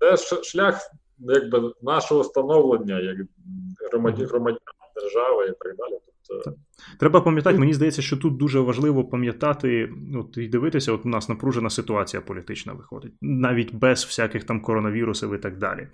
[0.00, 0.80] Це шлях
[1.18, 3.16] якби, нашого становлення як
[3.90, 4.60] громадян, громадян
[4.94, 5.98] держави і так далі.
[6.28, 6.54] Тобто,
[7.00, 11.28] Треба пам'ятати, мені здається, що тут дуже важливо пам'ятати от, і дивитися, от у нас
[11.28, 15.88] напружена ситуація політична виходить, навіть без всяких там коронавірусів і так далі.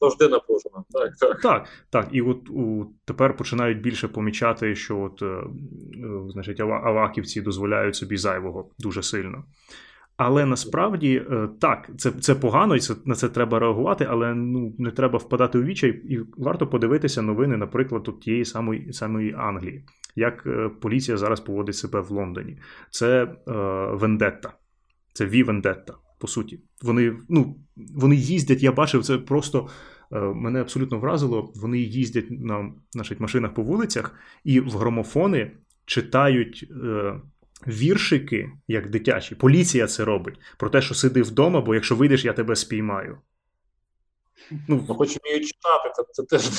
[0.00, 0.84] завжди напружено.
[0.90, 1.40] Так, так.
[1.40, 5.44] Так, так, і от у, тепер починають більше помічати, що от, е, е,
[6.28, 9.44] значить, аваківці дозволяють собі зайвого дуже сильно.
[10.16, 14.74] Але насправді е, так, це, це погано, і це, на це треба реагувати, але ну,
[14.78, 19.84] не треба впадати у вічай, і варто подивитися новини, наприклад, от тієї самої, самої Англії,
[20.16, 22.58] як е, поліція зараз поводить себе в Лондоні.
[22.90, 23.52] Це е,
[23.92, 24.52] вендетта,
[25.12, 26.60] це Ві Вендетта, по суті.
[26.82, 27.56] Вони, ну,
[27.94, 29.68] вони їздять, я бачив, це просто
[30.12, 31.52] е, мене абсолютно вразило.
[31.56, 34.14] Вони їздять на значить, машинах по вулицях
[34.44, 35.50] і в громофони
[35.86, 36.72] читають.
[36.84, 37.20] Е,
[37.66, 42.32] Віршики, як дитячі, поліція це робить про те, що сиди вдома, бо якщо вийдеш, я
[42.32, 43.18] тебе спіймаю.
[44.68, 46.50] Ну, Ну, хоч вміють читати, це, це теж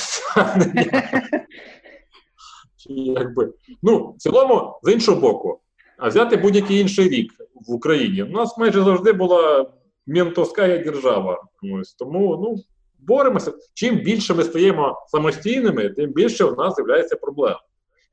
[2.88, 3.52] якби.
[3.82, 5.60] Ну, в цілому, з іншого боку,
[5.98, 8.22] а взяти будь-який інший рік в Україні.
[8.22, 9.70] У нас майже завжди була
[10.06, 11.44] ментовська держава.
[11.62, 12.56] Ось тому ну,
[12.98, 13.52] боремося.
[13.74, 17.56] Чим більше ми стаємо самостійними, тим більше в нас з'являється проблем.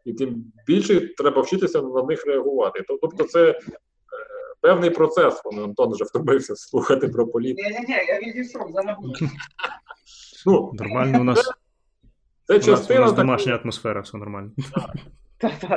[0.06, 2.84] І тим більше треба вчитися на них реагувати.
[3.02, 3.56] Тобто, це е,
[4.62, 5.42] певний процес.
[5.46, 7.70] Антон вже втомився слухати про політику.
[7.70, 8.98] Ні, ні, ні, я відійшов, за
[10.46, 11.52] Ну, Нормально у нас.
[12.48, 14.52] Це частина у нас домашня атмосфера, все нормально.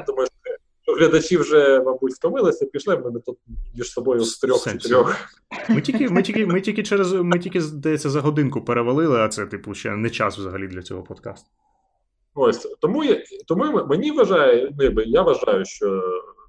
[0.06, 0.26] Тому
[0.82, 3.38] що глядачі вже, мабуть, втомилися, пішли, ми тут
[3.74, 5.16] між собою з трьох-чотирьох.
[5.68, 9.46] Ми тільки, ми, тільки, ми тільки через ми тільки, здається, за годинку перевалили, а це,
[9.46, 11.50] типу, ще не час взагалі для цього подкасту.
[12.34, 16.02] Ось тому я, тому мені вважає, ну, я вважаю, що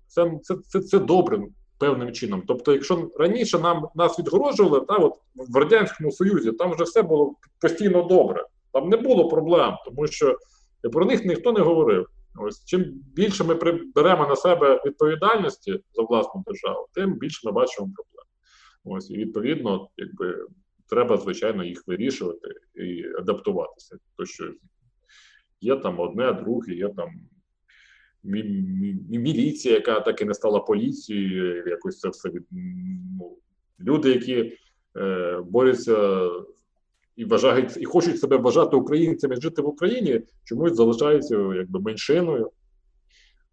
[0.08, 1.42] це це, це, це добре
[1.80, 2.44] певним чином.
[2.48, 7.36] Тобто, якщо раніше нам нас відгороджували, та от в радянському союзі там вже все було
[7.62, 10.38] постійно добре, там не було проблем, тому що
[10.92, 12.08] про них ніхто не говорив.
[12.40, 12.86] Ось чим
[13.16, 13.54] більше ми
[13.96, 18.26] беремо на себе відповідальності за власну державу, тим більше ми бачимо проблем.
[18.84, 20.46] Ось і відповідно, якби
[20.90, 23.98] треба звичайно їх вирішувати і адаптуватися.
[24.18, 24.52] То що
[25.62, 27.10] є там одне, друге, є там
[28.24, 32.44] міліція, яка так і не стала поліцією, якось це все від
[33.20, 33.38] ну,
[33.80, 34.58] люди, які
[34.98, 36.30] е, борються
[37.16, 42.52] і вважають, і хочуть себе вважати українцями, жити в Україні, чомусь залишаються якби меншиною.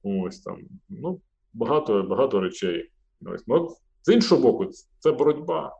[0.02, 0.58] Ось там.
[0.88, 1.20] Ну,
[1.52, 2.90] багато багато речей.
[3.26, 3.46] Ось.
[3.46, 5.76] Ну, З іншого боку, це боротьба.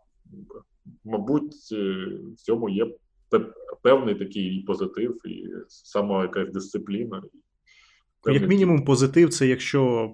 [1.04, 2.86] Мабуть, е, в цьому є
[3.82, 7.22] певний такий позитив, і сама якась дисципліна.
[8.26, 10.12] Як мінімум, позитив це якщо,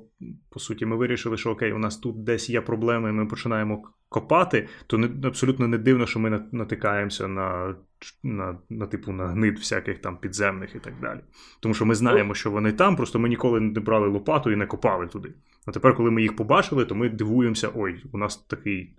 [0.51, 3.83] по суті, ми вирішили, що окей, у нас тут десь є проблеми, і ми починаємо
[4.09, 7.75] копати, то не, абсолютно не дивно, що ми натикаємося на
[8.23, 11.21] на, на типу на гнид всяких там підземних і так далі.
[11.61, 14.67] Тому що ми знаємо, що вони там, просто ми ніколи не брали лопату і не
[14.67, 15.35] копали туди.
[15.67, 18.97] А тепер, коли ми їх побачили, то ми дивуємося: ой, у нас такий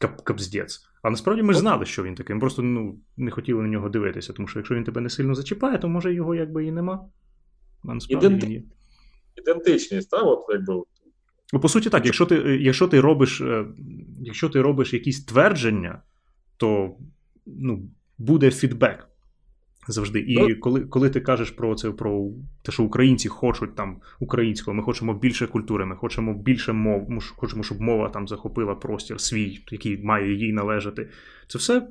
[0.00, 0.80] кап- капздець.
[1.02, 2.34] А насправді ми ж знали, що він такий.
[2.34, 5.34] Ми просто ну, не хотіли на нього дивитися, тому що якщо він тебе не сильно
[5.34, 7.08] зачіпає, то може його якби і нема.
[7.84, 8.46] А насправді Іденти...
[8.46, 8.62] він є.
[9.36, 10.82] Ідентичність, так, от якби.
[11.52, 13.66] Ну, по суті, так, якщо ти якщо ти робиш е,
[14.20, 16.02] якщо ти робиш якісь твердження,
[16.56, 16.96] то
[17.46, 19.09] ну, буде фідбек
[19.88, 20.20] завжди.
[20.20, 22.30] І ну, коли коли ти кажеш про це, про
[22.62, 27.20] те, що українці хочуть там українського, ми хочемо більше культури, ми хочемо більше мов, ми
[27.36, 31.08] хочемо, щоб мова там захопила простір свій, який має їй належати.
[31.48, 31.88] Це все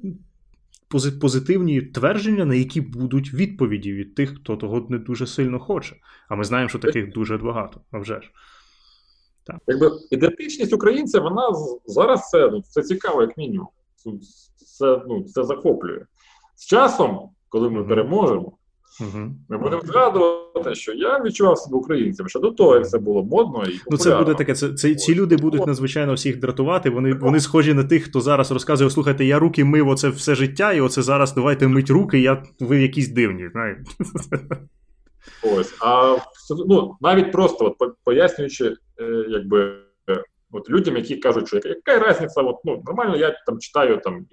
[1.21, 5.95] позитивні твердження, на які будуть відповіді від тих, хто того не дуже сильно хоче.
[6.29, 7.81] А ми знаємо, що таких дуже багато.
[7.91, 8.31] А вже ж.
[9.43, 9.57] Так.
[9.67, 11.53] Якби ідентичність українця, вона
[11.85, 13.67] зараз це ну, це цікаво, як мінімум.
[14.77, 16.05] Це ну, це захоплює.
[16.55, 18.51] З часом, коли ми переможемо,
[19.01, 19.31] Угу.
[19.49, 23.63] Ми будемо згадувати, що я відчував себе українцем, що до того як це було модно
[23.63, 24.53] і Ну це буде таке.
[24.53, 26.89] Це, це ці люди будуть надзвичайно всіх дратувати.
[26.89, 30.73] Вони вони схожі на тих, хто зараз розказує: слухайте, я руки мив оце все життя,
[30.73, 33.49] і оце зараз давайте мить руки, я ви якісь дивні.
[33.51, 33.81] знаєте.
[35.43, 36.17] Ось, а
[36.67, 39.75] ну, навіть просто от, пояснюючи, е, якби.
[40.51, 44.25] От людям, які кажуть, що яка, яка різниця, от, ну, нормально, я там читаю там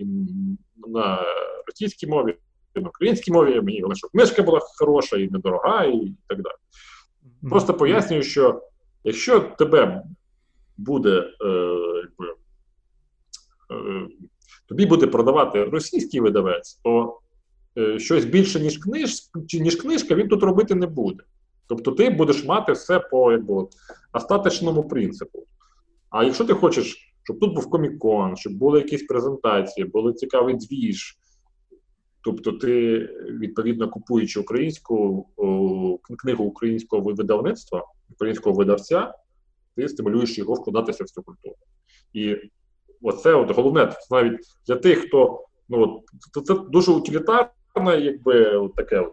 [0.89, 1.25] на
[1.67, 2.37] російській мові,
[2.81, 6.55] на українській мові, мені щоб книжка була хороша і недорога, і так далі.
[7.51, 8.63] Просто пояснюю, що
[9.05, 10.03] якщо тебе
[10.77, 11.49] буде, е,
[12.03, 12.35] якби,
[13.71, 14.09] е,
[14.69, 17.19] тобі буде продавати російський видавець, то
[17.79, 19.11] е, щось більше, ніж книж,
[19.61, 21.25] ніж книжка, він тут робити не буде.
[21.69, 23.67] Тобто ти будеш мати все по якби,
[24.13, 25.47] остаточному принципу.
[26.11, 31.19] А якщо ти хочеш, щоб тут був комікон, щоб були якісь презентації, були цікавий двіж,
[32.27, 32.99] Тобто, ти
[33.29, 35.27] відповідно купуючи українську
[36.19, 39.15] книгу українського видавництва, українського видавця,
[39.77, 41.55] ти стимулюєш його вкладатися в цю культуру.
[42.13, 42.37] І
[43.03, 46.03] оце от головне навіть для тих, хто ну
[46.47, 47.51] це дуже утилітарне,
[48.01, 49.13] якби от таке от,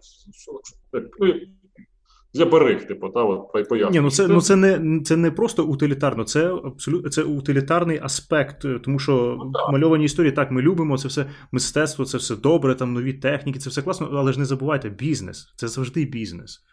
[2.34, 3.92] ну, для типу, та от поясню.
[3.92, 8.66] Ні, ну це ну це не це не просто утилітарно, це абсолютно це утилітарний аспект,
[8.66, 12.76] е, тому що ну, мальовані історії так ми любимо, це все мистецтво, це все добре,
[12.76, 16.64] там нові техніки, це все класно, але ж не забувайте, бізнес це завжди бізнес.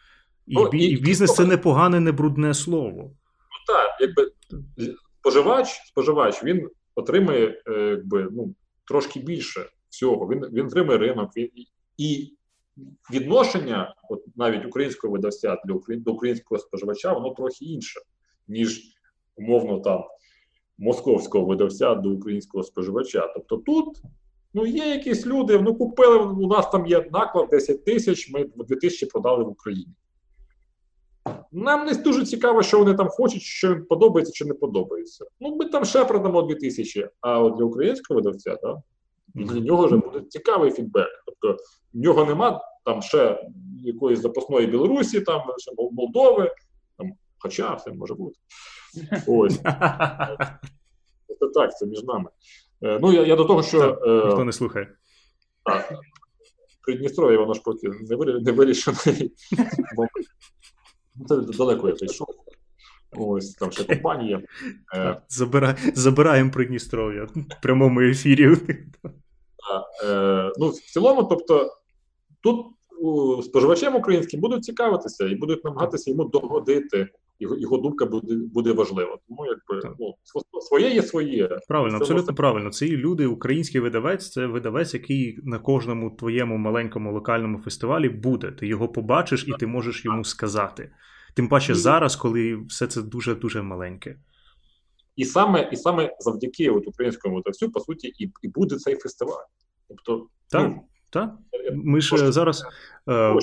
[0.47, 3.03] І, ну, і, і бізнес це не погане, не брудне слово.
[3.03, 4.31] Ну так, якби
[5.21, 8.55] споживач, споживач він отримає е, якби, ну,
[8.89, 10.29] трошки більше всього.
[10.29, 11.49] Він він отримає ринок він,
[11.97, 12.33] і
[13.13, 18.01] відношення, от навіть українського видавця для до українського споживача, воно трохи інше,
[18.49, 18.83] ніж
[19.37, 20.05] умовно там
[20.79, 23.33] московського видавця до українського споживача.
[23.35, 24.03] Тобто тут
[24.55, 28.77] ну, є якісь люди, ну купили, у нас там є наклад 10 тисяч, ми 2
[28.77, 29.95] тисячі продали в Україні.
[31.53, 35.25] нам не дуже цікаво, що вони там хочуть, що їм подобається чи не подобається.
[35.41, 38.77] Ну, ми там ще продамо 2000, а от для українського видавця, так,
[39.35, 41.09] для нього вже буде цікавий фідбек.
[41.27, 41.63] Тобто
[41.95, 43.45] в нього нема там ще
[43.85, 46.55] якоїсь запасної Білорусі, там ще Молдови,
[46.99, 48.37] там, хоча все може бути.
[49.27, 49.59] Ось.
[51.41, 52.31] Це так, це між нами.
[52.83, 53.93] Е, ну, я я до того, що.
[53.93, 54.97] Так, ніхто не слухає.
[55.65, 55.95] Так.
[56.83, 57.89] Придністров'я, воно ж поки
[58.41, 59.35] не вирішений.
[61.29, 62.27] Це далеко я прийшов.
[63.13, 64.43] Ось там ще компанія.
[64.95, 65.77] Е, Забира...
[65.95, 68.57] Забираємо Придністров'я в прямому ефірі.
[70.05, 71.73] Е, ну, В цілому, тобто,
[72.43, 72.67] тут
[73.45, 77.09] споживачам українським будуть цікавитися і будуть намагатися йому догодити.
[77.43, 79.19] Його його думка буде буде важлива.
[79.29, 80.15] Тому якби ну,
[80.61, 81.59] своє є своє.
[81.69, 82.71] Правильно, абсолютно правильно.
[82.71, 88.51] Ці люди, український видавець, це видавець, який на кожному твоєму маленькому локальному фестивалі буде.
[88.51, 90.91] Ти його побачиш і ти можеш йому сказати.
[91.35, 94.17] Тим паче зараз, коли все це дуже дуже маленьке.
[95.17, 99.45] І саме і саме завдяки от українському видавцю, по суті, і і буде цей фестиваль.
[99.89, 101.35] Тобто, так, ну, так.
[101.75, 102.65] Ми ж е, зараз.
[103.09, 103.37] Е,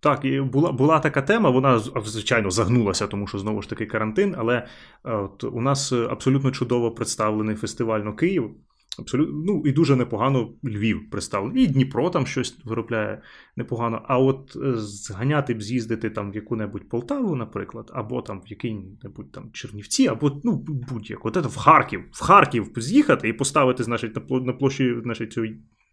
[0.00, 4.34] так, і була була така тема, вона звичайно загнулася, тому що знову ж таки карантин.
[4.38, 4.66] Але е,
[5.12, 8.54] от у нас абсолютно чудово представлений фестиваль на Київ.
[8.98, 11.64] Абсолютно, ну і дуже непогано Львів представлений.
[11.64, 13.22] І Дніпро там щось виробляє
[13.56, 14.02] непогано.
[14.08, 19.32] А от е, зганяти б з'їздити там в яку-небудь Полтаву, наприклад, або там в який-небудь
[19.32, 21.26] там Чернівці, або ну будь-як.
[21.26, 25.46] От в Харків, в Харків з'їхати і поставити, значить, на площі, значить, цю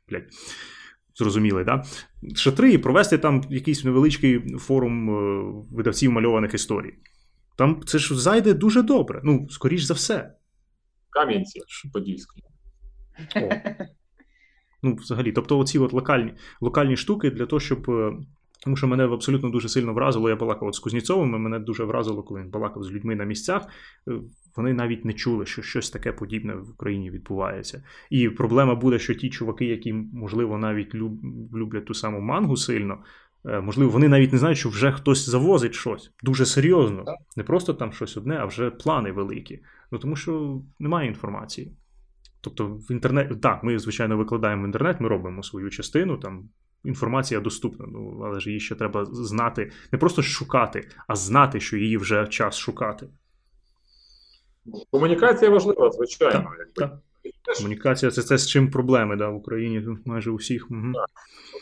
[0.10, 0.28] блядь,
[1.16, 1.84] Зрозуміли, да?
[2.36, 6.94] Шатри і провести там якийсь невеличкий форум е, видавців мальованих історій.
[7.58, 9.22] Там це ж зайде дуже добре.
[9.24, 10.36] Ну, скоріш за все.
[11.10, 11.60] Кам'янці
[11.94, 12.44] Подільський.
[14.84, 17.90] Ну, взагалі, тобто, оці от локальні локальні штуки для того, щоб.
[17.90, 18.14] Е,
[18.66, 22.24] тому що мене абсолютно дуже сильно вразило, я балакав от з Кузнєцовим, мене дуже вразило,
[22.24, 23.68] коли він балакав з людьми на місцях.
[24.08, 24.12] Е,
[24.56, 27.84] вони навіть не чули, що щось таке подібне в Україні відбувається.
[28.10, 30.96] І проблема буде, що ті чуваки, які, можливо, навіть
[31.54, 32.98] люблять ту саму мангу сильно,
[33.46, 37.06] е, можливо, вони навіть не знають, що вже хтось завозить щось дуже серйозно.
[37.36, 39.60] Не просто там щось одне, а вже плани великі.
[39.92, 41.72] Ну тому що немає інформації.
[42.46, 46.50] Тобто в інтернеті, так, ми, звичайно, викладаємо в інтернет, ми робимо свою частину, там
[46.84, 51.78] інформація доступна, ну але ж її ще треба знати, не просто шукати, а знати, що
[51.78, 53.08] її вже час шукати.
[54.92, 56.52] Комунікація важлива, звичайно.
[56.76, 57.00] Так,
[57.44, 57.56] так.
[57.58, 60.72] Комунікація це те, з чим проблеми да, в Україні майже у всіх.
[60.72, 60.94] Угу.
[60.94, 61.10] Так,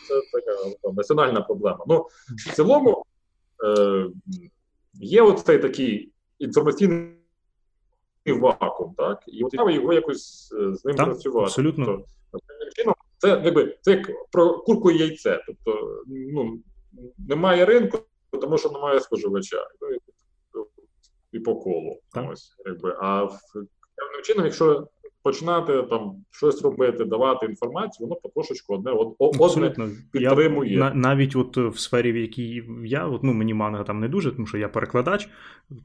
[0.08, 1.86] Це така національна проблема.
[1.88, 2.08] Ну,
[2.48, 3.06] В цілому
[3.66, 4.06] е,
[4.94, 7.23] є оцей такий інформаційний
[8.32, 9.24] вакуум, так?
[9.28, 11.46] І от треба його якось е, з ним так, працювати.
[11.46, 11.86] Абсолютно.
[12.32, 15.44] Тобто, це якби, це як про курку і яйце.
[15.48, 16.60] Тобто ну,
[17.18, 17.98] немає ринку,
[18.42, 19.68] тому що немає споживача.
[19.82, 19.98] Ну,
[21.32, 22.00] і по колу.
[22.32, 22.98] Ось, якби.
[23.02, 23.28] А
[23.96, 24.88] певним чином, якщо
[25.24, 30.74] починати там щось робити, давати інформацію, воно потрошечку одне одне підтримує.
[30.74, 34.32] Я, навіть от в сфері, в якій я, от, ну мені манга там не дуже,
[34.32, 35.30] тому що я перекладач,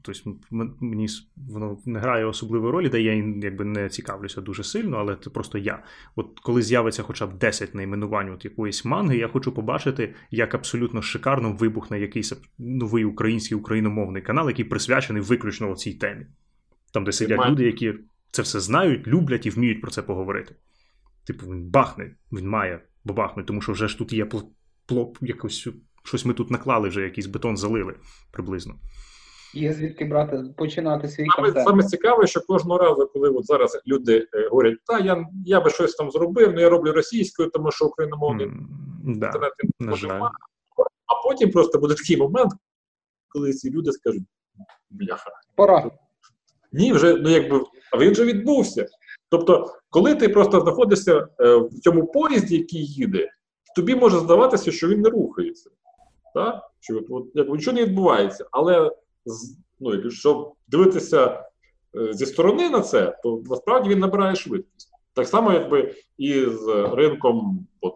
[0.01, 0.35] тобто
[0.79, 1.07] мені
[1.49, 5.57] воно не грає особливої ролі, де я якби не цікавлюся дуже сильно, але це просто
[5.57, 5.83] я.
[6.15, 11.01] От коли з'явиться хоча б 10 найменувань от якоїсь манги, я хочу побачити, як абсолютно
[11.01, 16.25] шикарно вибухне якийсь новий український україномовний канал, який присвячений виключно цій темі.
[16.93, 17.93] Там, де сидять люди, які
[18.31, 20.55] це все знають, люблять і вміють про це поговорити.
[21.27, 24.27] Типу, він бахне, він має бабахнути, тому що вже ж тут є
[24.85, 25.69] плоп, якось
[26.03, 27.95] щось ми тут наклали, вже якийсь бетон залили
[28.31, 28.75] приблизно.
[29.53, 31.67] Є звідки брати, починати свій саме, контент.
[31.67, 35.69] Саме цікаве, що кожного разу, коли от зараз люди е, говорять, та я я би
[35.69, 38.65] щось там зробив, але я роблю російською, тому що україномовний mm,
[39.05, 40.21] інтернет не немає.
[41.05, 42.51] А потім просто буде такий момент,
[43.27, 44.23] коли ці люди скажуть:
[44.89, 45.31] бляха.
[45.55, 45.91] Пора.
[46.71, 47.61] Ні, вже ну якби
[47.97, 48.87] він вже відбувся.
[49.29, 53.29] Тобто, коли ти просто знаходишся е, в цьому поїзді, який їде,
[53.75, 55.69] тобі може здаватися, що він не рухається.
[56.33, 56.63] Так?
[56.79, 58.45] Що от, от, як, Нічого не відбувається.
[58.51, 58.91] Але
[59.79, 61.43] ну, якщо дивитися
[61.95, 64.89] е, зі сторони на це, то насправді він набирає швидкість.
[65.13, 67.93] Так само, якби і з ринком, от,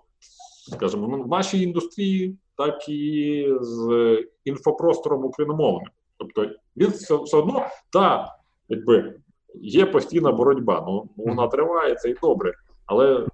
[0.71, 5.89] скажімо, в нашій індустрії, так і з інфопростором україномовним.
[6.17, 8.35] Тобто він все, все одно та
[8.69, 9.15] якби
[9.55, 10.83] є постійна боротьба.
[10.87, 12.53] Ну вона триває, це і добре.
[12.85, 13.27] Але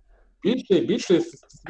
[0.44, 1.22] більше і більше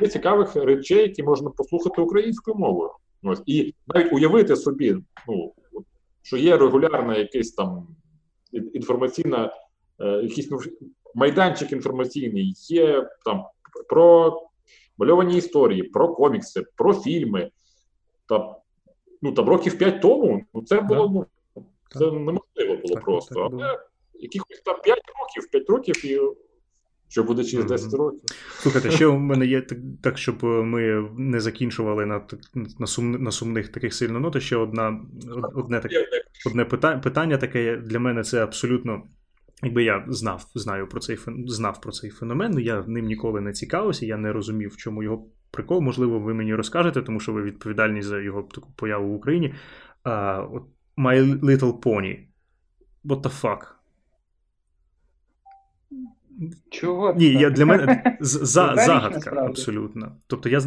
[0.02, 2.92] є цікавих речей, які можна послухати українською мовою.
[3.24, 5.54] Ось і навіть уявити собі, ну
[6.22, 7.88] що є регулярна якась там
[8.52, 9.54] інформаційна,
[10.00, 10.60] е, якийсь ну,
[11.16, 13.46] майданчик інформаційний, є там
[13.90, 14.42] про
[14.98, 17.52] мальовані історії, про комікси, про фільми.
[18.26, 18.56] Та
[19.22, 21.26] ну там років 5 тому, ну це було ну,
[21.90, 23.36] це неможливо було Так, просто.
[23.36, 23.50] так.
[23.54, 23.80] Але
[24.14, 26.20] якихось там 5 років, 5 років і
[27.10, 27.76] що буде через Мгм.
[27.78, 28.22] 10 років.
[28.52, 32.22] Слухайте, ще у мене є так, так, щоб ми не закінчували на,
[32.80, 35.02] на, сум, на сумних таких сильно нотах, ще одна,
[35.54, 36.06] одне, таке,
[36.46, 39.04] одне питання, питання таке для мене це абсолютно.
[39.64, 41.18] Якби я знав, знаю про цей
[41.48, 45.26] знав про цей феномен, я ним ніколи не цікавився, я не розумів, в чому його
[45.52, 45.82] прикол.
[45.82, 49.54] Можливо, ви мені розкажете, тому що ви відповідальні за його таку появу в Україні.
[50.04, 50.64] А, от
[51.00, 52.16] My Little Pony.
[53.06, 53.62] What the fuck?
[56.70, 57.14] Чого?
[57.14, 59.50] Ні, я, для мене за, загадка насправді.
[59.50, 60.12] абсолютно.
[60.28, 60.62] Тобто я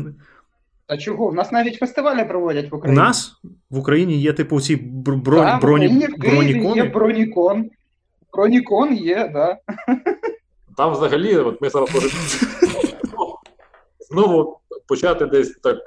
[0.87, 1.27] А чого?
[1.27, 3.01] У нас навіть фестивалі проводять в Україні.
[3.01, 3.41] у нас
[3.71, 7.71] в Україні є типу ці бр- бро, в броні, Україні, в є бронікон.
[8.33, 9.59] Бронікон є, да.
[10.77, 12.13] Там взагалі, от ми зараз можемо
[14.11, 15.79] знову почати десь так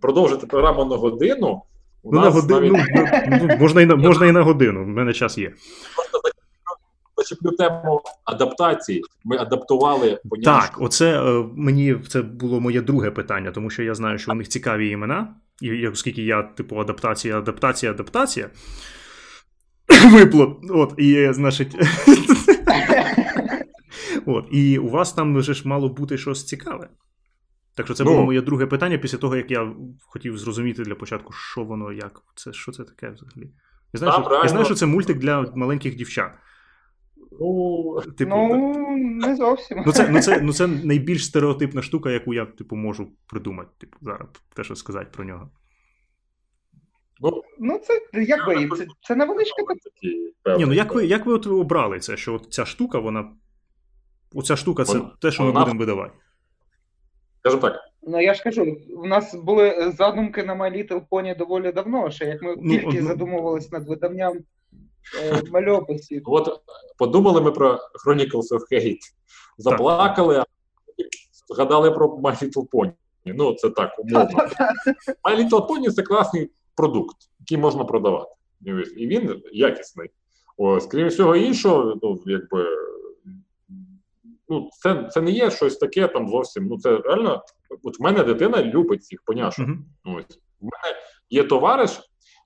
[0.00, 1.62] продовжити програму на годину.
[2.02, 2.90] У Ну, на годину, навіть
[3.28, 5.52] ну, ну, можна, і на, можна і на годину, в мене час є.
[7.16, 9.02] зачеплю тему адаптації.
[9.24, 10.60] Ми адаптували поняття.
[10.60, 14.34] Так, оце е, мені це було моє друге питання, тому що я знаю, що у
[14.34, 18.50] них цікаві імена, і оскільки я, типу, адаптація, адаптація, адаптація.
[20.12, 20.58] Виплот.
[20.70, 21.76] От, і, значить.
[24.26, 26.88] От, і у вас там вже ж мало бути щось цікаве.
[27.74, 28.10] Так що це Ну.
[28.10, 29.72] було моє друге питання після того, як я
[30.06, 32.22] хотів зрозуміти для початку, що воно, як.
[32.34, 33.50] Це, що це таке взагалі?
[33.92, 36.32] Я знаю, Там що, я знаю, що це мультик для маленьких дівчат.
[37.40, 39.82] Ну, Типу, Ну, не зовсім.
[39.86, 43.96] Ну, це, ну, це, ну, це найбільш стереотипна штука, яку я типу, можу придумати, типу,
[44.00, 45.50] зараз те, що сказати про нього.
[47.20, 49.62] ну, Ну, це якби це, це невеличка
[50.58, 53.32] Ні, ну як ви, як ви от обрали це, що от ця штука, вона.
[54.34, 56.12] Оця штука це Вона- те, що ми вона- будемо видавати.
[57.42, 61.38] Скажімо так, Ну я ж кажу, у нас були е, задумки на My Little Pony
[61.38, 64.38] доволі давно, ще як ми Ну, тільки ну- задумувались над видавням
[65.22, 66.22] е, мальописів.
[66.26, 66.60] от
[66.98, 68.98] подумали ми про Chronicles of Hate,
[69.58, 70.44] заплакали, а
[71.54, 72.92] згадали про My Little Pony.
[73.24, 74.38] Ну, це так, умовно.
[75.24, 78.30] My Little Pony це класний продукт, який можна продавати.
[78.66, 80.10] І І він якісний.
[80.56, 82.66] Ось, крім всього іншого, ну, якби.
[84.52, 86.66] Ну, це, це не є щось таке там зовсім.
[86.66, 87.44] Ну, це реально.
[87.82, 89.66] От в мене дитина любить цих поняшок.
[89.66, 90.16] Угу.
[90.16, 90.38] Ось.
[90.60, 90.96] У мене
[91.30, 92.00] є товариш,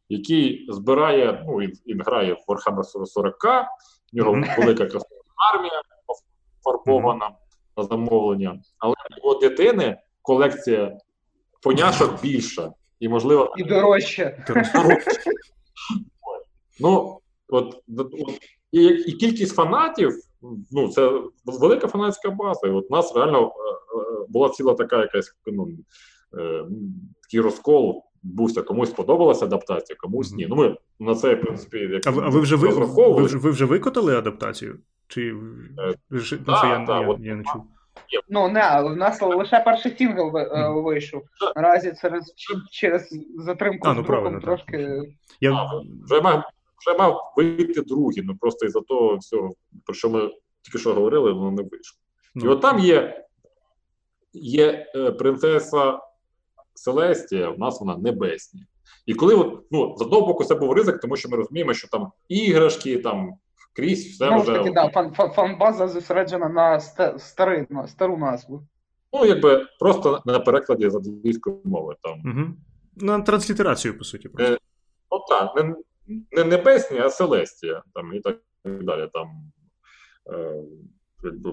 [0.09, 3.45] який збирає, ну, він, він грає в Warhammer 40
[4.13, 4.51] в нього Мгм.
[4.59, 5.21] велика красива
[5.55, 5.83] армія
[6.65, 7.31] фарбована
[7.77, 10.99] на замовлення, але в його дитини колекція
[11.63, 12.73] поняшок більша.
[13.01, 14.45] І, можливо, І дорожче.
[16.81, 18.41] Ну, от, от
[18.73, 20.13] і, і кількість фанатів,
[20.73, 22.67] ну, це велика фанатська база.
[22.67, 25.69] І от у нас реально е, е, була ціла така якась ну,
[26.39, 26.65] е,
[27.23, 28.03] такий розкол.
[28.23, 30.47] Бувся, комусь сподобалася адаптація, комусь ні.
[30.51, 33.39] Ну, ми на це, в принципі, як А, ви- а ви вже ви, ви, вже,
[33.39, 34.79] ви вже викотали адаптацію?
[35.09, 35.35] Чи
[35.79, 37.63] Е, ви ж- да, що я, да, я, от- я не чув?
[38.29, 40.85] Ну не, але в нас лише перший Мгм.
[40.85, 41.23] вийшов.
[41.57, 42.35] Наразі через,
[42.71, 45.03] через затримку А, ну, правильно, трошки.
[45.41, 46.21] Я, А, вже
[46.79, 49.55] вже мав вийти другий, ну просто із-за того всього,
[49.85, 50.31] про що ми
[50.63, 51.99] тільки що говорили, воно не вийшло.
[52.35, 53.27] І ну, от там є,
[54.33, 55.99] є е, принцеса
[56.75, 58.61] Селестія, у нас вона небесні.
[59.07, 61.89] І коли от, ну, з одного боку, це був ризик, тому що ми розуміємо, що
[61.89, 63.35] там іграшки, там
[63.73, 64.53] крізь, все Знову вже.
[64.53, 66.81] таки, да, фан, фан, фан-база зосереджена на
[67.19, 68.63] старий, на стару назву.
[69.13, 71.97] Ну, якби просто на перекладі з англійської мови.
[72.03, 72.13] Там.
[72.25, 72.55] угу.
[72.97, 74.29] На транслітерацію, по суті.
[74.29, 74.55] Просто.
[74.55, 74.59] Е,
[75.11, 75.77] Ну так,
[76.07, 79.09] не, не небесні, а Селестія, там, і так далі.
[79.13, 79.29] Там,
[80.33, 80.63] е,
[81.25, 81.53] якби,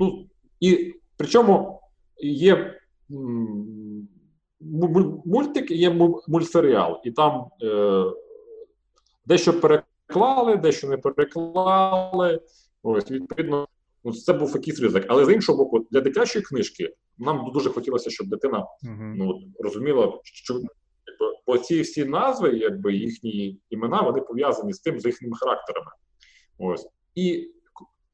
[0.00, 0.28] ну,
[0.60, 1.80] і причому
[2.20, 2.80] є
[5.24, 5.90] мультик, є
[6.28, 8.04] мультсеріал, і там е,
[9.26, 12.40] дещо переклали, дещо не переклали.
[12.82, 13.68] Ось, відповідно,
[14.04, 15.04] ну, це був якийсь ризик.
[15.08, 18.66] Але з іншого боку, для дитячої книжки нам дуже хотілося, щоб дитина
[19.16, 20.60] ну, розуміла, що
[21.48, 25.90] бо ці всі назви, якби їхні імена, вони пов'язані з тим, з їхніми характерами.
[26.58, 26.88] Ось.
[27.14, 27.50] І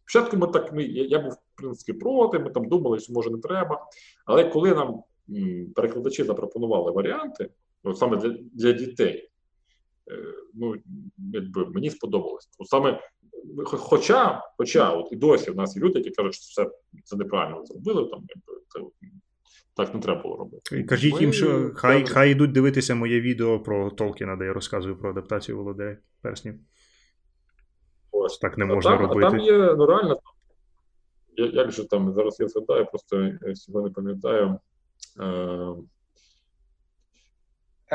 [0.05, 3.39] спочатку ми так, ну, я, був, в принципі, проти, ми там думали, що може не
[3.39, 3.87] треба.
[4.27, 7.51] Але коли нам м, перекладачі запропонували варіанти,
[7.83, 9.31] от саме для, для дітей,
[10.11, 10.75] е, ну,
[11.33, 12.49] якби мені сподобалось.
[12.59, 13.01] От саме,
[13.65, 16.71] хоча, хоча от і досі в нас є люди, які кажуть, що все
[17.05, 18.81] це неправильно зробили, там, якби, це,
[19.77, 20.83] так не треба було робити.
[20.85, 24.99] Кажіть Ми- їм, що хай, хай йдуть дивитися моє відео про Толкіна, де я розказую
[24.99, 26.55] про адаптацію володаря перснів.
[28.11, 28.39] Ось.
[28.39, 29.27] Так не А можна там, робити.
[29.27, 30.21] А там є, ну реально,
[31.37, 34.59] я, як же там, зараз я згадаю, просто я всього не пам'ятаю.
[35.21, 35.25] Е,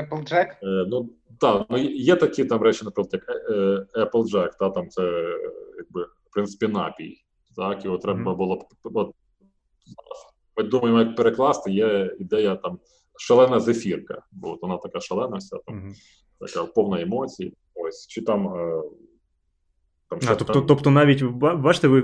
[0.02, 0.48] Applejack.
[0.64, 1.10] Е, ну,
[1.40, 5.02] так, ну є такі там речі, наприклад, як е, е, Applejack, та, там це,
[5.78, 7.24] якби, в принципі, напій.
[7.56, 8.38] Так, його треба Мгм.
[8.38, 8.68] було.
[8.84, 9.16] От,
[10.60, 12.80] ми думаємо, як перекласти, є ідея там
[13.18, 15.94] шалена зефірка, бо от вона така шалена, вся там, Мгм.
[16.40, 17.54] така повна емоцій.
[17.76, 18.48] Ось, чи там.
[20.12, 22.02] Е, там А, тобто, там- тобто навіть ба- бачите, ви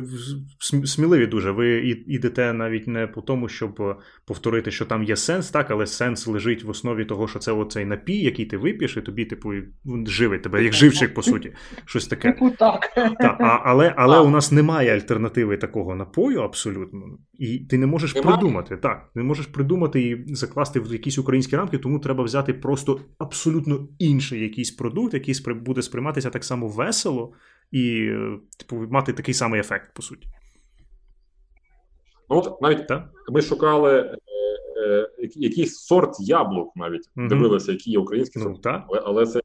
[0.60, 1.52] см- сміливі дуже.
[1.52, 1.78] Ви
[2.08, 3.96] ідете навіть не по тому, щоб е,
[4.28, 7.86] повторити, що там є сенс, так, але сенс лежить в основі того, що це оцей
[7.86, 9.50] напій, який ти вип'єш, і тобі, типу,
[9.86, 11.54] він живить тебе, як живчик, по суті.
[11.86, 12.32] Щось таке.
[12.32, 12.94] Типу так.
[12.96, 14.22] Та, а, але але А.
[14.22, 17.02] у нас немає альтернативи такого напою абсолютно.
[17.34, 18.38] І ти не можеш Немає?
[18.38, 18.78] придумати.
[18.78, 23.88] Так, не можеш придумати і закласти в якісь українські рамки, тому треба взяти просто абсолютно
[24.00, 27.34] інший якийсь продукт, який спри- буде сприйматися так само весело
[27.72, 30.28] і е, типу, мати такий самий ефект, по суті.
[32.30, 33.10] Ну, от навіть Так?
[33.30, 34.18] ми шукали е,
[34.88, 37.28] е, який- якийсь сорт яблук, навіть Мгм.
[37.28, 38.84] дивилися, які є українські Ну, сорти.
[38.90, 39.44] Але, але це е,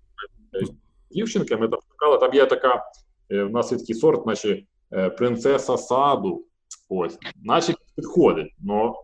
[1.11, 2.19] дівчинка, ми там шукали.
[2.19, 2.85] Там є така,
[3.31, 6.45] е, в нас є такий сорт, наче е, принцеса саду.
[6.89, 8.55] Ось, наче підходить.
[8.61, 8.95] Но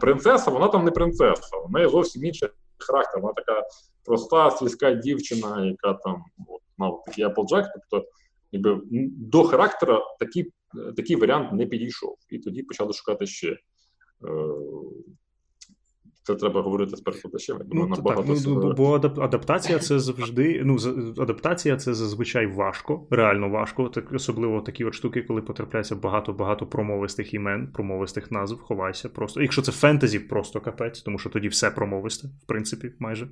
[0.00, 2.48] принцеса, вона там не принцеса, в неї зовсім інший
[2.78, 3.20] характер.
[3.20, 3.62] Вона така
[4.04, 7.64] проста, сільська дівчина, яка там от, мав такий Applejack.
[7.90, 8.08] Тобто,
[8.54, 8.82] м,
[9.16, 10.52] до характера такий,
[10.88, 12.16] е, такий варіант не підійшов.
[12.30, 13.48] І тоді почали шукати ще.
[13.48, 13.56] Е,
[16.22, 17.58] Це треба говорити з перекладачем.
[17.72, 20.62] Ну, набагато так, ну, бо- бо адап- адаптація це завжди.
[20.64, 20.76] Ну,
[21.18, 23.88] адаптація це зазвичай важко, реально важко.
[23.88, 29.42] Так, особливо такі от штуки, коли потрапляється багато-багато промовистих імен, промовистих назв, ховайся просто.
[29.42, 33.28] Якщо це фентезі, просто капець, тому що тоді все промовисте, в принципі, майже.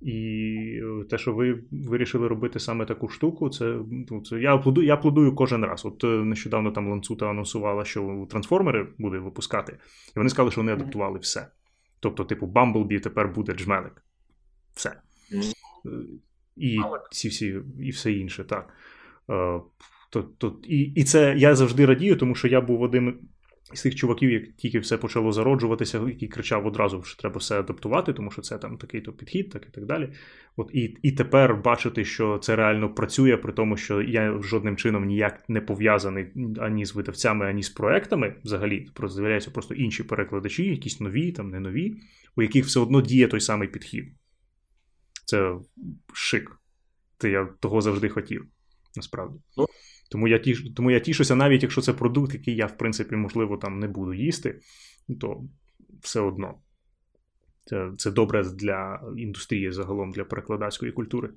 [0.00, 3.78] І е, те, що ви вирішили робити саме таку штуку, це,
[4.10, 5.84] ну, це я аплодую, я аплодую кожен раз.
[5.84, 9.72] От е, нещодавно там Ланцута анонсувала, що трансформери буде випускати,
[10.08, 11.46] і вони сказали, що вони адаптували все.
[12.00, 14.04] Тобто, типу, Бамблбі тепер буде джмелик.
[14.74, 15.00] Все.
[15.32, 15.90] Е,
[16.56, 16.78] І
[17.10, 18.74] ці всі, і все інше, так.
[20.10, 23.18] То, то, і, і це я завжди радію, тому що я був одним
[23.72, 28.12] з тих чуваків, як тільки все почало зароджуватися, який кричав одразу, що треба все адаптувати,
[28.12, 30.12] тому що це там такий-то підхід, так і так далі.
[30.56, 35.04] От і, і тепер бачити, що це реально працює, при тому, що я жодним чином
[35.04, 36.26] ніяк не пов'язаний
[36.58, 38.34] ані з видавцями, ані з проектами.
[38.44, 41.96] Взагалі, з'являються просто інші перекладачі, якісь нові, там не нові,
[42.36, 44.04] у яких все одно діє той самий підхід.
[45.24, 45.54] Це
[46.12, 46.56] шик.
[47.18, 48.46] Це я того завжди хотів,
[48.96, 49.38] насправді.
[49.56, 49.66] Ну.
[50.10, 53.56] Тому я тіш, тому я тішуся, навіть якщо це продукт, який я, в принципі, можливо,
[53.56, 54.60] там не буду їсти,
[55.20, 55.42] то
[56.00, 56.54] все одно.
[57.64, 61.30] Це, це добре для індустрії загалом, для перекладацької культури.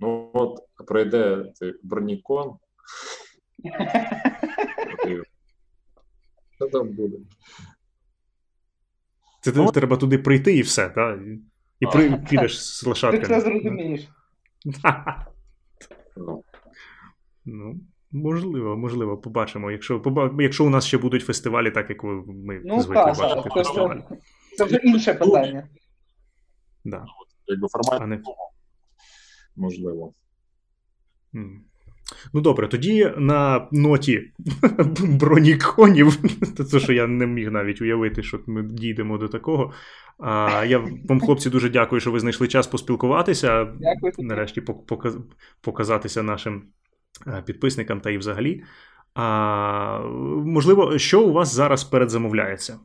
[0.00, 2.56] Ну, от пройде цей бронікон.
[6.56, 7.16] Що там буде?
[9.40, 11.12] Це Ну, треба туди прийти і все, та?
[11.12, 11.40] І,
[11.80, 14.08] і при, підеш з Ти це зрозумієш.
[16.16, 16.44] Ну,
[17.44, 17.80] Ну,
[18.12, 19.70] можливо, можливо, побачимо.
[19.70, 20.02] Якщо,
[20.40, 23.64] якщо у нас ще будуть фестивалі, так як ви- ми Ну, звикли так, бачити це
[23.64, 24.02] фестивалі.
[24.10, 24.20] вже-
[24.56, 25.68] Це вже інше питання.
[26.84, 27.04] Да.
[27.46, 28.20] якби формат не...
[29.56, 30.12] можливо.
[32.34, 34.32] Ну добре, тоді на ноті
[35.00, 36.16] броніконів,
[36.56, 39.72] то це, що я не міг навіть уявити, що ми дійдемо до такого.
[40.18, 40.78] А, я
[41.08, 43.64] вам, хлопці, дуже дякую, що ви знайшли час поспілкуватися.
[43.64, 44.12] Дякую.
[44.18, 44.62] Нарешті
[45.60, 46.62] показатися нашим
[47.46, 48.64] підписникам та і взагалі.
[49.14, 49.98] А,
[50.44, 52.78] можливо, що у вас зараз передзамовляється?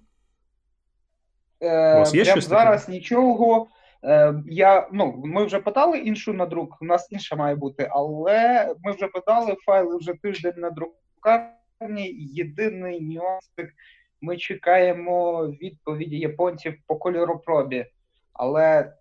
[1.61, 2.61] Е, У вас є щось таке?
[2.61, 3.67] зараз нічого.
[4.03, 8.75] Е, я, ну, ми вже подали іншу на друк, у нас інша має бути, але
[8.83, 12.07] ми вже подали файли вже тиждень на друкарні.
[12.19, 13.73] Єдиний нюансик,
[14.21, 17.85] ми чекаємо відповіді японців по кольоропробі.
[18.33, 18.93] Але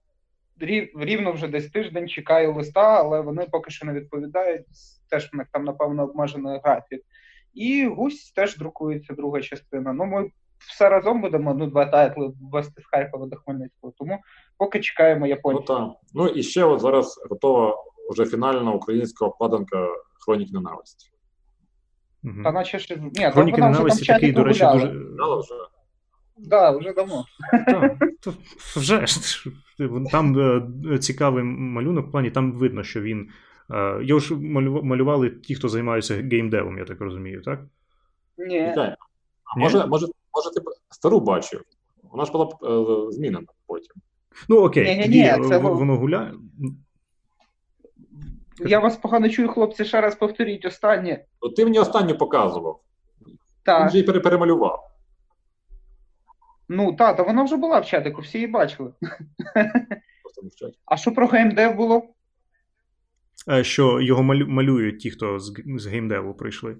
[0.94, 4.66] рівно вже десь тиждень чекаю листа, але вони поки що не відповідають.
[5.10, 7.02] Теж в них там, напевно, обмежений графік.
[7.54, 9.92] І гусь теж друкується друга частина.
[9.92, 13.92] Ну, ми все разом будемо ну, два тайтли ввести з Харкова до Хмельницького.
[13.98, 14.18] Тому
[14.58, 15.90] поки чекаємо Ну так.
[16.14, 19.88] Ну і ще от зараз готова вже фінальна українська обкладинка
[20.20, 21.10] Хроніки ненависті.
[22.22, 22.42] Мгм.
[22.42, 24.94] Та наче ж ні, Хроніки вже ненависті такий, до речі, дуже.
[25.14, 25.54] Знала вже?
[26.38, 27.24] Да, вже давно.
[28.76, 29.50] Вже ж.
[30.10, 30.38] Там
[30.92, 33.28] е, цікавий малюнок в плані, там видно, що він.
[33.70, 34.34] е, Його ж
[34.82, 37.60] малювали ті, хто займаються геймдевом, я так розумію, так?
[38.38, 38.58] Ні.
[38.58, 38.86] А
[39.56, 39.62] Ні?
[39.62, 41.62] може, може, може, ти стару бачив?
[42.02, 43.92] Вона ж була е, змінена потім.
[44.48, 46.32] Ну, окей, Ні-ні-ні, це воно гуляє.
[48.66, 51.24] Я вас погано чую, хлопці, ще раз повторіть останнє.
[51.56, 52.80] Ти мені останню показував.
[53.26, 53.90] Він Так.
[53.90, 54.85] же її перемалював.
[56.68, 58.92] Ну, та, та вона вже була в чатику, всі її бачили.
[60.84, 62.02] А що про геймдев було?
[63.50, 66.76] Е, Що його малюють ті, хто з, з геймдеву прийшли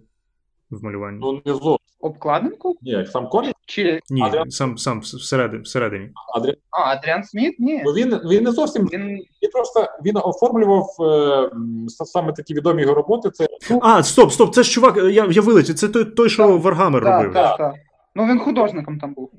[0.70, 1.18] в малюванні.
[1.22, 1.76] Ну, не зовсім.
[2.00, 2.76] Обкладинку?
[2.82, 4.00] Ні, сам комік, Чи.
[4.10, 5.62] Ні, Адріан- сам, сам всередині.
[5.62, 6.10] всередині.
[6.36, 6.54] Адрі...
[6.70, 7.54] А, Адріан Сміт?
[7.58, 7.82] Ні.
[7.84, 9.02] ну, він, він не зовсім Він.
[9.08, 11.50] він просто він оформлював е,
[11.88, 13.30] саме такі відомі його роботи.
[13.30, 13.46] Це
[13.82, 17.04] А, стоп, стоп, це ж чувак, я, я вилетів, це той, той що Так, Warhammer
[17.04, 17.34] Так, робив.
[17.34, 17.74] так, так.
[18.14, 19.30] Ну він художником там був.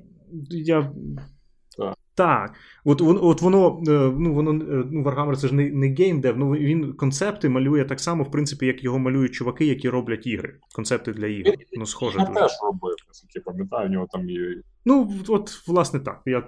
[0.50, 0.92] Я...
[1.78, 1.94] Так.
[2.18, 2.54] Так.
[2.84, 6.50] От, от воно, е, ну, воно, е, ну, Warhammer це ж не, не геймдев, ну
[6.50, 10.58] він концепти малює так само, в принципі, як його малюють чуваки, які роблять ігри.
[10.74, 11.54] Концепти для ігор.
[11.78, 12.40] Ну, схоже я дуже.
[12.40, 14.62] теж робив, наскільки пам'ятаю, у нього там є.
[14.84, 16.22] Ну, от, власне, так.
[16.26, 16.38] Я,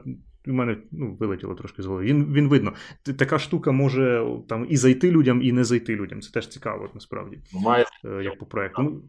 [0.46, 2.04] у мене ну, вилетіло трошки з голови.
[2.04, 2.72] Він, він видно.
[3.18, 6.20] Така штука може там і зайти людям, і не зайти людям.
[6.20, 9.02] Це теж цікаво, насправді, Має е, як по проекту.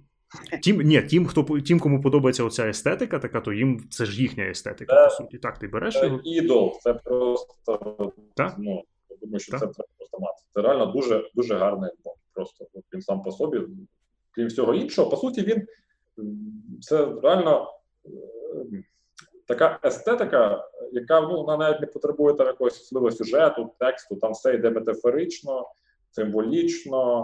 [0.52, 4.22] Ну, Тім, ні, тим, хто тим, кому подобається оця естетика, така, то їм це ж
[4.22, 5.38] їхня естетика, Е, по суті.
[5.38, 6.20] Так, ти береш це його.
[6.24, 8.56] ідол, це просто Так?
[8.58, 9.60] ну, я думаю, що Так.
[9.60, 10.42] це треба просто мати.
[10.54, 12.14] Це реально дуже дуже гарний альбом.
[12.34, 13.62] Просто він сам по собі,
[14.32, 15.68] крім всього іншого, по суті, він
[16.82, 17.74] це реально
[18.06, 18.10] е,
[19.48, 24.54] така естетика, яка ну, вона навіть не потребує там якогось особливого сюжету, тексту, там все
[24.56, 25.68] йде метафорично,
[26.12, 27.24] символічно.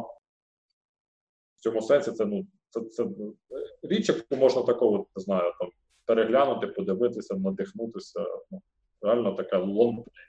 [1.58, 3.36] В цьому сенсі це ну це, це ну,
[3.82, 5.70] річ, яку можна такого, не знаю, там
[6.06, 8.26] переглянути, подивитися, надихнутися.
[8.52, 8.62] Ну,
[9.02, 9.58] реально така.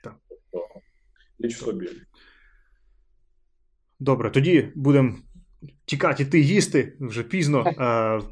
[0.03, 0.15] Так.
[0.29, 0.67] Тобто,
[1.39, 1.89] річ в собі.
[3.99, 5.17] Добре, тоді будемо
[5.85, 7.65] тікати йти їсти вже пізно.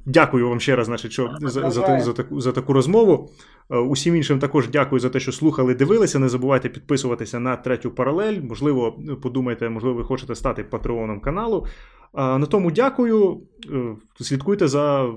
[0.05, 3.31] Дякую вам ще раз, значить, що за, за, за, таку, за таку розмову.
[3.69, 6.19] Усім іншим також дякую за те, що слухали, дивилися.
[6.19, 8.41] Не забувайте підписуватися на третю паралель.
[8.41, 11.67] Можливо, подумайте, можливо, ви хочете стати патреоном каналу.
[12.13, 13.41] На тому дякую.
[13.73, 15.13] Е, слідкуйте за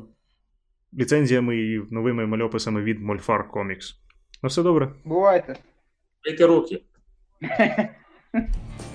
[0.99, 3.95] ліцензіями і новими мальописами від Molfar Comics.
[4.43, 4.95] На все добре.
[5.05, 5.57] Бувайте.
[6.27, 6.83] Мийте руки.